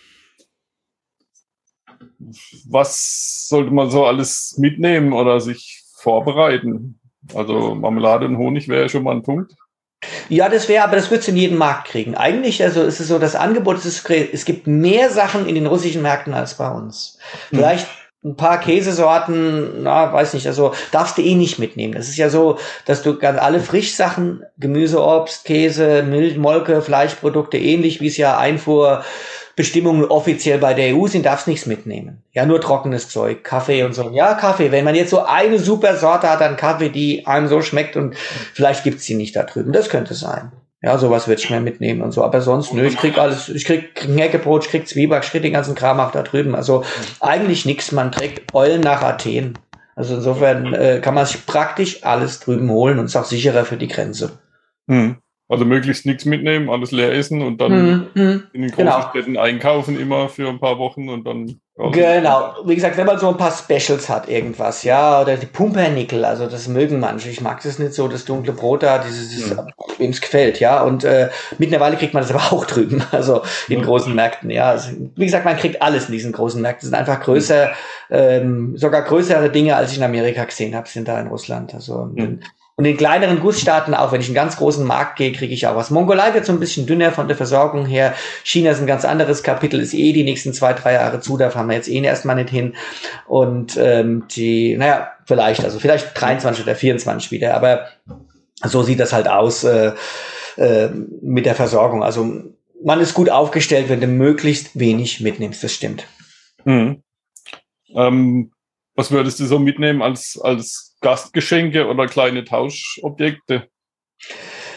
Was 2.69 3.47
sollte 3.47 3.71
man 3.71 3.91
so 3.91 4.05
alles 4.05 4.55
mitnehmen 4.57 5.13
oder 5.13 5.39
sich 5.39 5.83
vorbereiten? 5.95 6.99
Also 7.35 7.75
Marmelade 7.75 8.25
und 8.25 8.37
Honig 8.37 8.67
wäre 8.67 8.83
ja 8.83 8.89
schon 8.89 9.03
mal 9.03 9.15
ein 9.15 9.23
Punkt. 9.23 9.53
Ja, 10.29 10.49
das 10.49 10.69
wäre, 10.69 10.83
aber 10.83 10.95
das 10.95 11.09
wird 11.09 11.21
es 11.21 11.27
in 11.27 11.37
jedem 11.37 11.57
Markt 11.57 11.87
kriegen. 11.87 12.15
Eigentlich, 12.15 12.61
also 12.63 12.83
es 12.83 12.99
ist 12.99 13.07
so, 13.07 13.17
das 13.17 13.35
Angebot 13.35 13.83
ist, 13.83 14.09
es 14.09 14.45
gibt 14.45 14.67
mehr 14.67 15.09
Sachen 15.09 15.47
in 15.47 15.55
den 15.55 15.65
russischen 15.65 16.01
Märkten 16.01 16.33
als 16.33 16.55
bei 16.55 16.69
uns. 16.69 17.17
Hm. 17.49 17.59
Vielleicht 17.59 17.87
ein 18.23 18.35
paar 18.35 18.59
Käsesorten, 18.59 19.83
na, 19.83 20.11
weiß 20.11 20.33
nicht, 20.33 20.47
also 20.47 20.73
darfst 20.91 21.17
du 21.17 21.21
eh 21.21 21.35
nicht 21.35 21.59
mitnehmen. 21.59 21.93
Das 21.93 22.09
ist 22.09 22.17
ja 22.17 22.29
so, 22.29 22.59
dass 22.85 23.01
du 23.01 23.17
ganz 23.17 23.39
alle 23.39 23.59
Frischsachen, 23.59 24.43
Gemüse, 24.57 25.01
Obst, 25.01 25.45
Käse, 25.45 26.03
Milch, 26.03 26.37
Molke, 26.37 26.81
Fleischprodukte, 26.81 27.57
ähnlich 27.57 28.01
wie 28.01 28.07
es 28.07 28.17
ja 28.17 28.37
Einfuhr 28.37 29.03
Bestimmungen 29.57 30.05
offiziell 30.05 30.59
bei 30.59 30.75
der 30.75 30.95
EU 30.95 31.07
sind, 31.07 31.25
darfst 31.25 31.47
nichts 31.47 31.65
mitnehmen. 31.65 32.21
Ja, 32.31 32.45
nur 32.45 32.61
trockenes 32.61 33.09
Zeug, 33.09 33.43
Kaffee 33.43 33.83
und 33.83 33.95
so. 33.95 34.11
Ja, 34.11 34.35
Kaffee. 34.35 34.71
Wenn 34.71 34.85
man 34.85 34.93
jetzt 34.93 35.09
so 35.09 35.23
eine 35.23 35.57
super 35.57 35.97
Sorte 35.97 36.29
hat 36.29 36.43
an 36.43 36.57
Kaffee, 36.57 36.89
die 36.89 37.25
einem 37.25 37.47
so 37.47 37.63
schmeckt 37.63 37.95
und 37.97 38.15
vielleicht 38.53 38.83
gibt's 38.83 39.05
die 39.05 39.15
nicht 39.15 39.35
da 39.35 39.43
drüben. 39.43 39.73
Das 39.73 39.89
könnte 39.89 40.13
sein. 40.13 40.51
Ja, 40.83 40.99
sowas 40.99 41.27
würde 41.27 41.41
ich 41.41 41.49
mir 41.49 41.59
mitnehmen 41.59 42.03
und 42.03 42.11
so. 42.11 42.23
Aber 42.23 42.39
sonst, 42.41 42.71
nö, 42.71 42.85
ich 42.85 42.97
krieg 42.97 43.17
alles, 43.17 43.49
ich 43.49 43.65
krieg 43.65 43.95
Knäckebrot, 43.95 44.65
ich 44.65 44.69
krieg 44.69 44.87
Zwieback, 44.87 45.23
ich 45.23 45.31
krieg 45.31 45.41
den 45.41 45.53
ganzen 45.53 45.73
Kram 45.73 45.99
auch 45.99 46.11
da 46.11 46.21
drüben. 46.21 46.53
Also 46.53 46.83
eigentlich 47.19 47.65
nichts. 47.65 47.91
Man 47.91 48.11
trägt 48.11 48.53
Eulen 48.53 48.81
nach 48.81 49.01
Athen. 49.01 49.57
Also 49.95 50.17
insofern 50.17 50.71
äh, 50.75 50.99
kann 51.01 51.15
man 51.15 51.25
sich 51.25 51.47
praktisch 51.47 52.03
alles 52.03 52.39
drüben 52.41 52.69
holen 52.69 52.99
und 52.99 53.05
ist 53.05 53.15
auch 53.15 53.25
sicherer 53.25 53.65
für 53.65 53.77
die 53.77 53.87
Grenze. 53.87 54.37
Hm. 54.87 55.17
Also 55.49 55.63
möglichst 55.63 56.05
nichts 56.05 56.25
mitnehmen, 56.25 56.69
alles 56.69 56.91
leer 56.91 57.13
essen 57.13 57.41
und 57.41 57.61
dann 57.61 57.71
hm, 57.71 58.07
hm, 58.15 58.43
in 58.51 58.61
den 58.63 58.71
großen 58.71 58.85
genau. 58.85 59.09
Städten 59.09 59.37
einkaufen 59.37 59.97
immer 59.97 60.27
für 60.27 60.49
ein 60.49 60.59
paar 60.59 60.77
Wochen 60.77 61.07
und 61.07 61.25
dann. 61.25 61.61
Genau. 61.93 62.55
Wie 62.65 62.75
gesagt, 62.75 62.97
wenn 62.97 63.05
man 63.05 63.17
so 63.17 63.29
ein 63.29 63.37
paar 63.37 63.51
Specials 63.51 64.09
hat, 64.09 64.27
irgendwas, 64.27 64.83
ja, 64.83 65.21
oder 65.21 65.37
die 65.37 65.45
Pumpernickel, 65.45 66.25
also 66.25 66.47
das 66.47 66.67
mögen 66.67 66.99
manche. 66.99 67.29
Ich 67.29 67.39
mag 67.39 67.61
das 67.63 67.79
nicht 67.79 67.93
so, 67.93 68.09
das 68.09 68.25
dunkle 68.25 68.51
Brot 68.51 68.83
da, 68.83 68.97
dieses, 68.97 69.29
dieses 69.29 69.51
ja. 69.51 69.65
wem 69.97 70.09
es 70.09 70.19
gefällt, 70.19 70.59
ja. 70.59 70.81
Und 70.81 71.05
äh, 71.05 71.29
mittlerweile 71.59 71.95
kriegt 71.95 72.13
man 72.13 72.23
das 72.23 72.31
aber 72.31 72.51
auch 72.51 72.65
drüben, 72.65 73.01
also 73.11 73.41
in 73.69 73.79
ja. 73.79 73.85
großen 73.85 74.13
Märkten, 74.13 74.49
ja. 74.49 74.71
Also, 74.71 74.89
wie 75.15 75.25
gesagt, 75.25 75.45
man 75.45 75.55
kriegt 75.55 75.81
alles 75.81 76.07
in 76.07 76.11
diesen 76.11 76.33
großen 76.33 76.61
Märkten. 76.61 76.89
Das 76.91 76.99
sind 76.99 77.07
einfach 77.09 77.23
größer, 77.23 77.71
ähm, 78.09 78.75
sogar 78.75 79.03
größere 79.03 79.49
Dinge, 79.49 79.77
als 79.77 79.91
ich 79.91 79.97
in 79.97 80.03
Amerika 80.03 80.43
gesehen 80.43 80.75
habe, 80.75 80.89
sind 80.89 81.07
da 81.07 81.21
in 81.21 81.27
Russland. 81.27 81.73
Also 81.73 82.09
mhm. 82.13 82.41
Und 82.79 82.85
in 82.85 82.95
kleineren 82.95 83.39
Gussstaaten, 83.39 83.95
auch 83.95 84.11
wenn 84.11 84.21
ich 84.21 84.29
in 84.29 84.37
einen 84.37 84.45
ganz 84.45 84.57
großen 84.57 84.85
Markt 84.85 85.17
gehe, 85.17 85.31
kriege 85.31 85.51
ich 85.51 85.65
auch 85.65 85.75
was. 85.75 85.89
Mongolei 85.89 86.35
wird 86.35 86.45
so 86.45 86.51
ein 86.51 86.59
bisschen 86.59 86.85
dünner 86.85 87.11
von 87.11 87.27
der 87.27 87.35
Versorgung 87.35 87.87
her. 87.87 88.13
China 88.43 88.69
ist 88.69 88.79
ein 88.79 88.85
ganz 88.85 89.03
anderes 89.03 89.41
Kapitel, 89.41 89.79
ist 89.79 89.95
eh 89.95 90.13
die 90.13 90.23
nächsten 90.23 90.53
zwei, 90.53 90.73
drei 90.73 90.93
Jahre 90.93 91.19
zu, 91.19 91.37
da 91.37 91.49
fahren 91.49 91.67
wir 91.67 91.75
jetzt 91.75 91.89
eh 91.89 91.99
erstmal 91.99 92.35
nicht 92.35 92.51
hin. 92.51 92.75
Und 93.25 93.77
ähm, 93.77 94.25
die, 94.29 94.77
naja, 94.77 95.09
vielleicht, 95.25 95.63
also 95.63 95.79
vielleicht 95.79 96.21
23 96.21 96.63
oder 96.63 96.75
24 96.75 97.31
wieder, 97.31 97.55
aber 97.55 97.87
so 98.63 98.83
sieht 98.83 98.99
das 98.99 99.11
halt 99.11 99.27
aus 99.27 99.63
äh, 99.63 99.93
äh, 100.57 100.89
mit 101.23 101.47
der 101.47 101.55
Versorgung. 101.55 102.03
Also 102.03 102.43
man 102.83 102.99
ist 102.99 103.15
gut 103.15 103.31
aufgestellt, 103.31 103.89
wenn 103.89 104.01
du 104.01 104.07
möglichst 104.07 104.77
wenig 104.79 105.19
mitnimmst, 105.19 105.63
das 105.63 105.73
stimmt. 105.73 106.05
Mhm. 106.63 107.01
Ähm, 107.95 108.51
was 108.95 109.09
würdest 109.09 109.39
du 109.39 109.45
so 109.45 109.57
mitnehmen 109.57 110.03
als, 110.03 110.39
als 110.39 110.96
Gastgeschenke 111.07 111.87
oder 111.87 112.05
kleine 112.05 112.43
Tauschobjekte? 112.43 113.69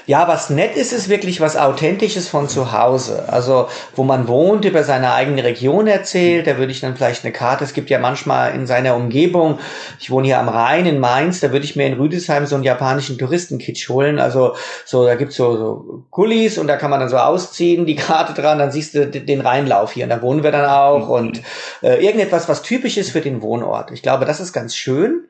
Ja, 0.06 0.28
was 0.28 0.48
nett 0.48 0.76
ist, 0.76 0.92
ist 0.92 1.08
wirklich 1.08 1.40
was 1.40 1.56
Authentisches 1.56 2.28
von 2.28 2.48
zu 2.48 2.70
Hause. 2.70 3.24
Also, 3.26 3.66
wo 3.96 4.04
man 4.04 4.28
wohnt, 4.28 4.64
über 4.64 4.84
seine 4.84 5.12
eigene 5.12 5.42
Region 5.42 5.88
erzählt. 5.88 6.46
Da 6.46 6.56
würde 6.56 6.70
ich 6.70 6.80
dann 6.80 6.94
vielleicht 6.94 7.24
eine 7.24 7.32
Karte. 7.32 7.64
Es 7.64 7.74
gibt 7.74 7.90
ja 7.90 7.98
manchmal 7.98 8.54
in 8.54 8.68
seiner 8.68 8.94
Umgebung, 8.94 9.58
ich 9.98 10.12
wohne 10.12 10.26
hier 10.28 10.38
am 10.38 10.48
Rhein 10.48 10.86
in 10.86 11.00
Mainz, 11.00 11.40
da 11.40 11.50
würde 11.50 11.64
ich 11.64 11.74
mir 11.74 11.86
in 11.86 11.94
Rüdesheim 11.94 12.46
so 12.46 12.54
einen 12.54 12.62
japanischen 12.62 13.18
Touristenkitsch 13.18 13.88
holen. 13.88 14.20
Also, 14.20 14.54
so, 14.84 15.04
da 15.04 15.16
gibt's 15.16 15.34
so, 15.34 15.56
so 15.56 16.04
Kulis 16.10 16.58
und 16.58 16.68
da 16.68 16.76
kann 16.76 16.90
man 16.90 17.00
dann 17.00 17.08
so 17.08 17.18
ausziehen, 17.18 17.86
die 17.86 17.96
Karte 17.96 18.40
dran, 18.40 18.60
dann 18.60 18.70
siehst 18.70 18.94
du 18.94 19.08
den 19.08 19.40
Rheinlauf 19.40 19.92
hier. 19.92 20.04
Und 20.04 20.10
da 20.10 20.22
wohnen 20.22 20.44
wir 20.44 20.52
dann 20.52 20.70
auch 20.70 21.06
mhm. 21.06 21.10
und 21.10 21.42
äh, 21.82 22.04
irgendetwas, 22.04 22.48
was 22.48 22.62
typisch 22.62 22.98
ist 22.98 23.10
für 23.10 23.20
den 23.20 23.42
Wohnort. 23.42 23.90
Ich 23.90 24.02
glaube, 24.02 24.26
das 24.26 24.38
ist 24.38 24.52
ganz 24.52 24.76
schön. 24.76 25.24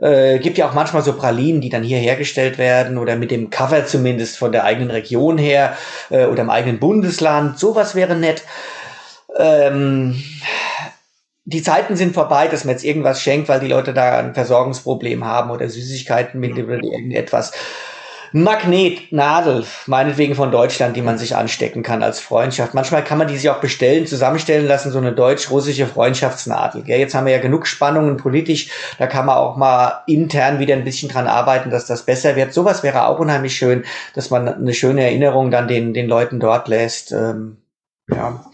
Äh, 0.00 0.38
gibt 0.38 0.58
ja 0.58 0.68
auch 0.68 0.74
manchmal 0.74 1.02
so 1.02 1.14
Pralinen, 1.14 1.60
die 1.60 1.70
dann 1.70 1.82
hier 1.82 1.98
hergestellt 1.98 2.56
werden 2.56 2.98
oder 2.98 3.16
mit 3.16 3.30
dem 3.30 3.50
Cover 3.50 3.84
zumindest 3.84 4.38
von 4.38 4.52
der 4.52 4.64
eigenen 4.64 4.90
Region 4.90 5.38
her 5.38 5.76
äh, 6.10 6.26
oder 6.26 6.42
im 6.42 6.50
eigenen 6.50 6.78
Bundesland. 6.78 7.58
Sowas 7.58 7.94
wäre 7.94 8.14
nett. 8.14 8.44
Ähm, 9.36 10.22
die 11.44 11.62
Zeiten 11.62 11.96
sind 11.96 12.14
vorbei, 12.14 12.46
dass 12.46 12.64
man 12.64 12.74
jetzt 12.74 12.84
irgendwas 12.84 13.22
schenkt, 13.22 13.48
weil 13.48 13.60
die 13.60 13.68
Leute 13.68 13.94
da 13.94 14.18
ein 14.18 14.34
Versorgungsproblem 14.34 15.24
haben 15.24 15.50
oder 15.50 15.68
Süßigkeiten 15.68 16.38
mit 16.38 16.52
oder 16.52 16.74
irgendetwas. 16.74 17.52
Magnetnadel, 18.32 19.64
meinetwegen 19.86 20.34
von 20.34 20.50
Deutschland, 20.50 20.96
die 20.96 21.02
man 21.02 21.18
sich 21.18 21.36
anstecken 21.36 21.82
kann 21.82 22.02
als 22.02 22.20
Freundschaft. 22.20 22.74
Manchmal 22.74 23.04
kann 23.04 23.18
man 23.18 23.28
die 23.28 23.36
sich 23.36 23.48
auch 23.50 23.60
bestellen, 23.60 24.06
zusammenstellen 24.06 24.66
lassen, 24.66 24.90
so 24.90 24.98
eine 24.98 25.12
deutsch-russische 25.12 25.86
Freundschaftsnadel. 25.86 26.82
Gell? 26.82 26.98
Jetzt 26.98 27.14
haben 27.14 27.26
wir 27.26 27.32
ja 27.32 27.40
genug 27.40 27.66
Spannungen 27.66 28.16
politisch, 28.16 28.70
da 28.98 29.06
kann 29.06 29.26
man 29.26 29.36
auch 29.36 29.56
mal 29.56 30.02
intern 30.06 30.58
wieder 30.58 30.74
ein 30.74 30.84
bisschen 30.84 31.08
dran 31.08 31.26
arbeiten, 31.26 31.70
dass 31.70 31.86
das 31.86 32.02
besser 32.02 32.36
wird. 32.36 32.52
Sowas 32.52 32.82
wäre 32.82 33.06
auch 33.06 33.18
unheimlich 33.18 33.56
schön, 33.56 33.84
dass 34.14 34.30
man 34.30 34.48
eine 34.48 34.74
schöne 34.74 35.02
Erinnerung 35.02 35.50
dann 35.50 35.68
den, 35.68 35.94
den 35.94 36.08
Leuten 36.08 36.40
dort 36.40 36.68
lässt. 36.68 37.12
Ähm, 37.12 37.58
ja. 38.10 38.44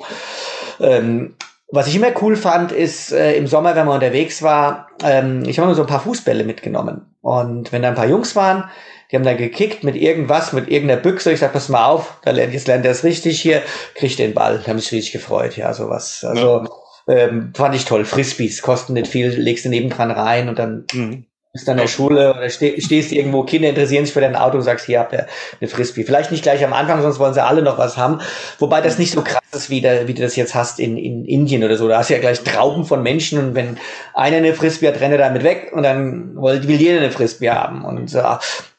Ähm, 0.80 1.34
was 1.74 1.88
ich 1.88 1.96
immer 1.96 2.12
cool 2.22 2.36
fand, 2.36 2.72
ist 2.72 3.12
äh, 3.12 3.34
im 3.34 3.46
Sommer, 3.46 3.74
wenn 3.74 3.86
man 3.86 3.96
unterwegs 3.96 4.42
war, 4.42 4.88
ähm, 5.02 5.42
ich 5.46 5.58
habe 5.58 5.68
mir 5.68 5.74
so 5.74 5.82
ein 5.82 5.88
paar 5.88 6.00
Fußbälle 6.00 6.44
mitgenommen. 6.44 7.16
Und 7.20 7.72
wenn 7.72 7.82
da 7.82 7.88
ein 7.88 7.94
paar 7.94 8.06
Jungs 8.06 8.36
waren, 8.36 8.70
die 9.14 9.18
haben 9.18 9.24
dann 9.24 9.36
gekickt 9.36 9.84
mit 9.84 9.94
irgendwas, 9.94 10.52
mit 10.52 10.68
irgendeiner 10.68 11.00
Büchse. 11.00 11.30
Ich 11.30 11.38
sag, 11.38 11.52
pass 11.52 11.68
mal 11.68 11.86
auf, 11.86 12.18
da 12.24 12.32
lernt, 12.32 12.52
jetzt 12.52 12.66
lernt 12.66 12.84
er 12.84 12.90
es 12.90 13.04
richtig 13.04 13.40
hier, 13.40 13.62
kriegt 13.94 14.18
den 14.18 14.34
Ball. 14.34 14.58
Da 14.58 14.72
haben 14.72 14.80
sich 14.80 14.90
richtig 14.90 15.12
gefreut, 15.12 15.56
ja, 15.56 15.72
sowas. 15.72 16.24
Also 16.28 16.64
ja. 17.06 17.14
ähm, 17.14 17.52
fand 17.54 17.76
ich 17.76 17.84
toll. 17.84 18.04
Frisbees 18.04 18.60
kosten 18.60 18.94
nicht 18.94 19.06
viel, 19.06 19.28
legst 19.28 19.66
du 19.66 19.68
nebendran 19.68 20.10
rein 20.10 20.48
und 20.48 20.58
dann 20.58 20.86
mhm. 20.92 21.26
bist 21.52 21.68
du 21.68 21.70
an 21.70 21.76
der 21.76 21.86
Schule 21.86 22.34
oder 22.34 22.48
ste 22.50 22.80
stehst 22.80 23.12
irgendwo, 23.12 23.44
Kinder 23.44 23.68
interessieren 23.68 24.04
sich 24.04 24.12
für 24.12 24.20
dein 24.20 24.34
Auto 24.34 24.56
und 24.56 24.64
sagst, 24.64 24.86
hier 24.86 24.98
habt 24.98 25.12
ihr 25.12 25.28
eine 25.60 25.70
Frisbee. 25.70 26.02
Vielleicht 26.02 26.32
nicht 26.32 26.42
gleich 26.42 26.64
am 26.64 26.72
Anfang, 26.72 27.00
sonst 27.00 27.20
wollen 27.20 27.34
sie 27.34 27.44
alle 27.44 27.62
noch 27.62 27.78
was 27.78 27.96
haben. 27.96 28.20
Wobei 28.58 28.80
das 28.80 28.98
nicht 28.98 29.12
so 29.12 29.22
krass 29.22 29.44
ist, 29.52 29.70
wie, 29.70 29.80
der, 29.80 30.08
wie 30.08 30.14
du 30.14 30.22
das 30.22 30.34
jetzt 30.34 30.56
hast 30.56 30.80
in, 30.80 30.96
in 30.96 31.24
Indien 31.24 31.62
oder 31.62 31.76
so. 31.76 31.86
Da 31.86 31.98
hast 31.98 32.10
du 32.10 32.14
ja 32.14 32.20
gleich 32.20 32.42
Trauben 32.42 32.84
von 32.84 33.00
Menschen 33.00 33.38
und 33.38 33.54
wenn 33.54 33.78
einer 34.12 34.38
eine 34.38 34.54
Frisbee 34.54 34.88
hat, 34.88 35.00
rennt 35.00 35.12
er 35.12 35.18
damit 35.18 35.44
weg 35.44 35.70
und 35.72 35.84
dann 35.84 36.34
will 36.34 36.80
jeder 36.80 36.98
eine 36.98 37.12
Frisbee 37.12 37.50
haben. 37.50 37.84
Und 37.84 38.12
äh, 38.12 38.22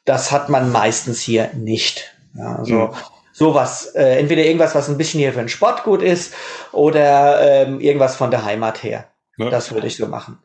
das 0.06 0.32
hat 0.32 0.50
man 0.50 0.72
meistens 0.72 1.22
hier 1.22 1.52
nicht. 1.54 2.16
Ja, 2.36 2.58
also 2.58 2.74
mhm. 2.74 2.94
sowas, 3.34 3.94
äh, 3.96 4.20
entweder 4.20 4.44
irgendwas, 4.44 4.76
was 4.76 4.90
ein 4.90 4.98
bisschen 4.98 5.20
hier 5.20 5.34
für 5.34 5.40
den 5.40 5.50
Sport 5.50 5.84
gut 5.84 6.02
ist, 6.02 6.34
oder 6.72 7.66
ähm, 7.66 7.80
irgendwas 7.80 8.16
von 8.16 8.32
der 8.32 8.46
Heimat 8.46 8.84
her. 8.84 9.08
Ja. 9.38 9.50
Das 9.50 9.72
würde 9.74 9.88
ich 9.88 9.98
so 9.98 10.08
machen. 10.08 10.40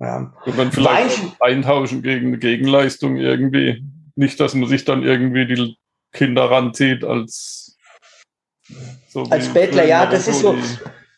Ja. 0.00 0.32
Und 0.44 0.58
dann 0.58 0.72
vielleicht 0.72 1.22
Wein 1.40 1.56
eintauschen 1.58 2.02
gegen 2.02 2.28
eine 2.28 2.38
Gegenleistung 2.38 3.16
irgendwie. 3.16 3.84
Nicht, 4.16 4.40
dass 4.40 4.54
man 4.54 4.68
sich 4.68 4.84
dann 4.84 5.02
irgendwie 5.02 5.46
die 5.46 5.76
Kinder 6.12 6.50
ranzieht 6.50 7.04
als 7.04 7.64
so 9.08 9.22
als 9.24 9.48
Bettler, 9.48 9.84
ja, 9.86 10.06
das 10.06 10.26
ist 10.26 10.40
so. 10.40 10.56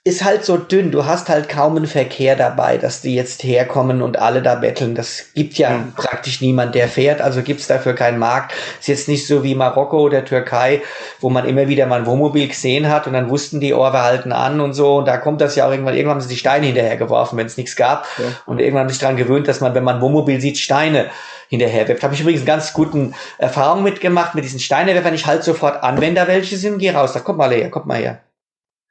Ist 0.07 0.23
halt 0.23 0.45
so 0.45 0.57
dünn. 0.57 0.93
Du 0.93 1.05
hast 1.05 1.29
halt 1.29 1.49
kaum 1.49 1.77
einen 1.77 1.89
Verkehr 1.89 2.37
dabei, 2.37 2.79
dass 2.79 3.01
die 3.01 3.17
jetzt 3.17 3.43
herkommen 3.43 4.03
und 4.03 4.21
alle 4.21 4.41
da 4.41 4.55
betteln. 4.55 4.95
Das 4.95 5.25
gibt 5.35 5.55
ja 5.55 5.71
mhm. 5.71 5.95
praktisch 5.97 6.41
niemand, 6.41 6.77
der 6.77 6.87
fährt. 6.87 7.21
Also 7.21 7.43
gibt's 7.43 7.67
dafür 7.67 7.93
keinen 7.93 8.21
Markt. 8.21 8.55
Ist 8.79 8.87
jetzt 8.87 9.09
nicht 9.09 9.27
so 9.27 9.43
wie 9.43 9.57
Marokko 9.57 9.99
oder 9.99 10.25
Türkei, 10.25 10.81
wo 11.19 11.29
man 11.29 11.45
immer 11.45 11.67
wieder 11.67 11.87
mal 11.87 11.99
ein 11.99 12.07
Wohnmobil 12.07 12.47
gesehen 12.47 12.89
hat 12.89 13.09
und 13.09 13.15
dann 13.15 13.29
wussten 13.31 13.59
die, 13.59 13.75
oh, 13.75 13.81
wir 13.81 14.05
halten 14.05 14.31
an 14.31 14.61
und 14.61 14.75
so. 14.75 14.99
Und 14.99 15.09
da 15.09 15.17
kommt 15.17 15.41
das 15.41 15.57
ja 15.57 15.67
auch 15.67 15.73
irgendwann. 15.73 15.95
Irgendwann 15.95 16.19
haben 16.19 16.21
sie 16.21 16.29
die 16.29 16.39
Steine 16.39 16.67
hinterher 16.67 16.97
geworfen, 16.97 17.37
wenn 17.37 17.47
es 17.47 17.57
nichts 17.57 17.75
gab. 17.75 18.07
Ja. 18.19 18.27
Und 18.47 18.61
irgendwann 18.61 18.83
haben 18.83 18.91
sich 18.91 19.01
daran 19.01 19.17
gewöhnt, 19.17 19.49
dass 19.49 19.61
man, 19.61 19.75
wenn 19.75 19.83
man 19.83 19.97
ein 19.97 20.03
Wohnmobil 20.03 20.41
sieht, 20.41 20.59
Steine 20.59 21.07
hinterher 21.49 21.89
wirft. 21.89 22.05
Habe 22.05 22.15
ich 22.15 22.21
übrigens 22.21 22.45
ganz 22.45 22.73
guten 22.73 23.17
Erfahrungen 23.39 23.83
mitgemacht 23.83 24.37
mit 24.37 24.45
diesen 24.45 24.61
Steinewerfern. 24.61 25.15
Ich 25.15 25.27
halt 25.27 25.43
sofort 25.43 25.83
an, 25.83 26.01
wenn 26.01 26.15
da 26.15 26.29
welche 26.29 26.57
sind, 26.57 26.79
geh 26.79 26.91
raus. 26.91 27.13
Da 27.13 27.19
kommt 27.19 27.39
mal 27.39 27.51
her, 27.51 27.73
kommt 27.73 27.87
mal 27.87 27.99
her. 27.99 28.21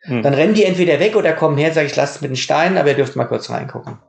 Hm. 0.06 0.24
Dann 0.24 0.34
rennen 0.34 0.54
die 0.54 0.66
entweder 0.66 1.00
weg 1.00 1.16
oder 1.16 1.34
kommen 1.34 1.58
her, 1.58 1.74
sage 1.74 1.88
ich, 1.88 1.96
lasst 1.96 2.18
es 2.18 2.22
mit 2.22 2.32
den 2.32 2.38
Steinen, 2.38 2.78
aber 2.78 2.90
ihr 2.90 2.96
dürft 2.96 3.16
mal 3.16 3.26
kurz 3.26 3.50
reingucken. 3.50 4.00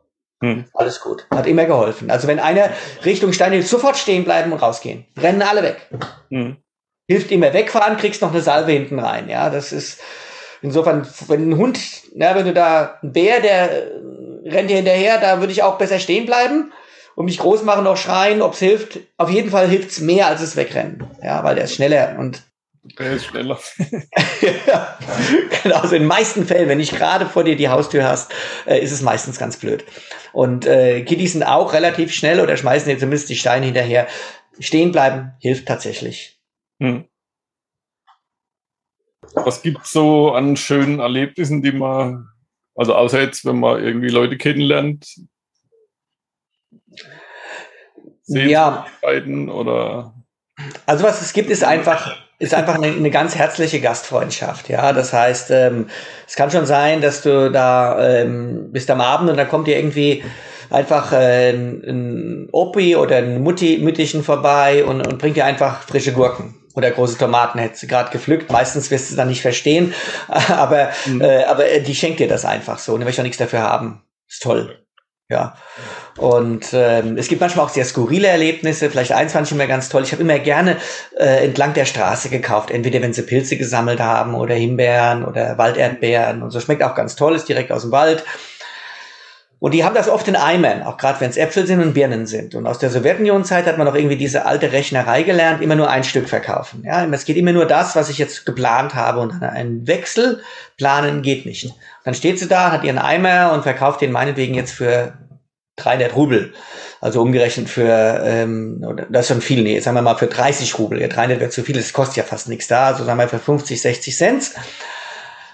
Hm. 0.42 0.64
Alles 0.74 1.00
gut. 1.00 1.26
Hat 1.30 1.46
immer 1.46 1.64
geholfen. 1.64 2.10
Also 2.10 2.28
wenn 2.28 2.38
einer 2.38 2.70
Richtung 3.04 3.32
Steine 3.32 3.62
sofort 3.62 3.96
stehen 3.96 4.24
bleiben 4.24 4.52
und 4.52 4.60
rausgehen. 4.60 5.06
Rennen 5.18 5.42
alle 5.42 5.62
weg. 5.62 5.88
Hm. 6.30 6.58
Hilft 7.08 7.30
immer 7.30 7.52
wegfahren, 7.52 7.96
kriegst 7.96 8.20
noch 8.20 8.32
eine 8.32 8.42
Salve 8.42 8.72
hinten 8.72 8.98
rein. 8.98 9.28
Ja, 9.28 9.48
das 9.48 9.72
ist 9.72 10.00
insofern, 10.60 11.06
wenn 11.28 11.50
ein 11.50 11.56
Hund, 11.56 11.78
na, 12.14 12.34
wenn 12.34 12.44
du 12.44 12.52
da, 12.52 12.98
ein 13.02 13.12
Bär, 13.12 13.40
der 13.40 13.70
äh, 13.70 14.48
rennt 14.48 14.68
dir 14.68 14.76
hinterher, 14.76 15.18
da 15.18 15.40
würde 15.40 15.52
ich 15.52 15.62
auch 15.62 15.78
besser 15.78 15.98
stehen 15.98 16.26
bleiben 16.26 16.72
und 17.14 17.24
mich 17.24 17.38
groß 17.38 17.62
machen, 17.62 17.84
noch 17.84 17.96
schreien, 17.96 18.42
ob 18.42 18.52
es 18.52 18.58
hilft. 18.58 18.98
Auf 19.16 19.30
jeden 19.30 19.50
Fall 19.50 19.68
hilft's 19.68 20.00
mehr 20.00 20.26
als 20.26 20.42
es 20.42 20.56
wegrennen. 20.56 21.04
Ja, 21.22 21.42
weil 21.44 21.54
der 21.54 21.64
ist 21.64 21.74
schneller 21.74 22.16
und 22.18 22.42
er 22.98 23.12
ist 23.12 23.26
schneller. 23.26 23.58
ja, 24.66 24.98
genau, 25.62 25.76
also 25.76 25.94
in 25.94 26.02
den 26.02 26.08
meisten 26.08 26.46
Fällen, 26.46 26.68
wenn 26.68 26.78
nicht 26.78 26.96
gerade 26.96 27.26
vor 27.26 27.44
dir 27.44 27.56
die 27.56 27.68
Haustür 27.68 28.04
hast, 28.04 28.32
äh, 28.66 28.78
ist 28.78 28.92
es 28.92 29.02
meistens 29.02 29.38
ganz 29.38 29.56
blöd. 29.56 29.84
Und 30.32 30.66
äh, 30.66 31.02
Kitties 31.02 31.32
sind 31.32 31.42
auch 31.42 31.72
relativ 31.72 32.12
schnell 32.12 32.40
oder 32.40 32.56
schmeißen 32.56 32.88
dir 32.88 32.98
zumindest 32.98 33.28
die 33.28 33.36
Steine 33.36 33.66
hinterher. 33.66 34.06
Stehen 34.58 34.92
bleiben 34.92 35.32
hilft 35.40 35.66
tatsächlich. 35.66 36.38
Hm. 36.80 37.04
Was 39.34 39.62
gibt's 39.62 39.92
so 39.92 40.32
an 40.32 40.56
schönen 40.56 41.00
Erlebnissen, 41.00 41.62
die 41.62 41.72
man, 41.72 42.28
also 42.74 42.94
außer 42.94 43.20
jetzt, 43.20 43.44
wenn 43.44 43.60
man 43.60 43.82
irgendwie 43.82 44.08
Leute 44.08 44.38
kennenlernt, 44.38 45.06
ja. 48.26 48.86
oder? 49.02 50.14
Also 50.86 51.04
was 51.04 51.22
es 51.22 51.32
gibt, 51.32 51.50
ist 51.50 51.64
einfach 51.64 52.25
ist 52.38 52.54
einfach 52.54 52.74
eine, 52.74 52.88
eine, 52.88 53.10
ganz 53.10 53.34
herzliche 53.34 53.80
Gastfreundschaft. 53.80 54.68
Ja, 54.68 54.92
das 54.92 55.12
heißt, 55.12 55.50
ähm, 55.50 55.88
es 56.26 56.36
kann 56.36 56.50
schon 56.50 56.66
sein, 56.66 57.00
dass 57.00 57.22
du 57.22 57.50
da 57.50 57.98
ähm, 57.98 58.72
bist 58.72 58.90
am 58.90 59.00
Abend 59.00 59.30
und 59.30 59.36
da 59.36 59.44
kommt 59.44 59.66
dir 59.66 59.78
irgendwie 59.78 60.22
einfach 60.70 61.12
äh, 61.12 61.50
ein, 61.50 61.82
ein 61.86 62.48
Opi 62.52 62.96
oder 62.96 63.16
ein 63.16 63.42
Mutti, 63.42 63.78
Müttichen 63.78 64.22
vorbei 64.22 64.84
und, 64.84 65.06
und 65.06 65.18
bringt 65.18 65.36
dir 65.36 65.46
einfach 65.46 65.82
frische 65.82 66.12
Gurken 66.12 66.54
oder 66.74 66.90
große 66.90 67.16
Tomaten 67.16 67.58
hättest 67.58 67.84
du 67.84 67.86
gerade 67.86 68.10
gepflückt. 68.10 68.52
Meistens 68.52 68.90
wirst 68.90 69.08
du 69.08 69.12
es 69.12 69.16
dann 69.16 69.28
nicht 69.28 69.40
verstehen, 69.40 69.94
aber, 70.28 70.90
mhm. 71.06 71.22
äh, 71.22 71.44
aber 71.44 71.64
die 71.80 71.94
schenkt 71.94 72.20
dir 72.20 72.28
das 72.28 72.44
einfach 72.44 72.78
so 72.78 72.92
und 72.92 73.00
du 73.00 73.04
möchtest 73.04 73.20
auch 73.20 73.24
nichts 73.24 73.38
dafür 73.38 73.62
haben. 73.62 74.02
Ist 74.28 74.42
toll. 74.42 74.85
Ja. 75.28 75.56
Und 76.18 76.68
ähm, 76.72 77.18
es 77.18 77.26
gibt 77.26 77.40
manchmal 77.40 77.66
auch 77.66 77.70
sehr 77.70 77.84
skurrile 77.84 78.28
Erlebnisse. 78.28 78.88
Vielleicht 78.90 79.10
eins 79.10 79.32
fand 79.32 79.46
ich 79.48 79.52
immer 79.52 79.66
ganz 79.66 79.88
toll. 79.88 80.04
Ich 80.04 80.12
habe 80.12 80.22
immer 80.22 80.38
gerne 80.38 80.76
äh, 81.18 81.44
entlang 81.44 81.74
der 81.74 81.84
Straße 81.84 82.28
gekauft. 82.28 82.70
Entweder 82.70 83.02
wenn 83.02 83.12
sie 83.12 83.22
Pilze 83.22 83.56
gesammelt 83.56 83.98
haben 83.98 84.34
oder 84.34 84.54
Himbeeren 84.54 85.24
oder 85.24 85.58
Walderdbeeren 85.58 86.42
und 86.42 86.50
so. 86.50 86.60
Schmeckt 86.60 86.84
auch 86.84 86.94
ganz 86.94 87.16
toll, 87.16 87.34
ist 87.34 87.48
direkt 87.48 87.72
aus 87.72 87.82
dem 87.82 87.90
Wald. 87.90 88.24
Und 89.58 89.72
die 89.72 89.84
haben 89.84 89.94
das 89.94 90.08
oft 90.08 90.28
in 90.28 90.36
Eimern, 90.36 90.82
auch 90.82 90.98
gerade 90.98 91.18
wenn 91.20 91.30
es 91.30 91.38
Äpfel 91.38 91.66
sind 91.66 91.80
und 91.80 91.94
Birnen 91.94 92.26
sind. 92.26 92.54
Und 92.54 92.66
aus 92.66 92.78
der 92.78 92.90
Sowjetunion-Zeit 92.90 93.64
hat 93.66 93.78
man 93.78 93.88
auch 93.88 93.94
irgendwie 93.94 94.16
diese 94.16 94.44
alte 94.44 94.70
Rechnerei 94.70 95.22
gelernt, 95.22 95.62
immer 95.62 95.76
nur 95.76 95.88
ein 95.88 96.04
Stück 96.04 96.28
verkaufen. 96.28 96.82
Ja, 96.84 97.06
es 97.06 97.24
geht 97.24 97.38
immer 97.38 97.52
nur 97.52 97.64
das, 97.64 97.96
was 97.96 98.10
ich 98.10 98.18
jetzt 98.18 98.44
geplant 98.44 98.94
habe. 98.94 99.20
Und 99.20 99.42
einen 99.42 99.86
Wechsel 99.86 100.42
planen 100.76 101.22
geht 101.22 101.46
nicht. 101.46 101.72
Dann 102.04 102.12
steht 102.12 102.38
sie 102.38 102.48
da, 102.48 102.70
hat 102.70 102.84
ihren 102.84 102.98
Eimer 102.98 103.52
und 103.54 103.62
verkauft 103.62 104.02
den 104.02 104.12
meinetwegen 104.12 104.54
jetzt 104.54 104.72
für 104.72 105.14
300 105.76 106.14
Rubel. 106.14 106.52
Also 107.00 107.22
umgerechnet 107.22 107.70
für, 107.70 108.22
ähm, 108.24 108.84
das 109.10 109.22
ist 109.22 109.28
schon 109.28 109.40
viel, 109.40 109.62
nee, 109.62 109.80
sagen 109.80 109.96
wir 109.96 110.02
mal 110.02 110.16
für 110.16 110.26
30 110.26 110.78
Rubel. 110.78 111.00
Ja, 111.00 111.08
300 111.08 111.40
wäre 111.40 111.50
zu 111.50 111.62
viel, 111.62 111.74
das 111.74 111.94
kostet 111.94 112.18
ja 112.18 112.22
fast 112.24 112.48
nichts 112.48 112.68
da. 112.68 112.88
Also 112.88 113.04
sagen 113.04 113.18
wir 113.18 113.28
für 113.28 113.38
50, 113.38 113.80
60 113.80 114.16
Cent. 114.16 114.50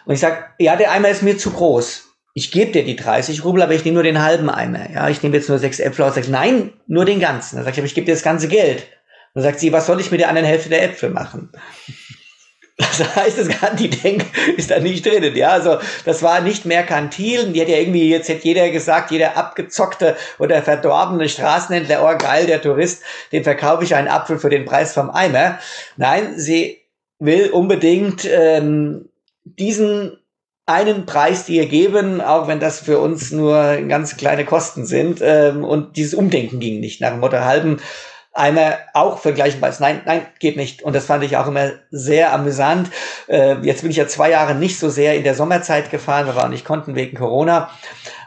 Und 0.05 0.15
ich 0.15 0.21
sag, 0.21 0.55
ja, 0.59 0.75
der 0.75 0.91
Eimer 0.91 1.09
ist 1.09 1.23
mir 1.23 1.39
zu 1.39 1.53
groß. 1.53 2.12
Ich 2.35 2.51
gebe 2.51 2.73
dir 2.73 2.85
die 2.85 2.97
30 2.97 3.45
Rubel, 3.45 3.63
aber 3.63 3.75
ich 3.75 3.85
nehme 3.85 3.97
nur 3.97 4.03
den 4.03 4.23
halben 4.23 4.49
Eimer. 4.49 4.91
Ja, 4.91 5.09
ich 5.09 5.23
nehme 5.23 5.37
jetzt 5.37 5.49
nur 5.49 5.59
sechs 5.59 5.81
Äpfel 5.81 6.05
aus. 6.05 6.15
Sag, 6.15 6.29
nein, 6.29 6.73
nur 6.87 7.05
den 7.05 7.21
ganzen. 7.21 7.57
Dann 7.57 7.65
sag 7.65 7.73
ich, 7.73 7.79
aber 7.79 7.87
ich 7.87 7.95
gebe 7.95 8.07
dir 8.07 8.15
das 8.15 8.23
ganze 8.23 8.49
Geld. 8.49 8.87
Dann 9.35 9.43
sagt 9.43 9.61
sie, 9.61 9.73
was 9.73 9.87
soll 9.87 10.01
ich 10.01 10.11
mit 10.11 10.21
der 10.21 10.29
anderen 10.29 10.49
Hälfte 10.49 10.71
der 10.71 10.83
Äpfel 10.83 11.11
machen? 11.11 11.51
Das 12.79 13.15
heißt, 13.15 13.39
das 13.39 13.61
Ganti-Denk 13.61 14.25
ist 14.57 14.71
da 14.71 14.81
nicht 14.81 15.05
drin. 15.05 15.37
Ja, 15.37 15.51
also 15.51 15.79
das 16.05 16.23
war 16.23 16.41
nicht 16.41 16.65
merkantil. 16.65 17.53
Die 17.53 17.61
hat 17.61 17.69
ja 17.69 17.77
irgendwie, 17.77 18.09
jetzt 18.09 18.29
hätte 18.29 18.45
jeder 18.45 18.71
gesagt, 18.71 19.11
jeder 19.11 19.37
abgezockte 19.37 20.17
oder 20.39 20.63
verdorbene 20.63 21.29
Straßenhändler, 21.29 22.03
oh 22.03 22.17
geil, 22.19 22.47
der 22.47 22.63
Tourist, 22.63 23.03
dem 23.31 23.45
verkaufe 23.45 23.85
ich 23.85 23.95
einen 23.95 24.09
Apfel 24.09 24.39
für 24.39 24.49
den 24.49 24.65
Preis 24.65 24.95
vom 24.95 25.11
Eimer. 25.11 25.59
Nein, 25.97 26.39
sie 26.39 26.81
will 27.19 27.51
unbedingt 27.51 28.25
ähm, 28.25 29.11
diesen 29.45 30.19
einen 30.67 31.07
Preis 31.07 31.45
dir 31.45 31.67
geben, 31.67 32.21
auch 32.21 32.47
wenn 32.49 32.61
das 32.61 32.81
für 32.81 32.99
uns 32.99 33.33
nur 33.33 33.79
ganz 33.89 34.17
kleine 34.17 34.45
Kosten 34.45 34.87
sind. 34.87 35.21
Ähm, 35.23 35.65
und 35.65 35.97
dieses 35.97 36.15
Umdenken 36.15 36.61
ging 36.61 36.81
nicht 36.81 37.01
nach 37.01 37.11
dem 37.11 37.21
Motto 37.21 37.41
halben 37.41 37.81
einer 38.35 38.79
auch 38.95 39.19
vergleichbar 39.19 39.71
ist. 39.71 39.81
Nein, 39.81 40.01
nein, 40.07 40.27
geht 40.39 40.57
nicht. 40.57 40.83
Und 40.83 40.95
das 40.95 41.05
fand 41.07 41.23
ich 41.23 41.37
auch 41.37 41.47
immer 41.47 41.73
sehr 41.91 42.33
amüsant. 42.33 42.91
Äh, 43.29 43.57
jetzt 43.63 43.83
bin 43.83 43.91
ich 43.91 43.99
ja 43.99 44.09
zwei 44.09 44.31
Jahre 44.31 44.55
nicht 44.55 44.79
so 44.79 44.89
sehr 44.89 45.17
in 45.17 45.25
der 45.25 45.35
Sommerzeit 45.35 45.91
gefahren, 45.91 46.27
weil 46.27 46.37
wir 46.37 46.45
auch 46.45 46.49
nicht 46.49 46.65
konnten 46.65 46.95
wegen 46.95 47.17
Corona. 47.17 47.71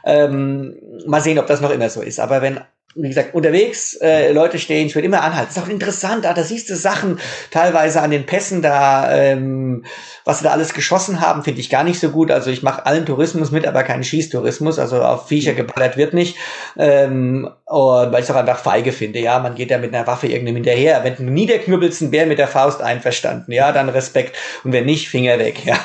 Ähm, 0.04 0.76
mal 1.08 1.22
sehen, 1.22 1.40
ob 1.40 1.48
das 1.48 1.62
noch 1.62 1.72
immer 1.72 1.90
so 1.90 2.02
ist. 2.02 2.20
Aber 2.20 2.44
wenn 2.44 2.60
wie 2.98 3.10
gesagt, 3.10 3.34
unterwegs 3.34 3.96
äh, 3.96 4.32
Leute 4.32 4.58
stehen, 4.58 4.88
ich 4.88 4.96
würde 4.96 5.06
immer 5.06 5.22
anhalten. 5.22 5.50
ist 5.52 5.60
auch 5.60 5.68
interessant, 5.68 6.26
ah, 6.26 6.34
da 6.34 6.44
siehst 6.44 6.70
du 6.70 6.78
Sachen 6.78 7.20
teilweise 7.52 8.02
an 8.02 8.10
den 8.10 8.26
Pässen 8.26 8.62
da, 8.62 9.14
ähm, 9.14 9.84
was 10.24 10.40
sie 10.40 10.46
da 10.46 10.52
alles 10.52 10.74
geschossen 10.74 11.20
haben, 11.20 11.44
finde 11.44 11.60
ich 11.60 11.70
gar 11.70 11.84
nicht 11.84 12.00
so 12.00 12.10
gut. 12.10 12.32
Also 12.32 12.50
ich 12.50 12.64
mache 12.64 12.86
allen 12.86 13.06
Tourismus 13.06 13.52
mit, 13.52 13.68
aber 13.68 13.84
keinen 13.84 14.06
Schießtourismus. 14.06 14.80
Also 14.80 15.02
auf 15.02 15.28
Viecher 15.28 15.54
geballert 15.54 15.98
wird 15.98 16.14
nicht. 16.14 16.38
Ähm, 16.78 17.50
und 17.66 18.12
weil 18.12 18.20
ich 18.20 18.30
es 18.30 18.32
auch 18.32 18.40
einfach 18.40 18.60
feige 18.60 18.94
finde. 18.94 19.20
Ja, 19.20 19.40
man 19.40 19.56
geht 19.56 19.72
da 19.72 19.78
mit 19.78 19.94
einer 19.94 20.08
Waffe 20.08 20.28
irgendeinem 20.28 20.56
hinterher. 20.56 21.04
Wenn 21.04 21.18
du 21.18 21.24
niederknüppelst, 21.24 22.02
ein 22.02 22.12
Bär 22.12 22.26
mit 22.26 22.40
der 22.40 22.48
Faust 22.48 22.82
einverstanden. 22.82 23.52
Ja, 23.52 23.74
dann 23.74 23.90
Respekt. 23.90 24.38
Und 24.64 24.72
wenn 24.72 24.86
nicht, 24.86 25.10
Finger 25.10 25.38
weg. 25.38 25.66
Ja. 25.66 25.78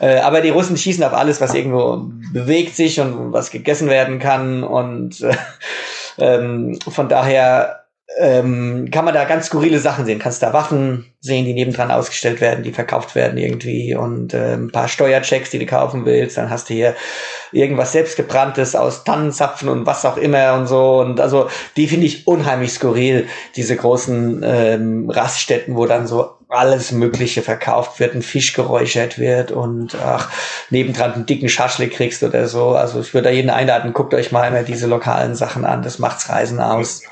Äh, 0.00 0.20
aber 0.20 0.40
die 0.40 0.50
Russen 0.50 0.78
schießen 0.78 1.04
auf 1.04 1.12
alles, 1.12 1.42
was 1.42 1.52
irgendwo 1.52 2.08
bewegt 2.32 2.74
sich 2.74 3.00
und 3.00 3.32
was 3.32 3.50
gegessen 3.50 3.90
werden 3.90 4.18
kann. 4.18 4.64
Und 4.64 5.20
äh, 5.20 5.34
ähm, 6.18 6.78
von 6.88 7.08
daher 7.08 7.78
ähm, 8.16 8.88
kann 8.90 9.04
man 9.04 9.12
da 9.12 9.24
ganz 9.24 9.46
skurrile 9.46 9.78
Sachen 9.78 10.06
sehen. 10.06 10.18
Kannst 10.18 10.42
da 10.42 10.52
Waffen 10.52 11.12
sehen, 11.20 11.44
die 11.44 11.52
nebendran 11.52 11.90
ausgestellt 11.90 12.40
werden, 12.40 12.64
die 12.64 12.72
verkauft 12.72 13.14
werden 13.14 13.38
irgendwie 13.38 13.94
und 13.94 14.32
äh, 14.32 14.54
ein 14.54 14.72
paar 14.72 14.88
Steuerchecks, 14.88 15.50
die 15.50 15.58
du 15.58 15.66
kaufen 15.66 16.06
willst. 16.06 16.38
Dann 16.38 16.48
hast 16.48 16.70
du 16.70 16.74
hier 16.74 16.96
irgendwas 17.52 17.92
selbstgebranntes 17.92 18.74
aus 18.74 19.04
Tannenzapfen 19.04 19.68
und 19.68 19.84
was 19.84 20.06
auch 20.06 20.16
immer 20.16 20.54
und 20.54 20.66
so. 20.66 21.00
Und 21.00 21.20
also 21.20 21.48
die 21.76 21.86
finde 21.86 22.06
ich 22.06 22.26
unheimlich 22.26 22.72
skurril, 22.72 23.26
diese 23.56 23.76
großen 23.76 24.42
ähm, 24.44 25.10
Raststätten, 25.10 25.76
wo 25.76 25.84
dann 25.86 26.06
so 26.06 26.37
alles 26.48 26.92
Mögliche 26.92 27.42
verkauft 27.42 28.00
wird, 28.00 28.14
ein 28.14 28.22
Fisch 28.22 28.54
geräuchert 28.54 29.18
wird 29.18 29.50
und 29.52 29.94
ach, 29.94 30.30
nebendran 30.70 31.12
einen 31.12 31.26
dicken 31.26 31.48
Schaschlik 31.48 31.92
kriegst 31.92 32.22
oder 32.22 32.48
so. 32.48 32.70
Also 32.70 33.00
ich 33.00 33.12
würde 33.12 33.28
da 33.28 33.34
jeden 33.34 33.50
einladen, 33.50 33.92
guckt 33.92 34.14
euch 34.14 34.32
mal 34.32 34.48
immer 34.48 34.62
diese 34.62 34.86
lokalen 34.86 35.34
Sachen 35.34 35.64
an, 35.64 35.82
das 35.82 35.98
macht's 35.98 36.28
Reisen 36.28 36.60
aus. 36.60 37.02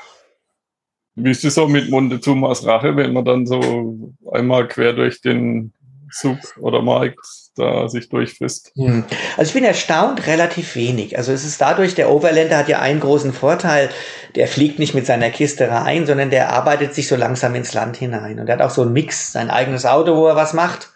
Wie 1.15 1.31
ist 1.31 1.43
es 1.43 1.55
so 1.55 1.67
mit 1.67 1.89
Montezumas 1.89 2.65
Rache, 2.65 2.95
wenn 2.95 3.13
man 3.13 3.25
dann 3.25 3.45
so 3.45 4.13
einmal 4.31 4.67
quer 4.67 4.93
durch 4.93 5.21
den 5.21 5.73
Zug 6.11 6.37
oder 6.59 6.81
Markt 6.81 7.46
da 7.57 7.87
sich 7.87 8.09
durchfrisst? 8.09 8.71
Hm. 8.75 9.03
Also 9.37 9.49
ich 9.49 9.53
bin 9.53 9.63
erstaunt, 9.63 10.27
relativ 10.27 10.75
wenig. 10.75 11.17
Also 11.17 11.31
es 11.31 11.43
ist 11.43 11.59
dadurch, 11.61 11.95
der 11.95 12.09
Overlander 12.09 12.57
hat 12.57 12.69
ja 12.69 12.79
einen 12.79 12.99
großen 12.99 13.33
Vorteil, 13.33 13.89
der 14.35 14.47
fliegt 14.47 14.79
nicht 14.79 14.93
mit 14.93 15.05
seiner 15.05 15.29
Kiste 15.29 15.69
rein, 15.69 16.05
sondern 16.05 16.29
der 16.29 16.51
arbeitet 16.51 16.93
sich 16.93 17.07
so 17.07 17.15
langsam 17.15 17.55
ins 17.55 17.73
Land 17.73 17.97
hinein. 17.97 18.39
Und 18.39 18.47
er 18.47 18.55
hat 18.55 18.61
auch 18.61 18.69
so 18.73 18.83
einen 18.83 18.93
Mix, 18.93 19.31
sein 19.31 19.49
eigenes 19.49 19.85
Auto, 19.85 20.15
wo 20.15 20.27
er 20.27 20.35
was 20.35 20.53
macht 20.53 20.89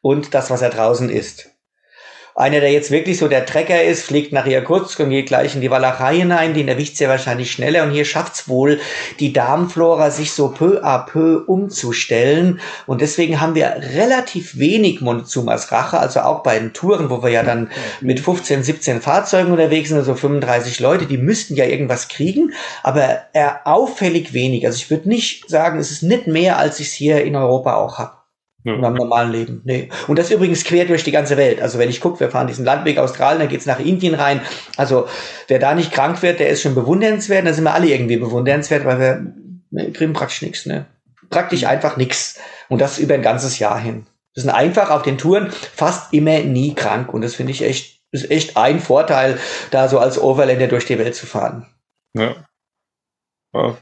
und 0.00 0.34
das, 0.34 0.50
was 0.50 0.62
er 0.62 0.70
draußen 0.70 1.08
isst. 1.08 1.51
Einer, 2.34 2.60
der 2.60 2.72
jetzt 2.72 2.90
wirklich 2.90 3.18
so 3.18 3.28
der 3.28 3.44
Trecker 3.44 3.82
ist, 3.82 4.04
fliegt 4.04 4.32
nach 4.32 4.46
Irkutsk 4.46 5.00
und 5.00 5.10
geht 5.10 5.26
gleich 5.26 5.54
in 5.54 5.60
die 5.60 5.70
Walachei 5.70 6.16
hinein, 6.16 6.54
den 6.54 6.68
erwischt 6.68 6.96
sehr 6.96 7.08
wahrscheinlich 7.08 7.50
schneller. 7.50 7.82
Und 7.82 7.90
hier 7.90 8.04
schafft's 8.04 8.48
wohl, 8.48 8.80
die 9.20 9.32
Darmflora 9.32 10.10
sich 10.10 10.32
so 10.32 10.48
peu 10.48 10.82
à 10.82 11.04
peu 11.04 11.42
umzustellen. 11.46 12.60
Und 12.86 13.00
deswegen 13.02 13.40
haben 13.40 13.54
wir 13.54 13.74
relativ 13.94 14.58
wenig 14.58 15.00
Montezumas 15.02 15.72
Rache, 15.72 15.98
also 15.98 16.20
auch 16.20 16.42
bei 16.42 16.58
den 16.58 16.72
Touren, 16.72 17.10
wo 17.10 17.22
wir 17.22 17.30
ja 17.30 17.42
dann 17.42 17.70
mit 18.00 18.20
15, 18.20 18.62
17 18.62 19.02
Fahrzeugen 19.02 19.52
unterwegs 19.52 19.90
sind, 19.90 19.98
also 19.98 20.14
35 20.14 20.80
Leute, 20.80 21.06
die 21.06 21.18
müssten 21.18 21.54
ja 21.54 21.66
irgendwas 21.66 22.08
kriegen, 22.08 22.52
aber 22.82 23.22
er 23.32 23.66
auffällig 23.66 24.32
wenig. 24.32 24.64
Also 24.66 24.76
ich 24.76 24.90
würde 24.90 25.08
nicht 25.08 25.50
sagen, 25.50 25.78
es 25.78 25.90
ist 25.90 26.02
nicht 26.02 26.26
mehr, 26.26 26.58
als 26.58 26.80
ich 26.80 26.88
es 26.88 26.92
hier 26.94 27.22
in 27.24 27.36
Europa 27.36 27.74
auch 27.74 27.98
habe. 27.98 28.21
Ja. 28.64 28.74
In 28.74 28.84
einem 28.84 28.94
normalen 28.94 29.32
Leben. 29.32 29.62
Nee. 29.64 29.88
Und 30.06 30.18
das 30.18 30.30
übrigens 30.30 30.62
quer 30.62 30.84
durch 30.84 31.02
die 31.02 31.10
ganze 31.10 31.36
Welt. 31.36 31.60
Also 31.60 31.78
wenn 31.78 31.90
ich 31.90 32.00
gucke, 32.00 32.20
wir 32.20 32.30
fahren 32.30 32.46
diesen 32.46 32.64
Landweg 32.64 32.98
Australien, 32.98 33.40
da 33.40 33.46
geht's 33.46 33.66
nach 33.66 33.80
Indien 33.80 34.14
rein. 34.14 34.40
Also 34.76 35.08
wer 35.48 35.58
da 35.58 35.74
nicht 35.74 35.90
krank 35.90 36.22
wird, 36.22 36.38
der 36.38 36.48
ist 36.48 36.62
schon 36.62 36.76
bewundernswert. 36.76 37.44
Da 37.44 37.52
sind 37.52 37.64
wir 37.64 37.74
alle 37.74 37.88
irgendwie 37.88 38.18
bewundernswert, 38.18 38.84
weil 38.84 39.00
wir 39.00 39.34
ne, 39.70 39.90
kriegen 39.90 40.12
praktisch 40.12 40.42
nichts. 40.42 40.66
Ne? 40.66 40.86
Praktisch 41.28 41.64
einfach 41.64 41.96
nichts. 41.96 42.38
Und 42.68 42.80
das 42.80 42.98
über 42.98 43.14
ein 43.14 43.22
ganzes 43.22 43.58
Jahr 43.58 43.80
hin. 43.80 44.06
Wir 44.34 44.42
sind 44.42 44.50
einfach 44.50 44.90
auf 44.90 45.02
den 45.02 45.18
Touren 45.18 45.50
fast 45.50 46.12
immer 46.12 46.38
nie 46.40 46.74
krank. 46.74 47.12
Und 47.12 47.22
das 47.22 47.34
finde 47.34 47.50
ich 47.50 47.62
echt, 47.62 48.00
ist 48.12 48.30
echt 48.30 48.56
ein 48.56 48.78
Vorteil, 48.78 49.38
da 49.72 49.88
so 49.88 49.98
als 49.98 50.20
Overländer 50.20 50.68
durch 50.68 50.86
die 50.86 50.98
Welt 50.98 51.16
zu 51.16 51.26
fahren. 51.26 51.66
Ja. 52.16 52.36
ja 53.54 53.76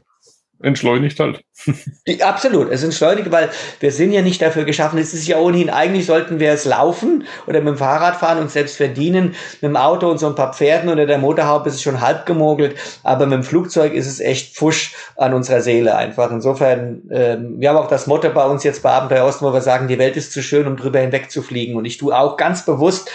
entschleunigt 0.63 1.19
halt. 1.19 1.43
Absolut, 2.21 2.71
es 2.71 2.83
entschleunigt, 2.83 3.31
weil 3.31 3.49
wir 3.79 3.91
sind 3.91 4.11
ja 4.11 4.21
nicht 4.21 4.41
dafür 4.41 4.63
geschaffen. 4.63 4.99
Es 4.99 5.13
ist 5.13 5.27
ja 5.27 5.37
ohnehin, 5.37 5.69
eigentlich 5.69 6.05
sollten 6.05 6.39
wir 6.39 6.51
es 6.51 6.65
laufen 6.65 7.25
oder 7.47 7.59
mit 7.59 7.69
dem 7.69 7.77
Fahrrad 7.77 8.15
fahren 8.15 8.39
und 8.39 8.51
selbst 8.51 8.77
verdienen. 8.77 9.35
Mit 9.61 9.69
dem 9.69 9.77
Auto 9.77 10.09
und 10.09 10.17
so 10.17 10.27
ein 10.27 10.35
paar 10.35 10.53
Pferden 10.53 10.89
oder 10.89 11.05
der 11.05 11.17
Motorhaube 11.17 11.69
ist 11.69 11.75
es 11.75 11.81
schon 11.81 12.01
halb 12.01 12.25
gemogelt, 12.25 12.75
aber 13.03 13.25
mit 13.25 13.35
dem 13.35 13.43
Flugzeug 13.43 13.93
ist 13.93 14.07
es 14.07 14.19
echt 14.19 14.55
Fusch 14.55 14.95
an 15.17 15.33
unserer 15.33 15.61
Seele 15.61 15.95
einfach. 15.95 16.31
Insofern, 16.31 17.03
ähm, 17.11 17.55
wir 17.59 17.69
haben 17.69 17.77
auch 17.77 17.87
das 17.87 18.07
Motto 18.07 18.29
bei 18.29 18.45
uns 18.45 18.63
jetzt 18.63 18.83
bei 18.83 18.91
Abenteuer 18.91 19.25
Osten, 19.25 19.45
wo 19.45 19.53
wir 19.53 19.61
sagen, 19.61 19.87
die 19.87 19.99
Welt 19.99 20.17
ist 20.17 20.31
zu 20.31 20.41
schön, 20.41 20.67
um 20.67 20.77
drüber 20.77 20.99
hinweg 20.99 21.31
zu 21.31 21.41
fliegen. 21.41 21.75
Und 21.75 21.85
ich 21.85 21.97
tue 21.97 22.17
auch 22.17 22.37
ganz 22.37 22.65
bewusst 22.65 23.09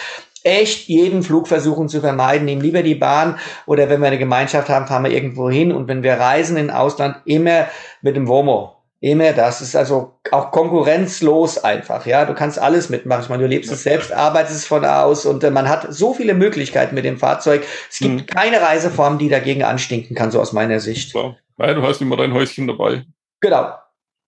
echt 0.47 0.89
jeden 0.89 1.23
Flug 1.23 1.49
versuchen 1.49 1.89
zu 1.89 2.01
vermeiden. 2.01 2.45
Nehmen 2.45 2.63
lieber 2.63 2.83
die 2.83 2.95
Bahn 2.95 3.39
oder 3.67 3.89
wenn 3.89 4.01
wir 4.01 4.07
eine 4.07 4.19
Gemeinschaft 4.19 4.69
haben, 4.69 4.87
fahren 4.87 5.05
wir 5.05 5.11
irgendwo 5.11 5.51
hin. 5.51 5.73
Und 5.73 5.89
wenn 5.89 6.03
wir 6.03 6.15
reisen 6.15 6.57
in 6.57 6.71
Ausland, 6.71 7.17
immer 7.25 7.67
mit 8.01 8.17
dem 8.17 8.29
Womo. 8.29 8.73
Immer 9.01 9.33
das. 9.33 9.61
ist 9.61 9.77
also 9.77 10.15
auch 10.31 10.51
konkurrenzlos 10.53 11.63
einfach. 11.63 12.07
Ja, 12.07 12.25
du 12.25 12.33
kannst 12.33 12.59
alles 12.59 12.89
mitmachen. 12.89 13.25
Ich 13.25 13.29
meine, 13.29 13.43
du 13.43 13.49
lebst 13.49 13.71
es 13.71 13.83
selbst, 13.83 14.11
arbeitest 14.11 14.57
es 14.57 14.67
von 14.67 14.85
aus 14.85 15.27
und 15.27 15.45
äh, 15.45 15.51
man 15.51 15.69
hat 15.69 15.93
so 15.93 16.15
viele 16.15 16.33
Möglichkeiten 16.33 16.95
mit 16.95 17.05
dem 17.05 17.19
Fahrzeug. 17.19 17.65
Es 17.91 17.99
gibt 17.99 18.15
mhm. 18.15 18.27
keine 18.27 18.61
Reiseform, 18.63 19.19
die 19.19 19.29
dagegen 19.29 19.65
anstinken 19.65 20.17
kann, 20.17 20.31
so 20.31 20.41
aus 20.41 20.53
meiner 20.53 20.81
Sicht. 20.81 21.11
Klar. 21.11 21.37
Ja, 21.59 21.75
du 21.75 21.83
hast 21.83 22.01
immer 22.01 22.17
dein 22.17 22.33
Häuschen 22.33 22.67
dabei. 22.67 23.05
Genau. 23.41 23.75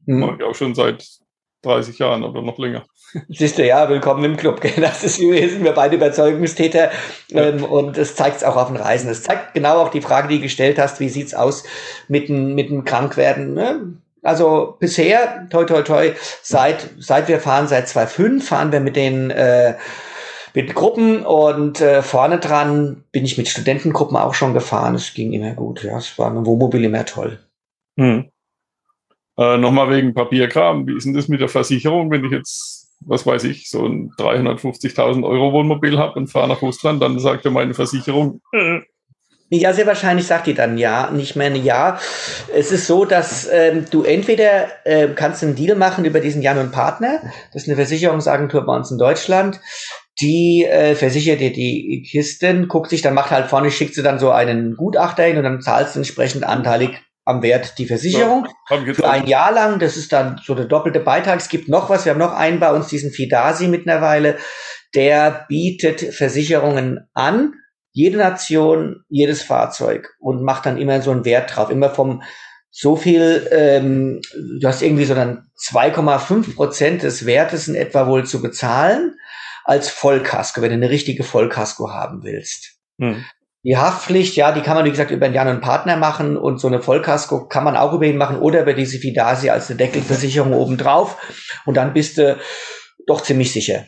Mhm. 0.05 0.21
Mach 0.21 0.37
ich 0.37 0.45
auch 0.45 0.55
schon 0.55 0.75
seit 0.75 1.07
30 1.63 1.99
Jahren 1.99 2.23
oder 2.23 2.43
noch 2.43 2.59
länger. 2.59 2.85
Siehst 3.29 3.59
du, 3.59 3.67
ja, 3.67 3.89
willkommen 3.89 4.25
im 4.25 4.37
Club. 4.37 4.61
Das 4.81 5.03
ist, 5.05 5.17
sind 5.17 5.65
wir 5.65 5.73
beide 5.73 5.97
Überzeugungstäter 5.97 6.91
ähm, 7.31 7.65
und 7.65 7.97
es 7.97 8.15
zeigt 8.15 8.39
es 8.39 8.45
auch 8.45 8.57
auf 8.57 8.69
den 8.69 8.77
Reisen. 8.77 9.11
Es 9.11 9.23
zeigt 9.23 9.55
genau 9.55 9.79
auch 9.79 9.91
die 9.91 10.03
Frage, 10.03 10.29
die 10.29 10.37
du 10.37 10.43
gestellt 10.43 10.79
hast, 10.79 11.01
wie 11.01 11.09
sieht's 11.09 11.35
aus 11.35 11.65
mit 12.09 12.29
dem, 12.29 12.55
mit 12.55 12.71
dem 12.71 12.85
Krankwerden. 12.85 13.55
Ne? 13.55 13.95
Also 14.23 14.77
bisher, 14.79 15.47
toi 15.51 15.65
toi 15.65 15.83
toi, 15.83 16.13
seit, 16.43 16.91
seit 16.99 17.29
wir 17.29 17.41
fahren, 17.41 17.69
seit 17.69 17.89
2005, 17.89 18.47
fahren 18.47 18.73
wir 18.73 18.81
mit 18.81 18.97
den 18.97 19.31
äh, 19.31 19.75
mit 20.55 20.75
Gruppen 20.75 21.25
und 21.25 21.81
äh, 21.81 22.03
vorne 22.03 22.39
dran 22.39 23.05
bin 23.13 23.25
ich 23.25 23.39
mit 23.39 23.49
Studentengruppen 23.49 24.17
auch 24.17 24.35
schon 24.35 24.55
gefahren. 24.55 24.95
Es 24.95 25.15
ging 25.15 25.33
immer 25.33 25.53
gut. 25.53 25.85
Ja, 25.85 25.99
es 25.99 26.19
war 26.19 26.31
mit 26.31 26.47
Wohnmobil 26.47 26.85
immer 26.85 27.05
toll. 27.05 27.39
Hm. 27.97 28.31
Äh, 29.39 29.57
Nochmal 29.57 29.91
wegen 29.91 30.15
Papierkram. 30.15 30.87
Wie 30.87 30.97
ist 30.97 31.05
denn 31.05 31.15
das 31.15 31.29
mit 31.29 31.41
der 31.41 31.49
Versicherung, 31.49 32.11
wenn 32.11 32.25
ich 32.25 32.33
jetzt, 32.33 32.78
was 33.01 33.27
weiß 33.27 33.45
ich, 33.45 33.71
so 33.71 33.87
ein 33.87 34.11
350.000 34.19 35.25
Euro 35.25 35.53
Wohnmobil 35.53 35.99
habe 35.99 36.19
und 36.19 36.29
fahre 36.29 36.49
nach 36.49 36.63
Russland, 36.63 37.03
dann 37.03 37.19
sagt 37.19 37.45
ja 37.45 37.51
meine 37.51 37.75
Versicherung, 37.75 38.41
äh, 38.53 38.81
ja, 39.51 39.73
sehr 39.73 39.87
wahrscheinlich 39.87 40.27
sagt 40.27 40.47
die 40.47 40.53
dann 40.53 40.77
ja, 40.77 41.11
nicht 41.11 41.35
mehr 41.35 41.47
ein 41.47 41.65
Ja. 41.65 41.99
Es 42.55 42.71
ist 42.71 42.87
so, 42.87 43.07
dass 43.07 43.49
ähm, 43.51 43.87
du 43.91 44.03
entweder 44.03 44.69
äh, 44.85 45.09
kannst 45.15 45.43
einen 45.43 45.55
Deal 45.55 45.75
machen 45.75 46.05
über 46.05 46.21
diesen 46.21 46.43
Jan 46.43 46.59
und 46.59 46.71
Partner, 46.71 47.23
das 47.53 47.63
ist 47.63 47.69
eine 47.69 47.77
Versicherungsagentur 47.77 48.67
bei 48.67 48.77
uns 48.77 48.91
in 48.91 48.99
Deutschland, 48.99 49.59
die 50.21 50.65
äh, 50.65 50.95
versichert 50.95 51.41
dir 51.41 51.53
die 51.53 52.07
Kisten, 52.11 52.69
guckt 52.69 52.91
sich, 52.91 53.01
dann 53.01 53.15
macht 53.15 53.31
halt 53.31 53.47
vorne, 53.47 53.71
schickt 53.71 53.95
sie 53.95 54.03
dann 54.03 54.19
so 54.19 54.31
einen 54.31 54.77
Gutachter 54.77 55.23
hin 55.23 55.39
und 55.39 55.45
dann 55.45 55.63
zahlst 55.63 55.95
du 55.95 56.01
entsprechend 56.01 56.45
anteilig 56.45 56.91
am 57.29 57.43
Wert 57.43 57.77
die 57.77 57.85
Versicherung. 57.85 58.49
Ja, 58.71 58.95
für 58.95 59.11
ein 59.11 59.27
Jahr 59.27 59.53
lang, 59.53 59.79
das 59.79 59.99
ist 59.99 60.13
dann 60.15 60.41
so 60.43 60.55
der 60.55 60.65
doppelte 60.65 61.01
Beitrag. 61.01 61.39
Es 61.39 61.51
gibt 61.51 61.69
noch 61.69 61.91
was, 61.91 62.07
wir 62.07 62.13
haben 62.13 62.19
noch 62.19 62.33
einen 62.33 62.59
bei 62.59 62.73
uns, 62.73 62.89
diesen 62.89 63.11
Fidasi 63.11 63.69
mittlerweile, 63.69 64.39
der 64.95 65.45
bietet 65.47 66.01
Versicherungen 66.01 67.07
an, 67.13 67.53
jede 67.93 68.17
Nation, 68.17 69.05
jedes 69.11 69.43
Fahrzeug 69.43 70.17
und 70.19 70.43
macht 70.43 70.65
dann 70.65 70.79
immer 70.79 71.03
so 71.03 71.11
einen 71.11 71.27
Wert 71.27 71.55
drauf, 71.55 71.69
immer 71.69 71.91
vom 71.91 72.23
so 72.71 72.97
viel, 72.97 73.47
ähm, 73.51 74.23
du 74.61 74.67
hast 74.67 74.81
irgendwie 74.81 75.05
so 75.05 75.15
dann 75.15 75.49
2,5 75.63 76.55
Prozent 76.55 77.03
des 77.03 77.27
Wertes 77.27 77.69
in 77.69 77.75
etwa 77.75 78.07
wohl 78.07 78.25
zu 78.25 78.41
bezahlen 78.41 79.17
als 79.65 79.91
Vollkasko, 79.91 80.63
wenn 80.63 80.71
du 80.71 80.77
eine 80.77 80.89
richtige 80.89 81.25
Vollkasko 81.25 81.91
haben 81.91 82.23
willst. 82.23 82.77
Hm. 82.99 83.25
Die 83.69 83.77
Haftpflicht, 83.77 84.35
ja, 84.35 84.51
die 84.51 84.63
kann 84.63 84.77
man, 84.77 84.87
wie 84.87 84.91
gesagt, 84.91 85.11
über 85.11 85.27
einen 85.27 85.35
Jan 85.35 85.49
und 85.49 85.61
Partner 85.61 85.99
machen 85.99 86.39
und 86.39 86.59
so 86.59 86.69
eine 86.69 86.81
Vollkasko 86.81 87.49
kann 87.49 87.65
man 87.65 87.77
auch 87.77 87.93
über 87.93 88.07
ihn 88.07 88.17
machen 88.17 88.39
oder 88.39 88.63
über 88.63 88.73
diese 88.73 88.99
Fidasi 88.99 89.51
als 89.51 89.69
eine 89.69 89.77
Deckelversicherung 89.77 90.55
obendrauf 90.55 91.19
und 91.67 91.77
dann 91.77 91.93
bist 91.93 92.17
du 92.17 92.39
doch 93.07 93.21
ziemlich 93.21 93.53
sicher. 93.53 93.85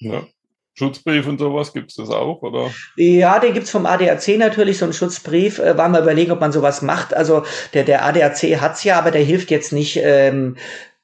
Ja. 0.00 0.26
Schutzbrief 0.74 1.28
und 1.28 1.38
sowas 1.38 1.72
gibt 1.72 1.90
es 1.90 1.96
das 1.96 2.10
auch, 2.10 2.42
oder? 2.42 2.72
Ja, 2.96 3.38
den 3.38 3.52
gibt 3.52 3.66
es 3.66 3.70
vom 3.70 3.86
ADAC 3.86 4.36
natürlich, 4.36 4.78
so 4.78 4.84
einen 4.84 4.94
Schutzbrief. 4.94 5.60
Äh, 5.60 5.78
waren 5.78 5.92
wir 5.92 6.00
überlegen, 6.00 6.32
ob 6.32 6.40
man 6.40 6.50
sowas 6.50 6.82
macht. 6.82 7.14
Also 7.14 7.44
der, 7.72 7.84
der 7.84 8.04
ADAC 8.04 8.60
hat's 8.60 8.82
ja, 8.82 8.98
aber 8.98 9.12
der 9.12 9.22
hilft 9.22 9.52
jetzt 9.52 9.72
nicht. 9.72 10.00
Ähm, 10.02 10.56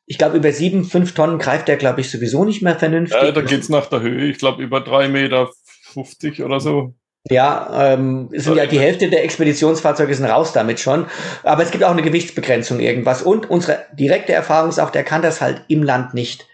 ich 0.04 0.18
glaube, 0.18 0.36
über 0.36 0.50
sieben, 0.50 0.84
fünf 0.84 1.14
Tonnen 1.14 1.38
greift 1.38 1.68
der, 1.68 1.76
glaube 1.76 2.00
ich, 2.00 2.10
sowieso 2.10 2.44
nicht 2.44 2.62
mehr 2.62 2.76
vernünftig. 2.76 3.22
Ja, 3.22 3.30
da 3.30 3.42
geht's 3.42 3.68
nach 3.68 3.86
der 3.86 4.00
Höhe. 4.00 4.24
Ich 4.24 4.38
glaube, 4.38 4.64
über 4.64 4.80
drei 4.80 5.08
Meter 5.08 5.48
50 5.92 6.42
oder 6.42 6.58
so. 6.58 6.94
Ja, 7.28 7.92
ähm, 7.92 8.28
sind 8.32 8.56
ja 8.56 8.66
die 8.66 8.78
Hälfte 8.78 9.10
der 9.10 9.24
Expeditionsfahrzeuge 9.24 10.14
sind 10.14 10.26
raus 10.26 10.52
damit 10.52 10.78
schon. 10.78 11.06
Aber 11.42 11.62
es 11.62 11.72
gibt 11.72 11.82
auch 11.82 11.90
eine 11.90 12.02
Gewichtsbegrenzung 12.02 12.78
irgendwas. 12.78 13.22
Und 13.22 13.50
unsere 13.50 13.84
direkte 13.94 14.32
Erfahrung 14.32 14.68
ist 14.68 14.78
auch, 14.78 14.90
der 14.90 15.02
kann 15.02 15.22
das 15.22 15.40
halt 15.40 15.62
im 15.68 15.82
Land 15.82 16.14
nicht. 16.14 16.46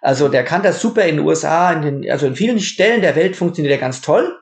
Also 0.00 0.28
der 0.28 0.44
kann 0.44 0.62
das 0.62 0.80
super 0.80 1.02
in 1.04 1.16
den 1.16 1.26
USA, 1.26 1.72
in 1.72 1.82
den, 1.82 2.10
also 2.10 2.26
in 2.26 2.36
vielen 2.36 2.60
Stellen 2.60 3.02
der 3.02 3.16
Welt 3.16 3.36
funktioniert 3.36 3.72
er 3.72 3.80
ganz 3.80 4.00
toll. 4.00 4.38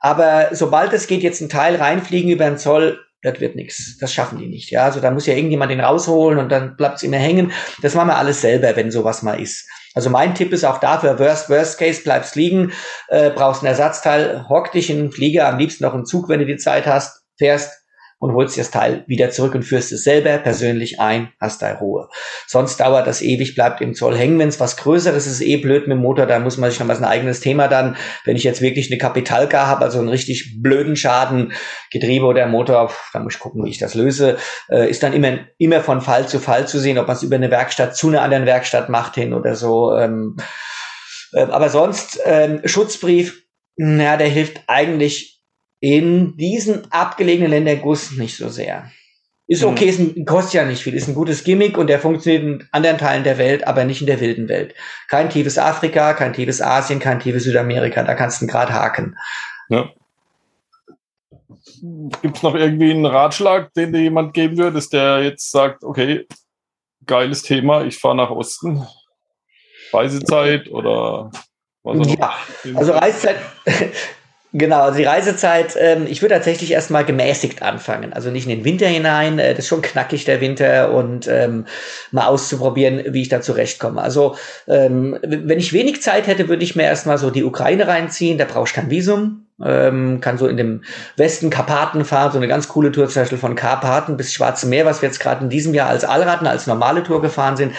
Aber 0.00 0.48
sobald 0.52 0.92
es 0.92 1.06
geht, 1.06 1.22
jetzt 1.22 1.40
ein 1.40 1.48
Teil 1.48 1.76
reinfliegen 1.76 2.30
über 2.30 2.44
den 2.44 2.58
Zoll, 2.58 3.00
das 3.22 3.40
wird 3.40 3.56
nichts. 3.56 3.96
Das 3.98 4.12
schaffen 4.12 4.38
die 4.38 4.48
nicht. 4.48 4.70
Ja, 4.70 4.84
also 4.84 5.00
da 5.00 5.10
muss 5.10 5.26
ja 5.26 5.34
irgendjemand 5.34 5.70
den 5.70 5.80
rausholen 5.80 6.38
und 6.38 6.52
dann 6.52 6.76
bleibt 6.76 6.96
es 6.96 7.02
immer 7.02 7.16
hängen. 7.16 7.52
Das 7.82 7.94
machen 7.94 8.08
wir 8.08 8.18
alles 8.18 8.42
selber, 8.42 8.76
wenn 8.76 8.90
sowas 8.90 9.22
mal 9.22 9.40
ist. 9.40 9.66
Also 9.94 10.10
mein 10.10 10.34
Tipp 10.34 10.52
ist 10.52 10.64
auch 10.64 10.78
dafür, 10.78 11.18
worst, 11.18 11.48
worst 11.48 11.78
case, 11.78 12.02
bleibst 12.02 12.34
liegen, 12.34 12.72
äh, 13.08 13.30
brauchst 13.30 13.62
ein 13.62 13.66
Ersatzteil, 13.66 14.48
hock 14.48 14.72
dich 14.72 14.90
in 14.90 14.98
den 14.98 15.12
Flieger, 15.12 15.48
am 15.48 15.58
liebsten 15.58 15.84
noch 15.84 15.94
im 15.94 16.04
Zug, 16.04 16.28
wenn 16.28 16.40
du 16.40 16.46
die 16.46 16.56
Zeit 16.56 16.86
hast, 16.86 17.22
fährst, 17.38 17.83
und 18.24 18.32
holst 18.32 18.56
dir 18.56 18.62
das 18.62 18.70
Teil 18.70 19.04
wieder 19.06 19.28
zurück 19.28 19.54
und 19.54 19.64
führst 19.64 19.92
es 19.92 20.02
selber 20.02 20.38
persönlich 20.38 20.98
ein, 20.98 21.28
hast 21.38 21.60
da 21.60 21.74
Ruhe. 21.74 22.08
Sonst 22.46 22.80
dauert 22.80 23.06
das 23.06 23.20
ewig, 23.20 23.54
bleibt 23.54 23.82
im 23.82 23.92
Zoll 23.92 24.16
hängen. 24.16 24.38
Wenn 24.38 24.48
es 24.48 24.58
was 24.58 24.78
Größeres 24.78 25.26
ist, 25.26 25.42
eh 25.42 25.58
blöd 25.58 25.86
mit 25.88 25.98
dem 25.98 26.00
Motor, 26.00 26.24
da 26.24 26.38
muss 26.38 26.56
man 26.56 26.70
sich 26.70 26.80
noch 26.80 26.86
mal 26.86 26.96
ein 26.96 27.04
eigenes 27.04 27.40
Thema 27.40 27.68
dann, 27.68 27.98
wenn 28.24 28.34
ich 28.34 28.42
jetzt 28.42 28.62
wirklich 28.62 28.90
eine 28.90 28.96
Kapitalgar 28.96 29.66
habe, 29.66 29.84
also 29.84 29.98
einen 29.98 30.08
richtig 30.08 30.62
blöden 30.62 30.96
Schaden, 30.96 31.52
Getriebe 31.92 32.24
oder 32.24 32.46
Motor, 32.46 32.90
da 33.12 33.18
muss 33.18 33.34
ich 33.34 33.40
gucken, 33.40 33.62
wie 33.62 33.68
ich 33.68 33.78
das 33.78 33.94
löse, 33.94 34.38
äh, 34.70 34.88
ist 34.88 35.02
dann 35.02 35.12
immer, 35.12 35.40
immer 35.58 35.82
von 35.82 36.00
Fall 36.00 36.26
zu 36.26 36.38
Fall 36.38 36.66
zu 36.66 36.78
sehen, 36.78 36.96
ob 36.96 37.06
man 37.06 37.16
es 37.16 37.22
über 37.22 37.36
eine 37.36 37.50
Werkstatt 37.50 37.94
zu 37.94 38.08
einer 38.08 38.22
anderen 38.22 38.46
Werkstatt 38.46 38.88
macht 38.88 39.16
hin 39.16 39.34
oder 39.34 39.54
so. 39.54 39.94
Ähm, 39.98 40.38
äh, 41.34 41.42
aber 41.42 41.68
sonst, 41.68 42.18
ähm, 42.24 42.62
Schutzbrief, 42.64 43.44
na, 43.76 44.16
der 44.16 44.28
hilft 44.28 44.62
eigentlich 44.66 45.33
in 45.84 46.34
diesen 46.38 46.90
abgelegenen 46.90 47.50
Ländern 47.50 47.82
Guss 47.82 48.12
nicht 48.12 48.38
so 48.38 48.48
sehr. 48.48 48.90
Ist 49.46 49.62
mhm. 49.62 49.68
okay, 49.68 49.84
ist 49.84 50.26
kostet 50.26 50.54
ja 50.54 50.64
nicht 50.64 50.82
viel, 50.82 50.94
ist 50.94 51.08
ein 51.08 51.14
gutes 51.14 51.44
Gimmick 51.44 51.76
und 51.76 51.88
der 51.88 51.98
funktioniert 51.98 52.42
in 52.42 52.68
anderen 52.72 52.96
Teilen 52.96 53.22
der 53.22 53.36
Welt, 53.36 53.66
aber 53.66 53.84
nicht 53.84 54.00
in 54.00 54.06
der 54.06 54.18
wilden 54.18 54.48
Welt. 54.48 54.74
Kein 55.08 55.28
tiefes 55.28 55.58
Afrika, 55.58 56.14
kein 56.14 56.32
tiefes 56.32 56.62
Asien, 56.62 57.00
kein 57.00 57.20
tiefes 57.20 57.44
Südamerika, 57.44 58.02
da 58.02 58.14
kannst 58.14 58.40
du 58.40 58.46
gerade 58.46 58.72
haken. 58.72 59.18
Ja. 59.68 59.90
Gibt 62.22 62.38
es 62.38 62.42
noch 62.42 62.54
irgendwie 62.54 62.90
einen 62.90 63.04
Ratschlag, 63.04 63.74
den 63.74 63.92
dir 63.92 64.00
jemand 64.00 64.32
geben 64.32 64.56
würdest, 64.56 64.94
der 64.94 65.22
jetzt 65.22 65.50
sagt, 65.50 65.84
okay, 65.84 66.26
geiles 67.04 67.42
Thema, 67.42 67.84
ich 67.84 67.98
fahre 67.98 68.16
nach 68.16 68.30
Osten, 68.30 68.86
Reisezeit 69.92 70.70
oder 70.70 71.30
ja, 71.84 72.32
also 72.74 72.92
Reisezeit, 72.92 73.36
Genau, 74.56 74.82
also 74.82 74.98
die 74.98 75.04
Reisezeit, 75.04 75.74
ähm, 75.76 76.06
ich 76.08 76.22
würde 76.22 76.36
tatsächlich 76.36 76.70
erstmal 76.70 77.04
gemäßigt 77.04 77.60
anfangen. 77.60 78.12
Also 78.12 78.30
nicht 78.30 78.48
in 78.48 78.56
den 78.56 78.64
Winter 78.64 78.86
hinein, 78.86 79.40
äh, 79.40 79.50
das 79.50 79.64
ist 79.64 79.68
schon 79.68 79.82
knackig 79.82 80.26
der 80.26 80.40
Winter 80.40 80.92
und 80.92 81.26
ähm, 81.26 81.66
mal 82.12 82.26
auszuprobieren, 82.26 83.02
wie 83.08 83.22
ich 83.22 83.28
da 83.28 83.40
zurechtkomme. 83.40 84.00
Also 84.00 84.36
ähm, 84.68 85.18
wenn 85.22 85.58
ich 85.58 85.72
wenig 85.72 86.02
Zeit 86.02 86.28
hätte, 86.28 86.48
würde 86.48 86.62
ich 86.62 86.76
mir 86.76 86.84
erstmal 86.84 87.18
so 87.18 87.30
die 87.30 87.42
Ukraine 87.42 87.88
reinziehen, 87.88 88.38
da 88.38 88.44
brauche 88.44 88.68
ich 88.68 88.74
kein 88.74 88.90
Visum. 88.90 89.40
Ähm, 89.64 90.20
kann 90.20 90.36
so 90.36 90.48
in 90.48 90.56
dem 90.56 90.82
Westen 91.16 91.48
Karpaten 91.48 92.04
fahren, 92.04 92.32
so 92.32 92.38
eine 92.38 92.48
ganz 92.48 92.66
coole 92.66 92.90
Tour 92.90 93.08
zum 93.08 93.22
Beispiel 93.22 93.38
von 93.38 93.54
Karpaten 93.54 94.16
bis 94.16 94.32
Schwarze 94.32 94.66
Meer, 94.66 94.84
was 94.84 95.00
wir 95.00 95.08
jetzt 95.08 95.20
gerade 95.20 95.44
in 95.44 95.50
diesem 95.50 95.74
Jahr 95.74 95.88
als 95.88 96.04
Allraden, 96.04 96.48
als 96.48 96.66
normale 96.66 97.04
Tour 97.04 97.22
gefahren 97.22 97.56
sind, 97.56 97.72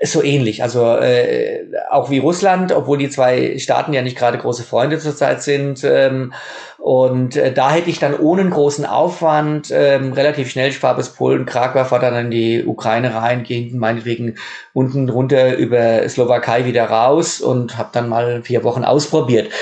ist 0.00 0.12
so 0.12 0.22
ähnlich. 0.24 0.62
Also 0.62 0.96
äh, 0.96 1.66
auch 1.90 2.08
wie 2.08 2.18
Russland, 2.18 2.72
obwohl 2.72 2.96
die 2.96 3.10
zwei 3.10 3.58
Staaten 3.58 3.92
ja 3.92 4.00
nicht 4.00 4.16
gerade 4.16 4.38
große 4.38 4.62
Freunde 4.62 4.98
zurzeit 4.98 5.42
sind. 5.42 5.84
Ähm, 5.84 6.32
und 6.78 7.36
äh, 7.36 7.52
da 7.52 7.70
hätte 7.70 7.90
ich 7.90 7.98
dann 7.98 8.18
ohne 8.18 8.48
großen 8.48 8.86
Aufwand 8.86 9.70
ähm, 9.70 10.14
relativ 10.14 10.50
schnell, 10.50 10.70
ich 10.70 10.78
fahre 10.78 10.96
bis 10.96 11.10
Polen, 11.10 11.44
Krakau, 11.44 11.84
fahre 11.84 12.06
dann 12.06 12.24
in 12.24 12.30
die 12.30 12.64
Ukraine 12.64 13.14
rein, 13.14 13.42
gehe 13.42 13.70
meinetwegen 13.76 14.36
unten 14.72 15.10
runter 15.10 15.58
über 15.58 16.08
Slowakei 16.08 16.64
wieder 16.64 16.86
raus 16.86 17.42
und 17.42 17.76
habe 17.76 17.90
dann 17.92 18.08
mal 18.08 18.42
vier 18.42 18.64
Wochen 18.64 18.84
ausprobiert, 18.84 19.52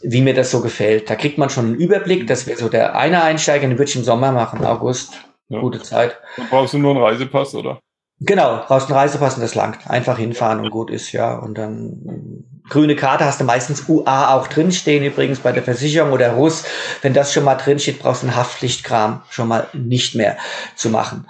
wie 0.00 0.22
mir 0.22 0.32
das 0.32 0.50
so 0.50 0.62
gefällt. 0.62 1.10
Da 1.10 1.16
kriegt 1.16 1.36
man 1.36 1.50
schon 1.50 1.66
einen 1.66 1.74
Überblick, 1.74 2.26
das 2.26 2.46
wäre 2.46 2.58
so 2.58 2.70
der 2.70 2.96
eine 2.96 3.22
Einsteiger, 3.22 3.68
den 3.68 3.76
würde 3.76 3.90
ich 3.90 3.96
im 3.96 4.04
Sommer 4.04 4.32
machen, 4.32 4.64
August. 4.64 5.12
Ja. 5.50 5.60
Gute 5.60 5.82
Zeit. 5.82 6.18
Dann 6.38 6.48
brauchst 6.48 6.72
du 6.72 6.78
nur 6.78 6.92
einen 6.92 7.04
Reisepass, 7.04 7.54
oder? 7.54 7.78
Genau, 8.24 8.62
brauchst 8.66 8.88
einen 8.88 8.98
Reisepass 8.98 9.34
und 9.34 9.42
das 9.42 9.54
langt. 9.54 9.78
Einfach 9.88 10.18
hinfahren 10.18 10.60
und 10.60 10.70
gut 10.70 10.90
ist, 10.90 11.12
ja. 11.12 11.34
Und 11.34 11.58
dann 11.58 12.44
grüne 12.68 12.94
Karte 12.94 13.24
hast 13.24 13.40
du 13.40 13.44
meistens 13.44 13.88
UA 13.88 14.34
auch 14.34 14.46
drinstehen, 14.46 15.04
übrigens 15.04 15.40
bei 15.40 15.52
der 15.52 15.62
Versicherung 15.62 16.12
oder 16.12 16.32
Russ. 16.32 16.64
Wenn 17.00 17.14
das 17.14 17.32
schon 17.32 17.44
mal 17.44 17.56
drinsteht, 17.56 18.00
brauchst 18.00 18.22
du 18.22 18.28
einen 18.28 18.36
Haftpflichtkram 18.36 19.22
schon 19.30 19.48
mal 19.48 19.66
nicht 19.72 20.14
mehr 20.14 20.36
zu 20.76 20.90
machen. 20.90 21.26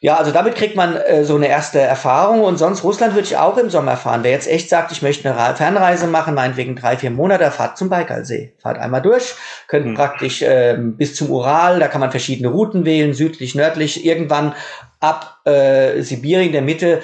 Ja, 0.00 0.16
also 0.18 0.30
damit 0.30 0.56
kriegt 0.56 0.76
man 0.76 0.94
äh, 0.94 1.24
so 1.24 1.36
eine 1.36 1.48
erste 1.48 1.80
Erfahrung 1.80 2.42
und 2.44 2.58
sonst 2.58 2.84
Russland 2.84 3.14
würde 3.14 3.26
ich 3.26 3.38
auch 3.38 3.56
im 3.56 3.70
Sommer 3.70 3.96
fahren. 3.96 4.20
Wer 4.22 4.32
jetzt 4.32 4.46
echt 4.46 4.68
sagt, 4.68 4.92
ich 4.92 5.00
möchte 5.00 5.34
eine 5.34 5.56
Fernreise 5.56 6.06
machen, 6.06 6.34
meinetwegen 6.34 6.76
drei, 6.76 6.96
vier 6.96 7.10
Monate, 7.10 7.50
fahrt 7.50 7.78
zum 7.78 7.88
Baikalsee. 7.88 8.54
Fahrt 8.58 8.78
einmal 8.78 9.00
durch, 9.00 9.34
könnt 9.68 9.86
hm. 9.86 9.94
praktisch 9.94 10.42
äh, 10.42 10.76
bis 10.78 11.16
zum 11.16 11.30
Ural, 11.30 11.80
da 11.80 11.88
kann 11.88 12.00
man 12.00 12.10
verschiedene 12.10 12.48
Routen 12.48 12.84
wählen, 12.84 13.14
südlich, 13.14 13.54
nördlich, 13.54 14.04
irgendwann 14.04 14.54
ab 15.00 15.35
äh, 15.46 16.02
Sibirien 16.02 16.52
der 16.52 16.62
Mitte 16.62 17.00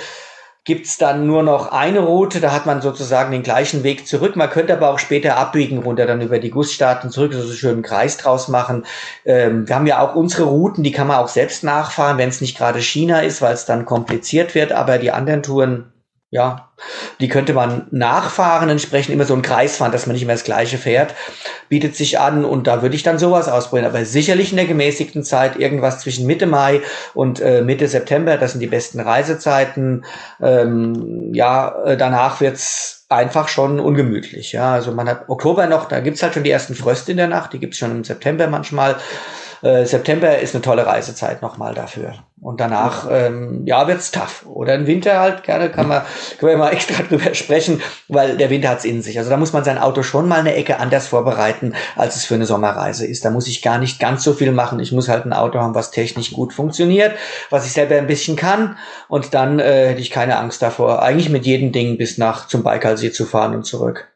gibt's 0.65 0.97
dann 0.97 1.27
nur 1.27 1.43
noch 1.43 1.73
eine 1.73 2.01
Route, 2.01 2.41
da 2.41 2.53
hat 2.53 2.67
man 2.67 2.83
sozusagen 2.83 3.33
den 3.33 3.43
gleichen 3.43 3.83
Weg 3.83 4.07
zurück. 4.07 4.37
Man 4.37 4.49
könnte 4.49 4.73
aber 4.73 4.91
auch 4.91 5.01
später 5.01 5.37
abbiegen 5.37 5.79
runter, 5.79 6.07
dann 6.07 6.21
über 6.21 6.39
die 6.39 6.51
Gussstaaten 6.51 7.11
zurück, 7.11 7.35
so 7.35 7.69
einen 7.69 7.83
Kreis 7.83 8.17
draus 8.17 8.47
machen. 8.47 8.87
Ähm, 9.25 9.69
wir 9.69 9.75
haben 9.75 9.89
ja 9.89 10.01
auch 10.01 10.15
unsere 10.15 10.45
Routen, 10.45 10.85
die 10.85 10.93
kann 10.93 11.09
man 11.09 11.17
auch 11.17 11.29
selbst 11.29 11.65
nachfahren, 11.65 12.17
wenn 12.19 12.29
es 12.29 12.41
nicht 12.41 12.57
gerade 12.57 12.81
China 12.81 13.21
ist, 13.21 13.43
weil 13.43 13.55
es 13.55 13.65
dann 13.65 13.87
kompliziert 13.87 14.55
wird, 14.55 14.71
aber 14.71 14.99
die 14.99 15.11
anderen 15.11 15.43
Touren 15.43 15.92
ja, 16.33 16.71
die 17.21 17.29
könnte 17.29 17.53
man 17.53 17.89
nachfahren, 17.91 18.71
entsprechend 18.71 19.13
immer 19.13 19.27
so 19.27 19.35
ein 19.35 19.43
Kreis 19.43 19.77
fahren, 19.77 19.93
dass 19.93 20.07
man 20.07 20.15
nicht 20.15 20.23
immer 20.23 20.33
das 20.33 20.45
Gleiche 20.45 20.79
fährt, 20.79 21.15
bietet 21.69 21.95
sich 21.95 22.19
an 22.19 22.47
und 22.47 22.67
da 22.67 22.81
würde 22.81 22.97
ich 22.97 23.03
dann 23.03 23.19
sowas 23.19 23.49
ausprobieren. 23.49 23.85
Aber 23.87 24.03
sicherlich 24.07 24.51
in 24.51 24.57
der 24.57 24.65
gemäßigten 24.65 25.25
Zeit 25.25 25.57
irgendwas 25.57 26.01
zwischen 26.01 26.27
Mitte 26.27 26.47
Mai 26.47 26.81
und 27.13 27.41
äh, 27.41 27.61
Mitte 27.61 27.87
September, 27.87 28.39
das 28.39 28.53
sind 28.53 28.61
die 28.61 28.67
besten 28.67 28.99
Reisezeiten. 28.99 30.07
Ähm, 30.41 31.35
ja, 31.35 31.77
äh, 31.85 31.99
danach 31.99 32.41
wird's 32.41 33.05
einfach 33.11 33.49
schon 33.49 33.79
ungemütlich. 33.79 34.53
Ja, 34.53 34.73
also 34.73 34.91
man 34.93 35.11
hat 35.11 35.29
Oktober 35.29 35.67
noch, 35.67 35.85
da 35.85 36.01
gibt's 36.01 36.23
halt 36.23 36.33
schon 36.33 36.45
die 36.45 36.51
ersten 36.51 36.75
Fröste 36.75 37.11
in 37.11 37.19
der 37.19 37.29
Nacht, 37.29 37.53
die 37.53 37.59
gibt's 37.59 37.77
schon 37.77 37.91
im 37.91 38.05
September 38.05 38.47
manchmal. 38.47 38.97
Äh, 39.63 39.87
September 39.87 40.39
ist 40.39 40.55
eine 40.55 40.63
tolle 40.63 40.87
Reisezeit 40.87 41.41
nochmal 41.41 41.75
dafür. 41.75 42.15
Und 42.41 42.61
danach, 42.61 43.07
ähm, 43.09 43.63
ja, 43.67 43.87
wird's 43.87 44.11
tough. 44.11 44.45
Oder 44.47 44.75
im 44.75 44.89
Winter 44.89 45.21
halt, 45.21 45.45
gerne 45.45 45.71
kann 45.71 45.87
man, 45.87 46.03
können 46.39 46.51
wir 46.51 46.59
mal 46.59 46.71
extra 46.73 47.05
drüber 47.05 47.33
sprechen, 47.35 47.81
weil 48.09 48.37
der 48.37 48.51
Winter 48.51 48.71
hat's 48.71 48.85
in 48.85 49.01
sich. 49.01 49.17
Also 49.19 49.31
da 49.31 49.37
muss 49.37 49.53
man 49.53 49.63
sein 49.63 49.79
Auto 49.79 50.03
schon 50.03 50.27
mal 50.27 50.41
eine 50.41 50.57
Ecke 50.57 50.81
anders 50.81 51.07
vorbereiten, 51.07 51.75
als 51.95 52.17
es 52.17 52.25
für 52.25 52.35
eine 52.35 52.47
Sommerreise 52.47 53.07
ist. 53.07 53.25
Da 53.25 53.31
muss 53.31 53.47
ich 53.47 53.63
gar 53.63 53.79
nicht 53.79 54.01
ganz 54.01 54.25
so 54.25 54.33
viel 54.33 54.51
machen. 54.51 54.81
Ich 54.81 54.91
muss 54.91 55.09
halt 55.09 55.25
ein 55.25 55.33
Auto 55.33 55.61
haben, 55.61 55.77
was 55.77 55.93
technisch 55.93 56.33
gut 56.33 56.53
funktioniert, 56.53 57.15
was 57.49 57.65
ich 57.65 57.73
selber 57.73 57.95
ein 57.97 58.09
bisschen 58.09 58.35
kann. 58.35 58.77
Und 59.07 59.35
dann 59.35 59.61
äh, 59.61 59.91
hätte 59.91 60.01
ich 60.01 60.11
keine 60.11 60.39
Angst 60.39 60.61
davor, 60.63 61.03
eigentlich 61.03 61.29
mit 61.29 61.47
jedem 61.47 61.71
Ding 61.71 61.97
bis 61.99 62.19
nach 62.19 62.49
zum 62.49 62.65
Baikalsee 62.65 63.13
zu 63.13 63.25
fahren 63.25 63.55
und 63.55 63.63
zurück. 63.63 64.13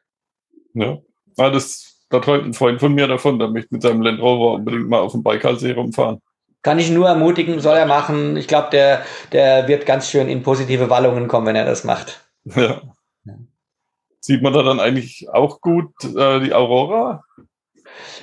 Ja, 0.74 0.98
ah, 1.36 1.50
das 1.50 1.85
da 2.08 2.20
träumt 2.20 2.44
ein 2.44 2.54
Freund 2.54 2.80
von 2.80 2.94
mir 2.94 3.08
davon, 3.08 3.38
der 3.38 3.48
möchte 3.48 3.74
mit 3.74 3.82
seinem 3.82 4.02
Land 4.02 4.20
Rover 4.20 4.54
unbedingt 4.54 4.88
mal 4.88 5.00
auf 5.00 5.12
dem 5.12 5.22
Baikalsee 5.22 5.72
rumfahren. 5.72 6.20
Kann 6.62 6.78
ich 6.78 6.90
nur 6.90 7.06
ermutigen, 7.06 7.60
soll 7.60 7.76
er 7.76 7.86
machen. 7.86 8.36
Ich 8.36 8.48
glaube, 8.48 8.70
der, 8.70 9.04
der 9.32 9.68
wird 9.68 9.86
ganz 9.86 10.10
schön 10.10 10.28
in 10.28 10.42
positive 10.42 10.90
Wallungen 10.90 11.28
kommen, 11.28 11.46
wenn 11.46 11.56
er 11.56 11.64
das 11.64 11.84
macht. 11.84 12.24
Ja. 12.54 12.82
Sieht 14.20 14.42
man 14.42 14.52
da 14.52 14.64
dann 14.64 14.80
eigentlich 14.80 15.28
auch 15.32 15.60
gut 15.60 15.92
äh, 16.02 16.40
die 16.40 16.52
Aurora? 16.52 17.22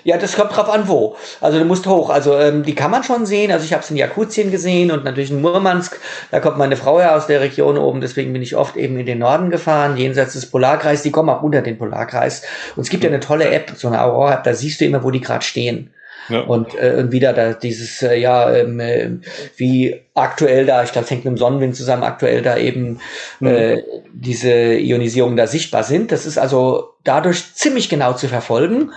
Ja, 0.04 0.18
das 0.18 0.36
kommt 0.36 0.56
drauf 0.56 0.70
an, 0.70 0.88
wo. 0.88 1.16
Also 1.40 1.60
du 1.60 1.66
musst 1.66 1.88
hoch. 1.88 2.10
Also 2.10 2.38
ähm, 2.38 2.64
die 2.64 2.76
kann 2.76 2.92
man 2.92 3.04
schon 3.04 3.26
sehen. 3.26 3.52
Also 3.52 3.66
ich 3.66 3.74
habe 3.74 3.84
es 3.84 3.90
in 3.90 3.98
Jakutien 3.98 4.52
gesehen 4.52 4.92
und 4.92 5.04
natürlich 5.04 5.32
in 5.32 5.42
Murmansk. 5.42 6.00
Da 6.32 6.40
kommt 6.40 6.58
meine 6.58 6.76
Frau 6.76 7.00
ja 7.00 7.16
aus 7.16 7.28
der 7.28 7.42
Region 7.42 7.78
oben. 7.78 8.02
Deswegen 8.02 8.34
bin 8.34 8.42
ich 8.42 8.56
oft 8.56 8.76
eben 8.76 8.98
in 8.98 9.06
den 9.06 9.20
Norden 9.20 9.50
gefahren, 9.50 9.96
jenseits 9.98 10.34
des 10.34 10.46
Polarkreises. 10.46 11.04
Die 11.04 11.12
kommen 11.12 11.30
auch 11.30 11.42
unter 11.42 11.62
den 11.62 11.78
Polarkreis. 11.78 12.44
Und 12.76 12.84
es 12.84 12.90
gibt 12.90 13.04
ja 13.04 13.10
eine 13.10 13.20
tolle 13.20 13.50
App, 13.50 13.72
so 13.76 13.88
eine 13.88 14.02
Aurora-App. 14.02 14.44
Da 14.44 14.54
siehst 14.54 14.82
du 14.82 14.86
immer, 14.86 15.04
wo 15.04 15.12
die 15.12 15.22
gerade 15.22 15.46
stehen. 15.46 15.94
Ja. 16.30 16.42
Und, 16.42 16.76
äh, 16.76 16.96
und 16.98 17.12
wieder 17.12 17.34
da 17.34 17.54
dieses, 17.54 18.02
äh, 18.02 18.16
ja, 18.16 18.54
ähm, 18.54 18.80
äh, 18.80 19.10
wie 19.58 20.02
aktuell 20.14 20.66
da, 20.66 20.84
ich 20.84 20.92
glaube, 20.92 21.06
es 21.06 21.12
hängt 21.12 21.26
mit 21.26 21.34
dem 21.34 21.38
Sonnenwind 21.38 21.76
zusammen, 21.76 22.04
aktuell 22.04 22.42
da 22.42 22.58
eben 22.58 23.00
mhm. 23.40 23.48
äh, 23.48 23.84
diese 24.14 24.52
Ionisierungen 24.52 25.38
da 25.38 25.48
sichtbar 25.48 25.84
sind. 25.84 26.12
Das 26.12 26.26
ist 26.26 26.38
also 26.38 26.94
dadurch 27.04 27.54
ziemlich 27.56 27.90
genau 27.90 28.14
zu 28.14 28.28
verfolgen. 28.28 28.92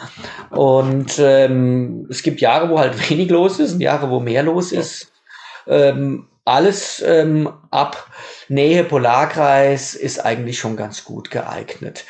Und 0.51 1.18
ähm, 1.18 2.07
es 2.11 2.22
gibt 2.22 2.41
Jahre, 2.41 2.70
wo 2.70 2.79
halt 2.79 3.11
wenig 3.11 3.31
los 3.31 3.59
ist 3.59 3.74
und 3.74 3.81
Jahre, 3.81 4.11
wo 4.11 4.20
mehr 4.20 4.43
los 4.43 4.72
ist. 4.72 5.12
Ähm, 5.66 6.29
alles 6.45 7.03
ähm, 7.05 7.53
ab 7.72 8.09
Nähe 8.49 8.85
Polarkreis 8.85 9.97
ist 9.97 10.24
eigentlich 10.24 10.61
schon 10.61 10.77
ganz 10.77 11.05
gut 11.05 11.33
geeignet. 11.33 12.05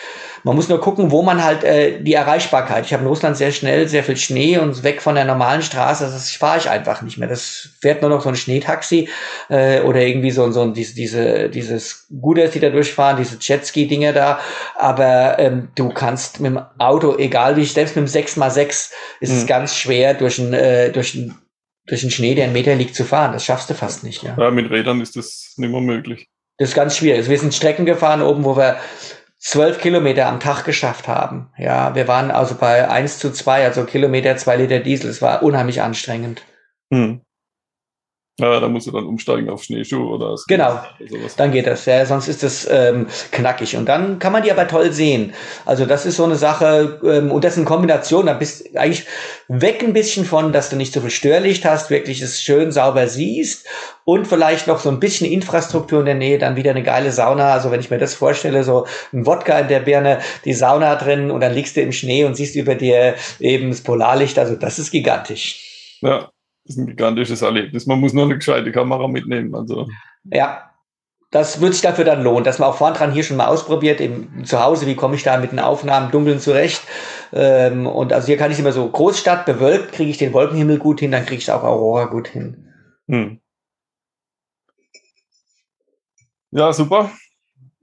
Man 0.47 0.55
muss 0.55 0.69
nur 0.69 0.81
gucken, 0.81 1.11
wo 1.11 1.23
man 1.23 1.43
halt 1.43 1.65
äh, 1.65 2.01
die 2.01 2.15
Erreichbarkeit. 2.15 2.87
Ich 2.87 2.93
habe 2.93 3.03
in 3.03 3.09
Russland 3.09 3.37
sehr 3.37 3.51
schnell 3.51 3.89
sehr 3.89 4.05
viel 4.05 4.17
Schnee 4.17 4.59
und 4.59 4.85
weg 4.85 5.03
von 5.03 5.17
der 5.17 5.25
normalen 5.25 5.61
Straße, 5.61 6.05
das 6.05 6.31
fahre 6.31 6.59
ich 6.59 6.71
einfach 6.71 7.03
nicht 7.03 7.19
mehr. 7.19 7.27
Das 7.27 7.71
fährt 7.81 8.01
nur 8.01 8.11
noch 8.11 8.23
so 8.23 8.29
ein 8.29 8.37
Schneetaxi 8.37 9.09
äh, 9.49 9.81
oder 9.81 10.03
irgendwie 10.03 10.31
so, 10.31 10.49
so 10.53 10.71
diese, 10.71 10.95
diese, 10.95 11.49
dieses 11.49 12.07
Guders, 12.21 12.53
die 12.53 12.61
da 12.61 12.71
durchfahren, 12.71 13.17
diese 13.17 13.39
Jetski-Dinger 13.41 14.13
da. 14.13 14.39
Aber 14.77 15.37
ähm, 15.41 15.71
du 15.75 15.89
kannst 15.89 16.39
mit 16.39 16.53
dem 16.53 16.61
Auto, 16.79 17.19
egal 17.19 17.57
wie, 17.57 17.65
selbst 17.65 17.97
mit 17.97 18.07
dem 18.07 18.09
6x6 18.09 18.93
ist 19.19 19.33
mhm. 19.33 19.39
es 19.39 19.47
ganz 19.49 19.75
schwer 19.75 20.15
durch 20.15 20.39
ein, 20.39 20.55
äh, 20.55 20.93
durch 20.93 21.17
ein 21.17 21.35
durch 21.89 22.03
den 22.03 22.11
Schnee, 22.11 22.37
der 22.37 22.45
einen 22.45 22.53
Meter 22.53 22.75
liegt, 22.77 22.95
zu 22.95 23.05
fahren. 23.05 23.33
Das 23.33 23.45
schaffst 23.45 23.71
du 23.71 23.75
fast 23.75 24.05
nicht. 24.05 24.23
Ja, 24.23 24.37
ja 24.39 24.51
mit 24.53 24.71
Rädern 24.71 25.01
ist 25.01 25.17
das 25.17 25.55
nicht 25.57 25.71
mehr 25.71 25.81
möglich. 25.81 26.29
Das 26.59 26.71
ist 26.71 26.75
ganz 26.75 26.97
schwierig. 26.97 27.19
Also 27.19 27.31
wir 27.31 27.39
sind 27.39 27.55
Strecken 27.55 27.85
gefahren 27.85 28.23
oben, 28.23 28.45
wo 28.45 28.57
wir 28.57 28.77
zwölf 29.47 29.79
Kilometer 29.79 30.27
am 30.27 30.41
Tag 30.41 30.65
geschafft 30.65 31.07
haben. 31.07 31.51
Ja, 31.57 31.95
wir 31.95 32.09
waren 32.09 32.33
also 32.33 32.57
bei 32.57 32.89
eins 32.89 33.21
zu 33.21 33.31
zwei, 33.31 33.65
also 33.65 33.85
Kilometer, 33.85 34.37
zwei 34.37 34.57
Liter 34.57 34.81
Diesel. 34.81 35.09
Es 35.09 35.23
war 35.23 35.45
unheimlich 35.45 35.83
anstrengend. 35.83 36.43
Hm. 36.93 37.21
Ja, 38.39 38.61
da 38.61 38.69
musst 38.69 38.87
du 38.87 38.91
dann 38.91 39.07
umsteigen 39.07 39.49
auf 39.49 39.63
Schneeschuh 39.63 40.13
oder 40.15 40.35
Genau, 40.47 40.79
sowas. 41.09 41.37
dann 41.37 41.53
geht 41.53 41.67
das. 41.67 41.87
Ja, 41.87 42.05
sonst 42.05 42.29
ist 42.29 42.43
das 42.43 42.69
ähm, 42.71 43.07
knackig. 43.33 43.77
Und 43.77 43.87
dann 43.87 44.19
kann 44.19 44.31
man 44.33 44.43
die 44.43 44.53
aber 44.53 44.69
toll 44.69 44.93
sehen. 44.93 45.33
Also 45.65 45.87
das 45.87 46.05
ist 46.05 46.17
so 46.17 46.25
eine 46.25 46.37
Sache, 46.37 47.01
ähm, 47.03 47.31
und 47.33 47.45
das 47.45 47.57
in 47.57 47.65
Kombination, 47.65 48.27
da 48.27 48.35
bist 48.35 48.67
du 48.75 48.79
eigentlich 48.79 49.07
weg 49.49 49.83
ein 49.83 49.95
bisschen 49.95 50.27
von, 50.27 50.53
dass 50.53 50.69
du 50.69 50.77
nicht 50.77 50.93
so 50.93 51.01
viel 51.01 51.09
Störlicht 51.09 51.65
hast, 51.65 51.89
wirklich 51.89 52.21
es 52.21 52.43
schön 52.43 52.73
sauber 52.73 53.09
siehst 53.09 53.67
und 54.05 54.27
vielleicht 54.27 54.67
noch 54.67 54.81
so 54.81 54.91
ein 54.91 55.01
bisschen 55.01 55.27
Infrastruktur 55.31 56.01
in 56.01 56.07
der 56.07 56.15
Nähe, 56.15 56.37
dann 56.39 56.57
wieder 56.57 56.73
eine 56.73 56.83
geile 56.83 57.13
Sauna. 57.13 57.55
Also 57.55 57.71
wenn 57.71 57.81
ich 57.81 57.91
mir 57.91 57.99
das 57.99 58.15
vorstelle, 58.15 58.65
so 58.65 58.87
ein 59.15 59.25
Wodka 59.25 59.59
in 59.61 59.69
der 59.69 59.81
Birne, 59.81 60.19
die 60.45 60.53
Sauna 60.53 60.97
drin 60.97 61.31
und 61.31 61.41
dann 61.41 61.55
liegst 61.55 61.75
du 61.77 61.81
im 61.81 61.93
Schnee 61.93 62.27
und 62.27 62.35
siehst 62.35 62.55
über 62.55 62.75
dir 62.75 63.15
eben 63.41 63.71
das 63.71 63.81
Polarlicht. 63.81 64.39
Also 64.39 64.57
das 64.57 64.79
ist 64.79 64.91
gigantisch. 64.91 65.99
Ja, 66.03 66.29
ist 66.69 66.79
ein 66.79 66.87
gigantisches 66.87 67.43
Erlebnis. 67.43 67.87
Man 67.87 68.01
muss 68.01 68.13
nur 68.13 68.25
eine 68.25 68.37
gescheite 68.37 68.73
Kamera 68.73 69.09
mitnehmen. 69.09 69.55
Also. 69.55 69.89
Ja, 70.25 70.71
das 71.31 71.61
würde 71.61 71.73
sich 71.73 71.83
dafür 71.83 72.05
dann 72.05 72.23
lohnen, 72.23 72.45
dass 72.45 72.59
man 72.59 72.69
auch 72.69 72.77
vorn 72.77 72.95
dran 72.95 73.13
hier 73.13 73.25
schon 73.25 73.37
mal 73.37 73.47
ausprobiert, 73.47 74.01
im 74.01 74.45
zu 74.45 74.63
Hause, 74.63 74.87
wie 74.87 74.95
komme 74.95 75.17
ich 75.17 75.23
da 75.23 75.39
mit 75.39 75.53
den 75.53 75.59
Aufnahmen 75.59 76.11
dunkeln 76.11 76.39
zurecht. 76.39 76.83
Ähm, 77.33 77.87
und 77.87 78.13
also 78.13 78.27
hier 78.27 78.37
kann 78.37 78.53
ich 78.53 78.59
immer 78.59 78.73
so 78.73 78.89
Großstadt 78.89 79.45
bewölkt, 79.45 79.93
kriege 79.93 80.11
ich 80.11 80.19
den 80.19 80.33
Wolkenhimmel 80.33 80.79
gut 80.79 81.01
hin, 81.01 81.13
dann 81.13 81.27
kriege 81.27 81.41
ich 81.41 81.51
auch 81.51 81.65
Aurora 81.65 82.05
gut 82.05 82.29
hin. 82.29 82.73
Hm. 83.09 83.41
Ja, 86.53 86.73
super. 86.73 87.11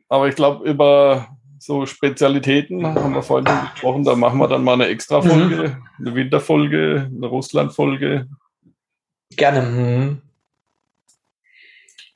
Aber 0.09 0.27
ich 0.27 0.35
glaube, 0.35 0.67
über 0.67 1.27
so 1.59 1.85
Spezialitäten, 1.85 2.85
haben 2.85 3.13
wir 3.13 3.23
vorhin 3.23 3.47
schon 3.47 3.69
gesprochen, 3.71 4.03
da 4.03 4.15
machen 4.15 4.39
wir 4.39 4.47
dann 4.47 4.63
mal 4.63 4.73
eine 4.73 4.87
Extra-Folge, 4.87 5.77
mhm. 5.77 6.05
eine 6.05 6.15
Winterfolge, 6.15 7.09
eine 7.15 7.27
Russland-Folge. 7.27 8.27
Gerne. 9.35 9.61
Mhm. 9.61 10.21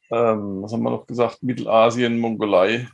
Ähm, 0.09 0.63
was 0.63 0.71
haben 0.71 0.83
wir 0.83 0.91
noch 0.91 1.07
gesagt? 1.07 1.43
Mittelasien, 1.43 2.19
Mongolei. 2.19 2.87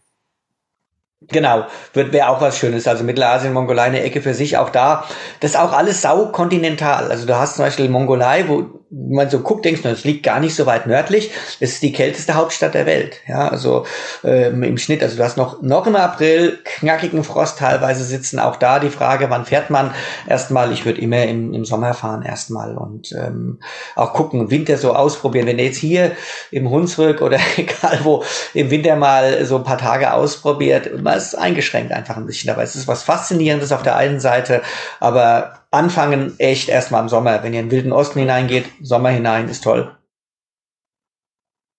Genau, 1.29 1.65
wäre 1.93 2.29
auch 2.29 2.41
was 2.41 2.57
Schönes. 2.57 2.87
Also 2.87 3.03
Mittelasien, 3.03 3.53
Mongolei, 3.53 3.83
eine 3.83 4.03
Ecke 4.03 4.21
für 4.21 4.33
sich, 4.33 4.57
auch 4.57 4.69
da. 4.69 5.05
Das 5.39 5.51
ist 5.51 5.57
auch 5.57 5.73
alles 5.73 6.01
saukontinental. 6.01 7.11
Also 7.11 7.25
du 7.25 7.37
hast 7.37 7.55
zum 7.55 7.65
Beispiel 7.65 7.89
Mongolei, 7.89 8.45
wo 8.47 8.83
man 8.93 9.29
so 9.29 9.39
guckt, 9.39 9.65
denkst 9.65 9.81
du, 9.81 9.89
das 9.89 10.03
liegt 10.03 10.23
gar 10.23 10.39
nicht 10.39 10.55
so 10.55 10.65
weit 10.65 10.85
nördlich. 10.85 11.31
Es 11.59 11.73
ist 11.73 11.83
die 11.83 11.91
kälteste 11.91 12.35
Hauptstadt 12.35 12.75
der 12.75 12.85
Welt. 12.85 13.21
Ja, 13.27 13.47
also 13.47 13.85
ähm, 14.23 14.61
im 14.63 14.77
Schnitt, 14.77 15.01
also 15.01 15.17
du 15.17 15.23
hast 15.23 15.37
noch, 15.37 15.61
noch 15.61 15.87
im 15.87 15.95
April 15.95 16.59
knackigen 16.63 17.23
Frost 17.23 17.57
teilweise 17.57 18.03
sitzen. 18.03 18.39
Auch 18.39 18.57
da 18.57 18.79
die 18.79 18.89
Frage, 18.89 19.29
wann 19.29 19.45
fährt 19.45 19.69
man? 19.69 19.91
Erstmal, 20.27 20.71
ich 20.71 20.85
würde 20.85 21.01
immer 21.01 21.23
im, 21.23 21.53
im 21.53 21.65
Sommer 21.65 21.93
fahren 21.93 22.21
erstmal 22.21 22.77
und 22.77 23.11
ähm, 23.13 23.59
auch 23.95 24.13
gucken, 24.13 24.51
Winter 24.51 24.77
so 24.77 24.93
ausprobieren. 24.93 25.47
Wenn 25.47 25.57
du 25.57 25.63
jetzt 25.63 25.77
hier 25.77 26.11
im 26.51 26.69
Hunsrück 26.69 27.21
oder 27.21 27.39
egal 27.57 27.99
wo 28.03 28.23
im 28.53 28.69
Winter 28.69 28.95
mal 28.95 29.43
so 29.45 29.57
ein 29.57 29.63
paar 29.63 29.79
Tage 29.79 30.13
ausprobiert, 30.13 31.03
man 31.13 31.19
ist 31.19 31.35
eingeschränkt 31.35 31.91
einfach 31.91 32.17
ein 32.17 32.25
bisschen 32.25 32.47
dabei. 32.47 32.63
Es 32.63 32.75
ist 32.75 32.87
was 32.87 33.03
Faszinierendes 33.03 33.71
auf 33.71 33.83
der 33.83 33.95
einen 33.95 34.19
Seite, 34.19 34.63
aber 34.99 35.59
anfangen 35.69 36.39
echt 36.39 36.69
erstmal 36.69 37.03
im 37.03 37.09
Sommer. 37.09 37.43
Wenn 37.43 37.53
ihr 37.53 37.59
in 37.59 37.67
den 37.67 37.71
Wilden 37.71 37.91
Osten 37.91 38.19
hineingeht, 38.19 38.65
Sommer 38.81 39.09
hinein 39.09 39.47
ist 39.47 39.63
toll. 39.63 39.95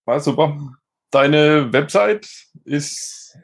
War 0.07 0.21
super. 0.21 0.57
Deine 1.11 1.73
Website 1.73 2.29
ist 2.65 3.37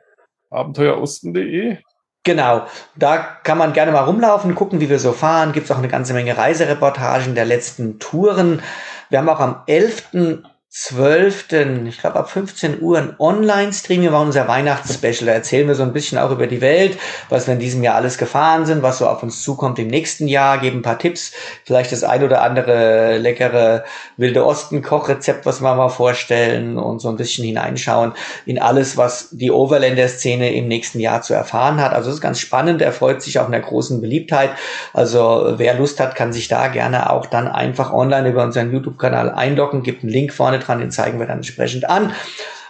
abenteuerosten.de. 0.51 1.79
Genau, 2.23 2.67
da 2.97 3.17
kann 3.17 3.59
man 3.59 3.73
gerne 3.73 3.91
mal 3.91 4.05
rumlaufen, 4.05 4.55
gucken, 4.55 4.79
wie 4.81 4.91
wir 4.91 4.99
so 5.01 5.13
fahren. 5.13 5.53
Gibt 5.53 5.65
es 5.65 5.73
auch 5.73 5.79
eine 5.79 5.89
ganze 5.89 6.13
Menge 6.13 6.37
Reisereportagen 6.37 7.35
der 7.35 7.47
letzten 7.47 7.99
Touren. 7.99 8.63
Wir 9.09 9.19
haben 9.19 9.29
auch 9.29 9.41
am 9.41 9.63
11. 9.67 10.45
12., 10.73 11.47
ich 11.89 11.99
glaube 11.99 12.21
ab 12.21 12.31
15 12.31 12.81
Uhr 12.81 12.97
ein 12.97 13.17
Online-Stream. 13.19 14.05
Machen 14.05 14.27
unser 14.27 14.47
Weihnachtsspecial. 14.47 15.27
Da 15.27 15.33
erzählen 15.33 15.67
wir 15.67 15.75
so 15.75 15.83
ein 15.83 15.93
bisschen 15.93 16.17
auch 16.17 16.31
über 16.31 16.47
die 16.47 16.61
Welt, 16.61 16.97
was 17.29 17.49
wir 17.49 17.55
in 17.55 17.59
diesem 17.59 17.83
Jahr 17.83 17.97
alles 17.97 18.19
gefahren 18.19 18.67
sind, 18.67 18.81
was 18.81 18.99
so 18.99 19.09
auf 19.09 19.25
uns 19.25 19.43
zukommt 19.43 19.81
im 19.81 19.89
nächsten 19.89 20.29
Jahr, 20.29 20.59
geben 20.59 20.79
ein 20.79 20.83
paar 20.83 21.01
Tipps, 21.01 21.33
vielleicht 21.65 21.91
das 21.91 22.05
ein 22.05 22.23
oder 22.23 22.43
andere 22.43 23.19
leckere 23.19 23.83
Wilde 24.17 24.47
Osten-Kochrezept, 24.47 25.45
was 25.45 25.61
wir 25.61 25.75
mal 25.75 25.89
vorstellen 25.89 26.79
und 26.79 27.01
so 27.01 27.09
ein 27.09 27.17
bisschen 27.17 27.45
hineinschauen 27.45 28.13
in 28.47 28.63
alles, 28.63 28.97
was 28.97 29.31
die 29.33 29.51
Overlander-Szene 29.51 30.55
im 30.55 30.69
nächsten 30.69 31.01
Jahr 31.01 31.23
zu 31.23 31.35
erfahren 31.35 31.81
hat. 31.81 31.93
Also 31.93 32.11
es 32.11 32.17
ist 32.17 32.23
ganz 32.23 32.39
spannend, 32.39 32.81
er 32.81 32.93
freut 32.93 33.23
sich 33.23 33.41
auf 33.41 33.49
einer 33.49 33.59
großen 33.59 34.01
Beliebtheit. 34.01 34.51
Also 34.93 35.55
wer 35.57 35.75
Lust 35.75 35.99
hat, 35.99 36.15
kann 36.15 36.33
sich 36.33 36.47
da 36.47 36.69
gerne 36.69 37.11
auch 37.11 37.27
dann 37.27 37.49
einfach 37.49 37.93
online 37.93 38.29
über 38.29 38.45
unseren 38.45 38.73
YouTube-Kanal 38.73 39.31
einloggen, 39.31 39.83
gibt 39.83 40.05
einen 40.05 40.13
Link 40.13 40.33
vorne 40.33 40.60
dran, 40.61 40.79
den 40.79 40.91
zeigen 40.91 41.19
wir 41.19 41.27
dann 41.27 41.39
entsprechend 41.39 41.89
an. 41.89 42.13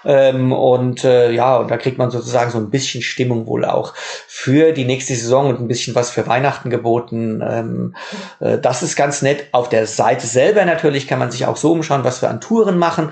Ähm, 0.05 0.53
und 0.53 1.05
äh, 1.05 1.31
ja, 1.31 1.57
und 1.57 1.71
da 1.71 1.77
kriegt 1.77 1.99
man 1.99 2.11
sozusagen 2.11 2.51
so 2.51 2.59
ein 2.59 2.71
bisschen 2.71 3.03
Stimmung 3.03 3.47
wohl 3.47 3.65
auch 3.65 3.95
für 4.27 4.73
die 4.73 4.85
nächste 4.85 5.15
Saison 5.15 5.49
und 5.49 5.61
ein 5.61 5.69
bisschen 5.69 5.95
was 5.95 6.11
für 6.11 6.27
Weihnachten 6.27 6.71
geboten. 6.71 7.43
Ähm, 7.47 7.97
äh, 8.41 8.59
das 8.59 8.83
ist 8.83 8.97
ganz 8.97 9.23
nett. 9.23 9.47
Auf 9.53 9.69
der 9.69 9.87
Seite 9.87 10.27
selber 10.27 10.65
natürlich 10.65 11.07
kann 11.07 11.19
man 11.19 11.31
sich 11.31 11.47
auch 11.47 11.57
so 11.57 11.73
umschauen, 11.73 12.05
was 12.05 12.23
wir 12.23 12.31
an 12.31 12.41
Touren 12.41 12.79
machen. 12.79 13.11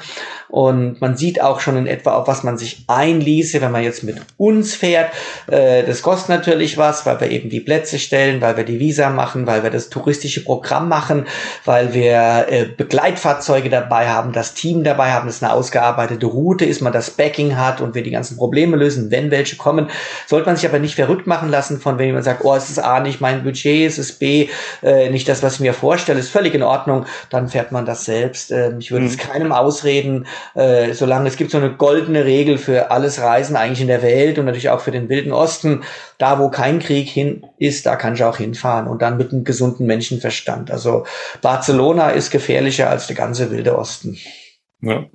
Und 0.49 1.01
man 1.03 1.16
sieht 1.16 1.43
auch 1.43 1.61
schon 1.61 1.76
in 1.76 1.86
etwa, 1.86 2.14
auf 2.14 2.26
was 2.26 2.43
man 2.43 2.57
sich 2.57 2.84
einließe, 2.86 3.61
wenn 3.61 3.70
man 3.70 3.82
jetzt 3.82 4.03
mit 4.03 4.16
uns 4.39 4.74
fährt. 4.74 5.12
Äh, 5.47 5.84
das 5.84 6.01
kostet 6.03 6.30
natürlich 6.30 6.78
was, 6.78 7.05
weil 7.05 7.20
wir 7.20 7.30
eben 7.30 7.51
die 7.51 7.61
Plätze 7.61 7.99
stellen, 7.99 8.41
weil 8.41 8.57
wir 8.57 8.64
die 8.64 8.80
Visa 8.80 9.11
machen, 9.11 9.47
weil 9.47 9.62
wir 9.62 9.70
das 9.70 9.91
touristische 9.91 10.43
Programm 10.43 10.89
machen, 10.89 11.26
weil 11.66 11.93
wir 11.93 12.47
äh, 12.49 12.64
Begleitfahrzeuge 12.64 13.68
dabei 13.68 14.09
haben, 14.09 14.32
das 14.32 14.55
Team 14.55 14.84
dabei 14.84 15.12
haben, 15.12 15.26
das 15.26 15.43
eine 15.43 15.53
ausgearbeitete 15.53 16.26
Route 16.26 16.64
ist, 16.64 16.77
man 16.80 16.92
das 16.92 17.10
Backing 17.10 17.56
hat 17.56 17.80
und 17.80 17.94
wir 17.94 18.02
die 18.02 18.10
ganzen 18.10 18.36
Probleme 18.36 18.76
lösen, 18.76 19.10
wenn 19.10 19.30
welche 19.30 19.56
kommen. 19.56 19.90
Sollte 20.26 20.46
man 20.46 20.56
sich 20.56 20.68
aber 20.68 20.78
nicht 20.78 20.94
verrückt 20.94 21.26
machen 21.26 21.48
lassen, 21.48 21.80
von 21.80 21.98
wenn 21.98 22.06
jemand 22.06 22.24
sagt, 22.24 22.44
oh, 22.44 22.54
es 22.54 22.70
ist 22.70 22.78
A 22.78 23.00
nicht 23.00 23.20
mein 23.20 23.44
Budget, 23.44 23.88
es 23.88 23.98
ist 23.98 24.18
B 24.18 24.48
äh, 24.82 25.10
nicht 25.10 25.28
das, 25.28 25.42
was 25.42 25.54
ich 25.54 25.60
mir 25.60 25.74
vorstelle, 25.74 26.18
ist 26.18 26.30
völlig 26.30 26.54
in 26.54 26.62
Ordnung, 26.62 27.06
dann 27.30 27.48
fährt 27.48 27.72
man 27.72 27.86
das 27.86 28.04
selbst. 28.04 28.50
Ähm, 28.50 28.78
ich 28.78 28.90
würde 28.90 29.06
mhm. 29.06 29.10
es 29.10 29.18
keinem 29.18 29.52
ausreden, 29.52 30.26
äh, 30.54 30.92
solange 30.92 31.28
es 31.28 31.36
gibt 31.36 31.50
so 31.50 31.58
eine 31.58 31.72
goldene 31.72 32.24
Regel 32.24 32.58
für 32.58 32.90
alles 32.90 33.20
Reisen 33.20 33.56
eigentlich 33.56 33.80
in 33.80 33.88
der 33.88 34.02
Welt 34.02 34.38
und 34.38 34.46
natürlich 34.46 34.70
auch 34.70 34.80
für 34.80 34.90
den 34.90 35.08
Wilden 35.08 35.32
Osten. 35.32 35.82
Da, 36.18 36.38
wo 36.38 36.48
kein 36.48 36.78
Krieg 36.80 37.08
hin 37.08 37.46
ist, 37.58 37.86
da 37.86 37.96
kann 37.96 38.14
ich 38.14 38.24
auch 38.24 38.36
hinfahren 38.36 38.88
und 38.88 39.02
dann 39.02 39.16
mit 39.16 39.32
einem 39.32 39.44
gesunden 39.44 39.86
Menschenverstand. 39.86 40.70
Also 40.70 41.04
Barcelona 41.42 42.10
ist 42.10 42.30
gefährlicher 42.30 42.90
als 42.90 43.06
der 43.06 43.16
ganze 43.16 43.50
Wilde 43.50 43.78
Osten. 43.78 44.18
Ja. 44.80 45.06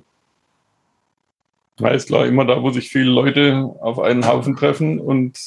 Ja, 1.80 1.88
ist 1.88 2.06
klar, 2.06 2.26
immer 2.26 2.44
da, 2.44 2.62
wo 2.62 2.70
sich 2.70 2.88
viele 2.88 3.10
Leute 3.10 3.68
auf 3.80 3.98
einen 3.98 4.26
Haufen 4.26 4.54
treffen 4.54 5.00
und 5.00 5.38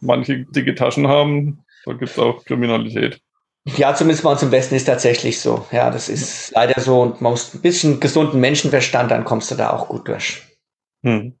manche 0.00 0.44
dicke 0.46 0.74
Taschen 0.74 1.08
haben, 1.08 1.64
da 1.84 1.92
gibt 1.92 2.10
es 2.12 2.18
auch 2.18 2.44
Kriminalität. 2.44 3.20
Ja, 3.76 3.94
zumindest 3.94 4.24
uns 4.24 4.42
im 4.42 4.50
Westen 4.50 4.76
ist 4.76 4.84
tatsächlich 4.84 5.40
so. 5.40 5.66
Ja, 5.72 5.90
das 5.90 6.08
ist 6.08 6.52
leider 6.52 6.80
so. 6.80 7.02
Und 7.02 7.20
man 7.20 7.32
muss 7.32 7.54
ein 7.54 7.60
bisschen 7.60 8.00
gesunden 8.00 8.40
Menschenverstand, 8.40 9.10
dann 9.10 9.24
kommst 9.24 9.50
du 9.50 9.56
da 9.56 9.70
auch 9.70 9.88
gut 9.88 10.08
durch. 10.08 10.42
Hm. 11.02 11.38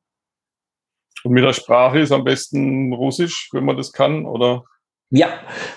Und 1.24 1.32
mit 1.32 1.44
der 1.44 1.52
Sprache 1.52 2.00
ist 2.00 2.12
am 2.12 2.24
besten 2.24 2.92
Russisch, 2.92 3.48
wenn 3.52 3.64
man 3.64 3.76
das 3.76 3.92
kann, 3.92 4.26
oder? 4.26 4.64
Ja, 5.10 5.28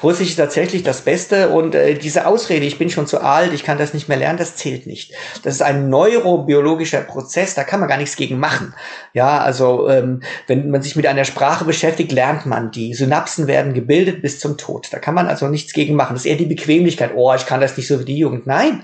Russisch 0.04 0.32
ist 0.32 0.36
tatsächlich 0.36 0.84
das 0.84 1.02
Beste 1.02 1.50
und 1.50 1.74
äh, 1.74 1.94
diese 1.94 2.28
Ausrede, 2.28 2.66
ich 2.66 2.78
bin 2.78 2.90
schon 2.90 3.08
zu 3.08 3.22
alt, 3.22 3.54
ich 3.54 3.64
kann 3.64 3.78
das 3.78 3.94
nicht 3.94 4.10
mehr 4.10 4.18
lernen, 4.18 4.38
das 4.38 4.58
zählt 4.58 4.88
nicht. 4.88 5.14
Das 5.44 5.54
ist 5.54 5.62
ein 5.62 5.88
neurobiologischer 5.88 7.00
Prozess, 7.00 7.56
da 7.56 7.64
kann 7.64 7.80
man 7.80 7.88
gar 7.88 7.98
nichts 7.98 8.18
gegen 8.18 8.40
machen. 8.40 8.74
Ja, 9.14 9.38
also 9.40 9.88
ähm, 9.88 10.22
wenn 10.48 10.70
man 10.70 10.82
sich 10.82 10.98
mit 10.98 11.08
einer 11.08 11.24
Sprache 11.24 11.64
beschäftigt, 11.64 12.12
lernt 12.12 12.46
man 12.46 12.72
die. 12.72 12.94
Synapsen 12.94 13.48
werden 13.48 13.74
gebildet 13.74 14.22
bis 14.22 14.42
zum 14.42 14.58
Tod. 14.58 14.90
Da 14.92 15.00
kann 15.00 15.16
man 15.16 15.28
also 15.28 15.48
nichts 15.48 15.72
gegen 15.72 15.96
machen. 15.96 16.14
Das 16.14 16.26
ist 16.26 16.30
eher 16.30 16.36
die 16.36 16.46
Bequemlichkeit. 16.46 17.12
Oh, 17.16 17.34
ich 17.34 17.46
kann 17.46 17.62
das 17.62 17.78
nicht 17.78 17.88
so 17.88 18.02
wie 18.02 18.06
die 18.06 18.18
Jugend. 18.18 18.48
Nein, 18.48 18.84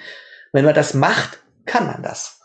wenn 0.53 0.63
man 0.63 0.75
das 0.75 0.93
macht, 0.93 1.39
kann 1.65 1.87
man 1.87 2.03
das. 2.03 2.36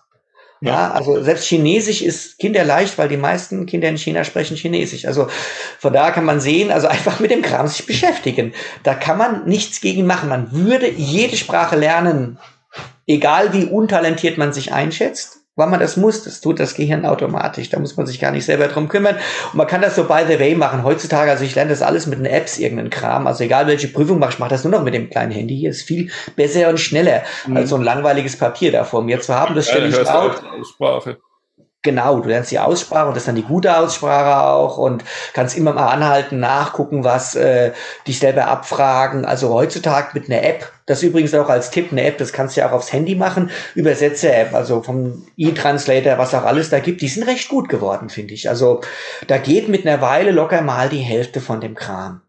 Ja, 0.64 0.92
also 0.92 1.20
selbst 1.20 1.48
Chinesisch 1.48 2.02
ist 2.02 2.38
kinderleicht, 2.38 2.96
weil 2.96 3.08
die 3.08 3.16
meisten 3.16 3.66
Kinder 3.66 3.88
in 3.88 3.98
China 3.98 4.22
sprechen 4.22 4.56
Chinesisch. 4.56 5.06
Also 5.06 5.26
von 5.80 5.92
da 5.92 6.12
kann 6.12 6.24
man 6.24 6.38
sehen, 6.38 6.70
also 6.70 6.86
einfach 6.86 7.18
mit 7.18 7.32
dem 7.32 7.42
Kram 7.42 7.66
sich 7.66 7.84
beschäftigen. 7.84 8.54
Da 8.84 8.94
kann 8.94 9.18
man 9.18 9.44
nichts 9.44 9.80
gegen 9.80 10.06
machen. 10.06 10.28
Man 10.28 10.52
würde 10.52 10.88
jede 10.88 11.36
Sprache 11.36 11.74
lernen, 11.74 12.38
egal 13.08 13.52
wie 13.52 13.64
untalentiert 13.64 14.38
man 14.38 14.52
sich 14.52 14.72
einschätzt 14.72 15.41
weil 15.54 15.68
man 15.68 15.80
das 15.80 15.96
muss, 15.96 16.24
das 16.24 16.40
tut 16.40 16.58
das 16.58 16.74
Gehirn 16.74 17.04
automatisch. 17.04 17.68
Da 17.70 17.78
muss 17.78 17.96
man 17.96 18.06
sich 18.06 18.20
gar 18.20 18.30
nicht 18.30 18.44
selber 18.44 18.68
drum 18.68 18.88
kümmern. 18.88 19.16
Und 19.52 19.58
man 19.58 19.66
kann 19.66 19.82
das 19.82 19.96
so 19.96 20.04
by 20.04 20.22
the 20.26 20.38
way 20.40 20.54
machen. 20.54 20.82
Heutzutage, 20.82 21.30
also 21.30 21.44
ich 21.44 21.54
lerne 21.54 21.70
das 21.70 21.82
alles 21.82 22.06
mit 22.06 22.18
den 22.18 22.26
Apps, 22.26 22.58
irgendeinen 22.58 22.90
Kram. 22.90 23.26
Also 23.26 23.44
egal 23.44 23.66
welche 23.66 23.88
Prüfung 23.88 24.18
mache, 24.18 24.32
ich 24.32 24.38
mache 24.38 24.50
das 24.50 24.64
nur 24.64 24.72
noch 24.72 24.82
mit 24.82 24.94
dem 24.94 25.10
kleinen 25.10 25.32
Handy. 25.32 25.56
Hier 25.56 25.70
ist 25.70 25.82
viel 25.82 26.10
besser 26.36 26.68
und 26.68 26.80
schneller, 26.80 27.22
mhm. 27.46 27.56
als 27.58 27.70
so 27.70 27.76
ein 27.76 27.82
langweiliges 27.82 28.38
Papier 28.38 28.72
da 28.72 28.84
vor 28.84 29.02
mir 29.02 29.20
zu 29.20 29.34
haben. 29.34 29.54
Das 29.54 29.68
stelle 29.68 29.88
ja, 29.88 30.00
ich 30.00 30.08
auf. 30.08 30.42
Aussprache. 30.58 31.18
Genau, 31.84 32.20
du 32.20 32.28
lernst 32.28 32.52
die 32.52 32.60
Aussprache 32.60 33.08
und 33.08 33.16
das 33.16 33.22
ist 33.22 33.28
dann 33.28 33.34
die 33.34 33.42
gute 33.42 33.76
Aussprache 33.76 34.48
auch 34.48 34.78
und 34.78 35.02
kannst 35.32 35.56
immer 35.56 35.72
mal 35.72 35.88
anhalten, 35.88 36.38
nachgucken, 36.38 37.02
was 37.02 37.34
äh, 37.34 37.72
dich 38.06 38.20
selber 38.20 38.46
abfragen. 38.46 39.24
Also 39.24 39.52
heutzutage 39.52 40.10
mit 40.14 40.30
einer 40.30 40.44
App, 40.44 40.70
das 40.86 41.02
übrigens 41.02 41.34
auch 41.34 41.48
als 41.48 41.72
Tipp, 41.72 41.90
eine 41.90 42.04
App, 42.04 42.18
das 42.18 42.32
kannst 42.32 42.56
du 42.56 42.60
ja 42.60 42.68
auch 42.68 42.72
aufs 42.72 42.92
Handy 42.92 43.16
machen, 43.16 43.50
Übersetzer-App, 43.74 44.54
also 44.54 44.80
vom 44.82 45.26
E-Translator, 45.36 46.18
was 46.18 46.34
auch 46.36 46.44
alles 46.44 46.70
da 46.70 46.78
gibt, 46.78 47.00
die 47.00 47.08
sind 47.08 47.24
recht 47.24 47.48
gut 47.48 47.68
geworden, 47.68 48.10
finde 48.10 48.34
ich. 48.34 48.48
Also 48.48 48.80
da 49.26 49.38
geht 49.38 49.68
mit 49.68 49.84
einer 49.84 50.00
Weile 50.00 50.30
locker 50.30 50.62
mal 50.62 50.88
die 50.88 50.98
Hälfte 50.98 51.40
von 51.40 51.60
dem 51.60 51.74
Kram. 51.74 52.20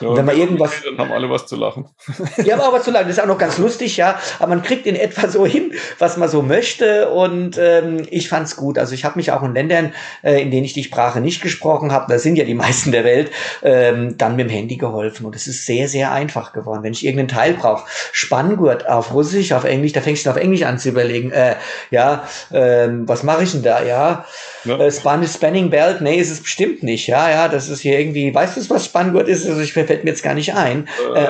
Ja, 0.00 0.08
und 0.08 0.16
wenn 0.16 0.24
man 0.24 0.36
irgendwas. 0.36 0.70
Dann 0.84 0.98
haben 0.98 1.12
alle 1.12 1.28
was 1.30 1.46
zu 1.46 1.56
lachen. 1.56 1.88
Ja, 2.44 2.54
aber 2.54 2.68
auch 2.68 2.72
was 2.72 2.84
zu 2.84 2.90
lachen. 2.90 3.08
Das 3.08 3.16
ist 3.16 3.22
auch 3.22 3.26
noch 3.26 3.38
ganz 3.38 3.58
lustig, 3.58 3.96
ja. 3.96 4.18
Aber 4.38 4.50
man 4.50 4.62
kriegt 4.62 4.86
in 4.86 4.94
etwa 4.96 5.28
so 5.28 5.44
hin, 5.44 5.72
was 5.98 6.16
man 6.16 6.28
so 6.28 6.42
möchte. 6.42 7.10
Und 7.10 7.58
ähm, 7.58 8.06
ich 8.10 8.28
fand's 8.28 8.56
gut. 8.56 8.78
Also 8.78 8.94
ich 8.94 9.04
habe 9.04 9.16
mich 9.18 9.32
auch 9.32 9.42
in 9.42 9.54
Ländern, 9.54 9.92
äh, 10.22 10.40
in 10.40 10.50
denen 10.50 10.64
ich 10.64 10.72
die 10.72 10.84
Sprache 10.84 11.20
nicht 11.20 11.42
gesprochen 11.42 11.92
habe, 11.92 12.06
da 12.08 12.18
sind 12.18 12.36
ja 12.36 12.44
die 12.44 12.54
meisten 12.54 12.92
der 12.92 13.04
Welt, 13.04 13.30
ähm, 13.62 14.16
dann 14.18 14.36
mit 14.36 14.48
dem 14.48 14.50
Handy 14.50 14.76
geholfen. 14.76 15.26
Und 15.26 15.34
es 15.34 15.46
ist 15.46 15.66
sehr, 15.66 15.88
sehr 15.88 16.12
einfach 16.12 16.52
geworden. 16.52 16.82
Wenn 16.82 16.92
ich 16.92 17.04
irgendeinen 17.04 17.28
Teil 17.28 17.54
brauche, 17.54 17.88
Spanngurt 18.12 18.88
auf 18.88 19.12
Russisch, 19.12 19.52
auf 19.52 19.64
Englisch, 19.64 19.92
da 19.92 20.00
fängst 20.00 20.26
du 20.26 20.30
auf 20.30 20.36
Englisch 20.36 20.62
an 20.62 20.78
zu 20.78 20.90
überlegen. 20.90 21.32
Äh, 21.32 21.56
ja, 21.90 22.24
ähm, 22.52 23.08
was 23.08 23.22
mache 23.22 23.42
ich 23.42 23.52
denn 23.52 23.62
da? 23.62 23.82
Ja, 23.82 24.24
ja. 24.68 24.78
Äh, 24.78 24.92
Spanish 24.92 25.32
Spanning 25.32 25.70
Belt, 25.70 26.00
nee, 26.00 26.16
ist 26.16 26.30
es 26.30 26.40
bestimmt 26.40 26.82
nicht. 26.82 27.06
Ja, 27.06 27.30
ja, 27.30 27.48
das 27.48 27.68
ist 27.68 27.80
hier 27.80 27.98
irgendwie, 27.98 28.34
weißt 28.34 28.56
du, 28.56 28.70
was 28.70 28.84
Spanngurt 28.84 29.28
ist? 29.28 29.46
Also 29.46 29.60
ich 29.60 29.72
fällt 29.72 30.04
mir 30.04 30.10
jetzt 30.10 30.22
gar 30.22 30.34
nicht 30.34 30.54
ein. 30.54 30.88
Äh, 31.14 31.28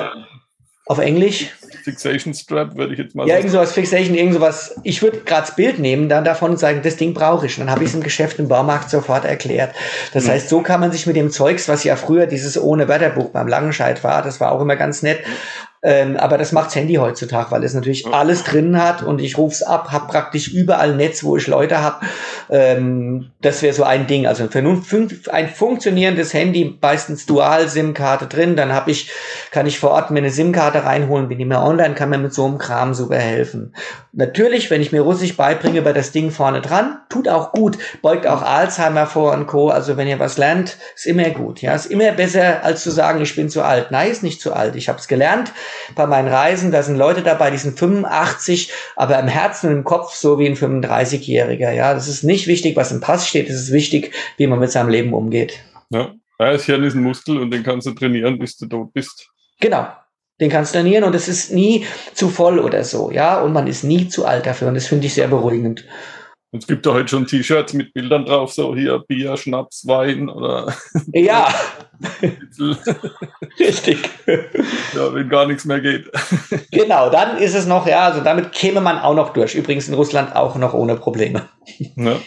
Auf 0.85 0.99
Englisch? 0.99 1.47
Fixation 1.83 2.33
Strap 2.33 2.75
würde 2.75 2.93
ich 2.93 2.99
jetzt 2.99 3.15
mal 3.15 3.23
ja, 3.23 3.27
sagen. 3.27 3.29
Ja, 3.29 3.37
irgend 3.37 3.51
sowas, 3.51 3.71
Fixation, 3.73 4.15
irgend 4.15 4.33
sowas. 4.33 4.75
Ich 4.83 5.01
würde 5.01 5.19
gerade 5.19 5.47
das 5.47 5.55
Bild 5.55 5.79
nehmen, 5.79 6.09
dann 6.09 6.23
davon 6.23 6.57
sagen, 6.57 6.81
das 6.83 6.97
Ding 6.97 7.13
brauche 7.13 7.45
ich. 7.45 7.57
Und 7.57 7.65
dann 7.65 7.71
habe 7.71 7.83
ich 7.83 7.89
es 7.89 7.95
im 7.95 8.03
Geschäft 8.03 8.39
im 8.39 8.47
Baumarkt 8.47 8.89
sofort 8.89 9.25
erklärt. 9.25 9.73
Das 10.13 10.25
mhm. 10.25 10.29
heißt, 10.29 10.49
so 10.49 10.61
kann 10.61 10.79
man 10.79 10.91
sich 10.91 11.05
mit 11.07 11.15
dem 11.15 11.31
Zeugs, 11.31 11.67
was 11.67 11.83
ja 11.83 11.95
früher 11.95 12.27
dieses 12.27 12.61
ohne 12.61 12.87
Wetterbuch 12.87 13.29
beim 13.29 13.47
Langenscheid 13.47 14.03
war, 14.03 14.21
das 14.21 14.39
war 14.39 14.51
auch 14.51 14.61
immer 14.61 14.75
ganz 14.75 15.01
nett, 15.01 15.19
ähm, 15.81 16.17
aber 16.17 16.37
das 16.37 16.51
macht's 16.51 16.75
Handy 16.75 16.95
heutzutage, 16.95 17.51
weil 17.51 17.63
es 17.63 17.73
natürlich 17.73 18.05
alles 18.07 18.43
drin 18.43 18.81
hat 18.81 19.01
und 19.01 19.21
ich 19.21 19.37
ruf's 19.37 19.63
ab, 19.63 19.91
hab 19.91 20.09
praktisch 20.09 20.49
überall 20.49 20.93
Netz, 20.95 21.23
wo 21.23 21.37
ich 21.37 21.47
Leute 21.47 21.81
hab. 21.81 22.03
Ähm, 22.49 23.31
das 23.41 23.61
wäre 23.61 23.73
so 23.73 23.83
ein 23.83 24.05
Ding. 24.05 24.27
Also 24.27 24.43
ein, 24.43 25.09
ein 25.31 25.49
funktionierendes 25.49 26.33
Handy, 26.33 26.77
meistens 26.81 27.25
Dual-SIM-Karte 27.25 28.27
drin, 28.27 28.57
dann 28.57 28.73
hab 28.73 28.89
ich, 28.89 29.09
kann 29.51 29.67
ich 29.67 29.79
vor 29.79 29.91
Ort 29.91 30.11
mir 30.11 30.19
eine 30.19 30.31
SIM-Karte 30.31 30.83
reinholen, 30.83 31.29
bin 31.29 31.39
ich 31.39 31.45
mehr 31.45 31.63
online, 31.63 31.95
kann 31.95 32.09
mir 32.09 32.17
mit 32.17 32.33
so 32.33 32.45
einem 32.45 32.57
Kram 32.57 32.93
super 32.93 33.17
helfen. 33.17 33.73
Natürlich, 34.11 34.69
wenn 34.69 34.81
ich 34.81 34.91
mir 34.91 35.01
Russisch 35.01 35.37
beibringe, 35.37 35.81
bei 35.81 35.93
das 35.93 36.11
Ding 36.11 36.31
vorne 36.31 36.59
dran, 36.59 36.99
tut 37.07 37.29
auch 37.29 37.53
gut, 37.53 37.77
beugt 38.01 38.27
auch 38.27 38.41
Alzheimer 38.41 39.05
vor 39.05 39.31
und 39.31 39.47
Co. 39.47 39.69
Also 39.69 39.95
wenn 39.95 40.09
ihr 40.09 40.19
was 40.19 40.37
lernt, 40.37 40.77
ist 40.93 41.05
immer 41.05 41.29
gut. 41.29 41.61
Ja, 41.61 41.73
ist 41.73 41.85
immer 41.85 42.11
besser, 42.11 42.65
als 42.65 42.83
zu 42.83 42.91
sagen, 42.91 43.21
ich 43.21 43.33
bin 43.33 43.49
zu 43.49 43.61
alt. 43.61 43.91
Nein, 43.91 44.11
ist 44.11 44.23
nicht 44.23 44.41
zu 44.41 44.51
alt. 44.51 44.75
Ich 44.75 44.89
habe 44.89 44.99
es 44.99 45.07
gelernt 45.07 45.53
bei 45.95 46.05
meinen 46.07 46.27
Reisen, 46.27 46.71
da 46.71 46.83
sind 46.83 46.97
Leute 46.97 47.21
dabei, 47.21 47.51
die 47.51 47.57
sind 47.57 47.77
85, 47.77 48.71
aber 48.95 49.19
im 49.19 49.27
Herzen 49.27 49.69
und 49.69 49.77
im 49.77 49.83
Kopf 49.83 50.13
so 50.13 50.39
wie 50.39 50.47
ein 50.47 50.55
35-Jähriger. 50.55 51.71
Ja, 51.71 51.93
das 51.93 52.07
ist 52.07 52.23
nicht 52.23 52.47
wichtig, 52.47 52.75
was 52.75 52.91
im 52.91 53.01
Pass 53.01 53.27
steht, 53.27 53.49
es 53.49 53.61
ist 53.61 53.71
wichtig, 53.71 54.13
wie 54.37 54.47
man 54.47 54.59
mit 54.59 54.71
seinem 54.71 54.89
Leben 54.89 55.13
umgeht. 55.13 55.59
Ja, 55.89 56.13
das 56.37 56.65
Hirn 56.65 56.83
ist 56.83 56.95
ein 56.95 57.03
Muskel 57.03 57.37
und 57.37 57.51
den 57.51 57.63
kannst 57.63 57.87
du 57.87 57.91
trainieren, 57.91 58.39
bis 58.39 58.57
du 58.57 58.67
tot 58.67 58.93
bist. 58.93 59.29
Genau. 59.59 59.87
Den 60.39 60.49
kannst 60.49 60.73
du 60.73 60.79
trainieren 60.79 61.03
und 61.03 61.13
es 61.15 61.27
ist 61.27 61.51
nie 61.51 61.85
zu 62.13 62.29
voll 62.29 62.59
oder 62.59 62.85
so, 62.85 63.11
ja, 63.11 63.41
und 63.41 63.51
man 63.51 63.67
ist 63.67 63.83
nie 63.83 64.07
zu 64.07 64.25
alt 64.25 64.45
dafür 64.45 64.69
und 64.69 64.75
das 64.75 64.87
finde 64.87 65.05
ich 65.07 65.13
sehr 65.13 65.27
beruhigend. 65.27 65.83
Es 66.51 66.65
gibt 66.65 66.85
ja 66.85 66.93
heute 66.93 67.07
schon 67.07 67.27
T-Shirts 67.27 67.73
mit 67.73 67.93
Bildern 67.93 68.25
drauf, 68.25 68.51
so 68.51 68.75
hier 68.75 68.99
Bier, 69.07 69.37
Schnaps, 69.37 69.85
Wein 69.85 70.29
oder. 70.29 70.73
Ja. 71.13 71.53
Richtig. 73.59 73.97
Ja, 74.95 75.13
wenn 75.13 75.29
gar 75.29 75.45
nichts 75.45 75.65
mehr 75.65 75.79
geht. 75.79 76.09
Genau, 76.71 77.09
dann 77.09 77.37
ist 77.37 77.55
es 77.55 77.65
noch, 77.65 77.87
ja, 77.87 78.05
also 78.05 78.21
damit 78.21 78.51
käme 78.51 78.79
man 78.79 78.99
auch 78.99 79.13
noch 79.13 79.33
durch. 79.33 79.55
Übrigens 79.55 79.87
in 79.87 79.95
Russland 79.95 80.35
auch 80.35 80.55
noch 80.55 80.73
ohne 80.73 80.95
Probleme. 80.95 81.49
Ja. 81.95 82.17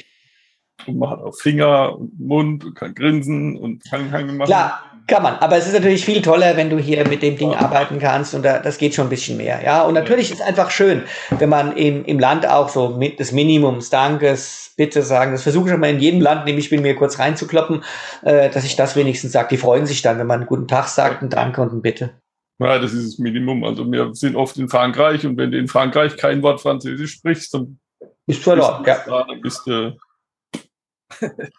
Und 0.86 0.98
man 0.98 1.10
hat 1.10 1.20
auch 1.20 1.34
Finger 1.34 1.98
und 1.98 2.18
Mund 2.18 2.64
und 2.64 2.74
kann 2.74 2.94
grinsen 2.94 3.56
und 3.56 3.82
kann, 3.88 4.10
kann 4.10 4.36
machen. 4.36 4.46
Klar, 4.46 4.82
kann 5.06 5.22
man. 5.22 5.34
Aber 5.36 5.56
es 5.56 5.66
ist 5.66 5.74
natürlich 5.74 6.04
viel 6.04 6.22
toller, 6.22 6.56
wenn 6.56 6.70
du 6.70 6.78
hier 6.78 7.06
mit 7.08 7.22
dem 7.22 7.36
Ding 7.36 7.50
ja. 7.52 7.58
arbeiten 7.58 7.98
kannst 7.98 8.34
und 8.34 8.44
da, 8.44 8.58
das 8.58 8.78
geht 8.78 8.94
schon 8.94 9.06
ein 9.06 9.10
bisschen 9.10 9.36
mehr. 9.36 9.62
Ja, 9.64 9.82
und 9.82 9.94
natürlich 9.94 10.28
ja. 10.28 10.34
ist 10.34 10.40
es 10.40 10.46
einfach 10.46 10.70
schön, 10.70 11.02
wenn 11.38 11.48
man 11.48 11.76
im, 11.76 12.04
im 12.04 12.18
Land 12.18 12.48
auch 12.48 12.68
so 12.68 12.90
mit 12.90 13.18
des 13.18 13.32
Minimums, 13.32 13.90
Dankes, 13.90 14.72
Bitte 14.76 15.02
sagen. 15.02 15.32
Das 15.32 15.42
versuche 15.42 15.66
ich 15.66 15.70
schon 15.72 15.80
mal 15.80 15.90
in 15.90 16.00
jedem 16.00 16.20
Land, 16.20 16.46
nämlich 16.46 16.70
bin 16.70 16.82
mir 16.82 16.96
kurz 16.96 17.18
reinzukloppen, 17.18 17.84
äh, 18.22 18.48
dass 18.50 18.64
ich 18.64 18.76
das 18.76 18.96
wenigstens 18.96 19.32
sage. 19.32 19.48
Die 19.50 19.56
freuen 19.58 19.86
sich 19.86 20.02
dann, 20.02 20.18
wenn 20.18 20.26
man 20.26 20.40
einen 20.40 20.48
guten 20.48 20.66
Tag 20.66 20.88
sagt, 20.88 21.22
ein 21.22 21.28
Danke 21.28 21.60
und 21.60 21.72
ein 21.72 21.82
Bitte. 21.82 22.12
Ja, 22.58 22.78
das 22.78 22.92
ist 22.92 23.12
das 23.12 23.18
Minimum. 23.18 23.64
Also 23.64 23.90
wir 23.90 24.14
sind 24.14 24.36
oft 24.36 24.56
in 24.56 24.68
Frankreich 24.68 25.26
und 25.26 25.36
wenn 25.36 25.50
du 25.50 25.58
in 25.58 25.68
Frankreich 25.68 26.16
kein 26.16 26.42
Wort 26.42 26.60
Französisch 26.60 27.12
sprichst, 27.12 27.52
dann 27.54 27.78
bist 28.26 28.40
du 28.40 28.44
verloren. 28.44 28.84
Ja. 28.86 28.98
Da, 29.04 29.24
dann 29.28 29.40
bist 29.40 29.66
du 29.66 29.96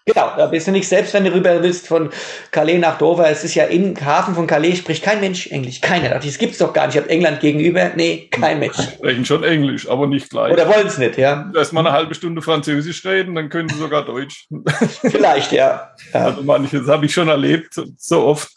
genau, 0.05 0.31
da 0.37 0.47
bist 0.47 0.67
du 0.67 0.71
nicht 0.71 0.87
selbst, 0.87 1.13
wenn 1.13 1.23
du 1.23 1.33
rüber 1.33 1.61
willst 1.61 1.87
von 1.87 2.09
Calais 2.51 2.77
nach 2.77 2.97
Dover. 2.97 3.29
Es 3.29 3.43
ist 3.43 3.55
ja 3.55 3.65
im 3.65 3.93
Hafen 4.03 4.35
von 4.35 4.47
Calais 4.47 4.75
spricht 4.75 5.03
kein 5.03 5.19
Mensch 5.19 5.47
Englisch. 5.47 5.81
Keiner. 5.81 6.19
Das 6.19 6.37
gibt's 6.37 6.57
doch 6.57 6.73
gar 6.73 6.87
nicht. 6.87 6.95
Ich 6.95 7.01
habe 7.01 7.09
England 7.09 7.39
gegenüber. 7.39 7.91
Nee, 7.95 8.27
kein 8.31 8.59
Mensch. 8.59 8.77
Sprechen 8.77 9.25
schon 9.25 9.43
Englisch, 9.43 9.89
aber 9.89 10.07
nicht 10.07 10.29
gleich. 10.29 10.53
Oder 10.53 10.67
wollen 10.67 10.87
es 10.87 10.97
nicht, 10.97 11.17
ja. 11.17 11.51
Erst 11.55 11.73
mal 11.73 11.81
eine 11.81 11.91
halbe 11.91 12.15
Stunde 12.15 12.41
Französisch 12.41 13.05
reden, 13.05 13.35
dann 13.35 13.49
können 13.49 13.69
sie 13.69 13.77
sogar 13.77 14.05
Deutsch. 14.05 14.47
Vielleicht, 15.01 15.51
ja. 15.51 15.91
ja. 16.13 16.25
Also 16.25 16.43
manches 16.43 16.87
habe 16.87 17.05
ich 17.05 17.13
schon 17.13 17.27
erlebt, 17.27 17.79
so 17.97 18.23
oft. 18.23 18.51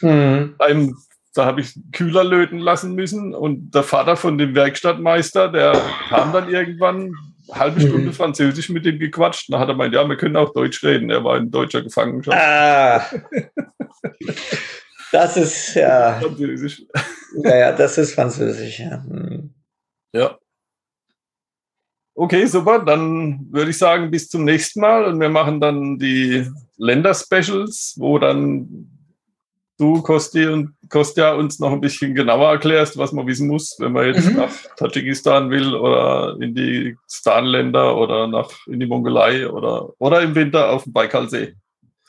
Mhm. 0.00 0.54
Ein, 0.58 0.94
da 1.34 1.46
habe 1.46 1.60
ich 1.60 1.74
Kühler 1.92 2.24
löten 2.24 2.58
lassen 2.58 2.94
müssen 2.94 3.34
und 3.34 3.74
der 3.74 3.82
Vater 3.82 4.16
von 4.16 4.38
dem 4.38 4.54
Werkstattmeister, 4.54 5.48
der 5.48 5.80
kam 6.08 6.32
dann 6.32 6.48
irgendwann 6.48 7.12
halbe 7.52 7.80
Stunde 7.80 8.08
mhm. 8.08 8.12
Französisch 8.12 8.68
mit 8.68 8.86
ihm 8.86 8.98
gequatscht. 8.98 9.52
Da 9.52 9.58
hat 9.58 9.68
er 9.68 9.74
meint, 9.74 9.94
ja, 9.94 10.08
wir 10.08 10.16
können 10.16 10.36
auch 10.36 10.52
Deutsch 10.52 10.82
reden. 10.82 11.10
Er 11.10 11.22
war 11.24 11.36
in 11.36 11.50
deutscher 11.50 11.82
Gefangenschaft. 11.82 12.36
Ah. 12.36 13.04
Das 15.12 15.36
ist 15.36 15.74
ja. 15.74 16.18
Französisch. 16.20 16.82
Ja, 17.42 17.56
ja, 17.56 17.72
das 17.72 17.98
ist 17.98 18.14
Französisch, 18.14 18.80
ja. 18.80 19.04
Hm. 19.04 19.54
Ja. 20.12 20.38
Okay, 22.16 22.46
super. 22.46 22.78
Dann 22.84 23.46
würde 23.50 23.70
ich 23.70 23.78
sagen, 23.78 24.10
bis 24.10 24.28
zum 24.28 24.44
nächsten 24.44 24.80
Mal. 24.80 25.04
Und 25.04 25.20
wir 25.20 25.28
machen 25.28 25.60
dann 25.60 25.98
die 25.98 26.48
Länder-Specials, 26.76 27.94
wo 27.98 28.18
dann 28.18 28.93
du, 29.78 30.02
Kosti 30.02 30.46
und 30.46 30.74
Kostja, 30.88 31.32
uns 31.34 31.58
noch 31.58 31.72
ein 31.72 31.80
bisschen 31.80 32.14
genauer 32.14 32.50
erklärst, 32.50 32.96
was 32.96 33.12
man 33.12 33.26
wissen 33.26 33.48
muss, 33.48 33.76
wenn 33.78 33.92
man 33.92 34.06
jetzt 34.06 34.30
mhm. 34.30 34.36
nach 34.36 34.50
Tadschikistan 34.76 35.50
will 35.50 35.74
oder 35.74 36.36
in 36.40 36.54
die 36.54 36.96
Stanländer 37.10 37.96
oder 37.96 38.26
nach 38.26 38.50
in 38.66 38.80
die 38.80 38.86
Mongolei 38.86 39.48
oder, 39.48 39.90
oder 39.98 40.20
im 40.22 40.34
Winter 40.34 40.70
auf 40.70 40.84
dem 40.84 40.92
Baikalsee. 40.92 41.54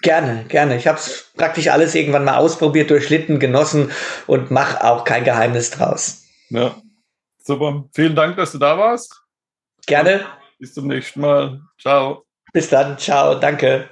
Gerne, 0.01 0.45
gerne. 0.49 0.77
Ich 0.77 0.87
habe 0.87 0.97
es 0.97 1.31
praktisch 1.35 1.69
alles 1.69 1.95
irgendwann 1.95 2.25
mal 2.25 2.37
ausprobiert, 2.37 2.89
durchschlitten, 2.89 3.39
genossen 3.39 3.91
und 4.27 4.51
mache 4.51 4.83
auch 4.83 5.03
kein 5.03 5.23
Geheimnis 5.23 5.71
draus. 5.71 6.23
Ja, 6.49 6.75
super. 7.43 7.85
Vielen 7.93 8.15
Dank, 8.15 8.35
dass 8.37 8.51
du 8.51 8.59
da 8.59 8.77
warst. 8.77 9.21
Gerne. 9.87 10.25
Bis 10.59 10.73
zum 10.73 10.87
nächsten 10.87 11.21
Mal. 11.21 11.61
Ciao. 11.79 12.25
Bis 12.53 12.69
dann. 12.69 12.97
Ciao. 12.97 13.35
Danke. 13.35 13.89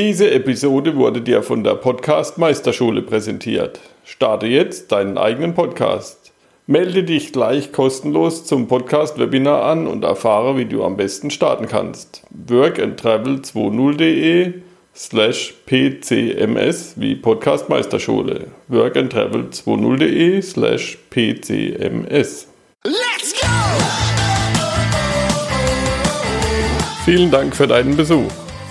Diese 0.00 0.30
Episode 0.30 0.96
wurde 0.96 1.20
dir 1.20 1.42
von 1.42 1.62
der 1.62 1.74
Podcast 1.74 2.38
Meisterschule 2.38 3.02
präsentiert. 3.02 3.80
Starte 4.02 4.46
jetzt 4.46 4.92
deinen 4.92 5.18
eigenen 5.18 5.52
Podcast. 5.52 6.32
Melde 6.66 7.04
dich 7.04 7.34
gleich 7.34 7.70
kostenlos 7.70 8.46
zum 8.46 8.66
Podcast-Webinar 8.66 9.62
an 9.62 9.86
und 9.86 10.02
erfahre, 10.02 10.56
wie 10.56 10.64
du 10.64 10.84
am 10.84 10.96
besten 10.96 11.28
starten 11.28 11.68
kannst. 11.68 12.22
workandtravel20.de 12.48 14.54
slash 14.96 15.52
pcms 15.66 16.94
wie 16.96 17.14
Podcast 17.14 17.68
Meisterschule. 17.68 18.46
workandtravel20.de 18.70 20.40
slash 20.40 20.96
pcms. 21.10 22.48
Let's 22.84 23.38
go! 23.38 23.48
Vielen 27.04 27.30
Dank 27.30 27.54
für 27.54 27.66
deinen 27.66 27.98
Besuch. 27.98 28.32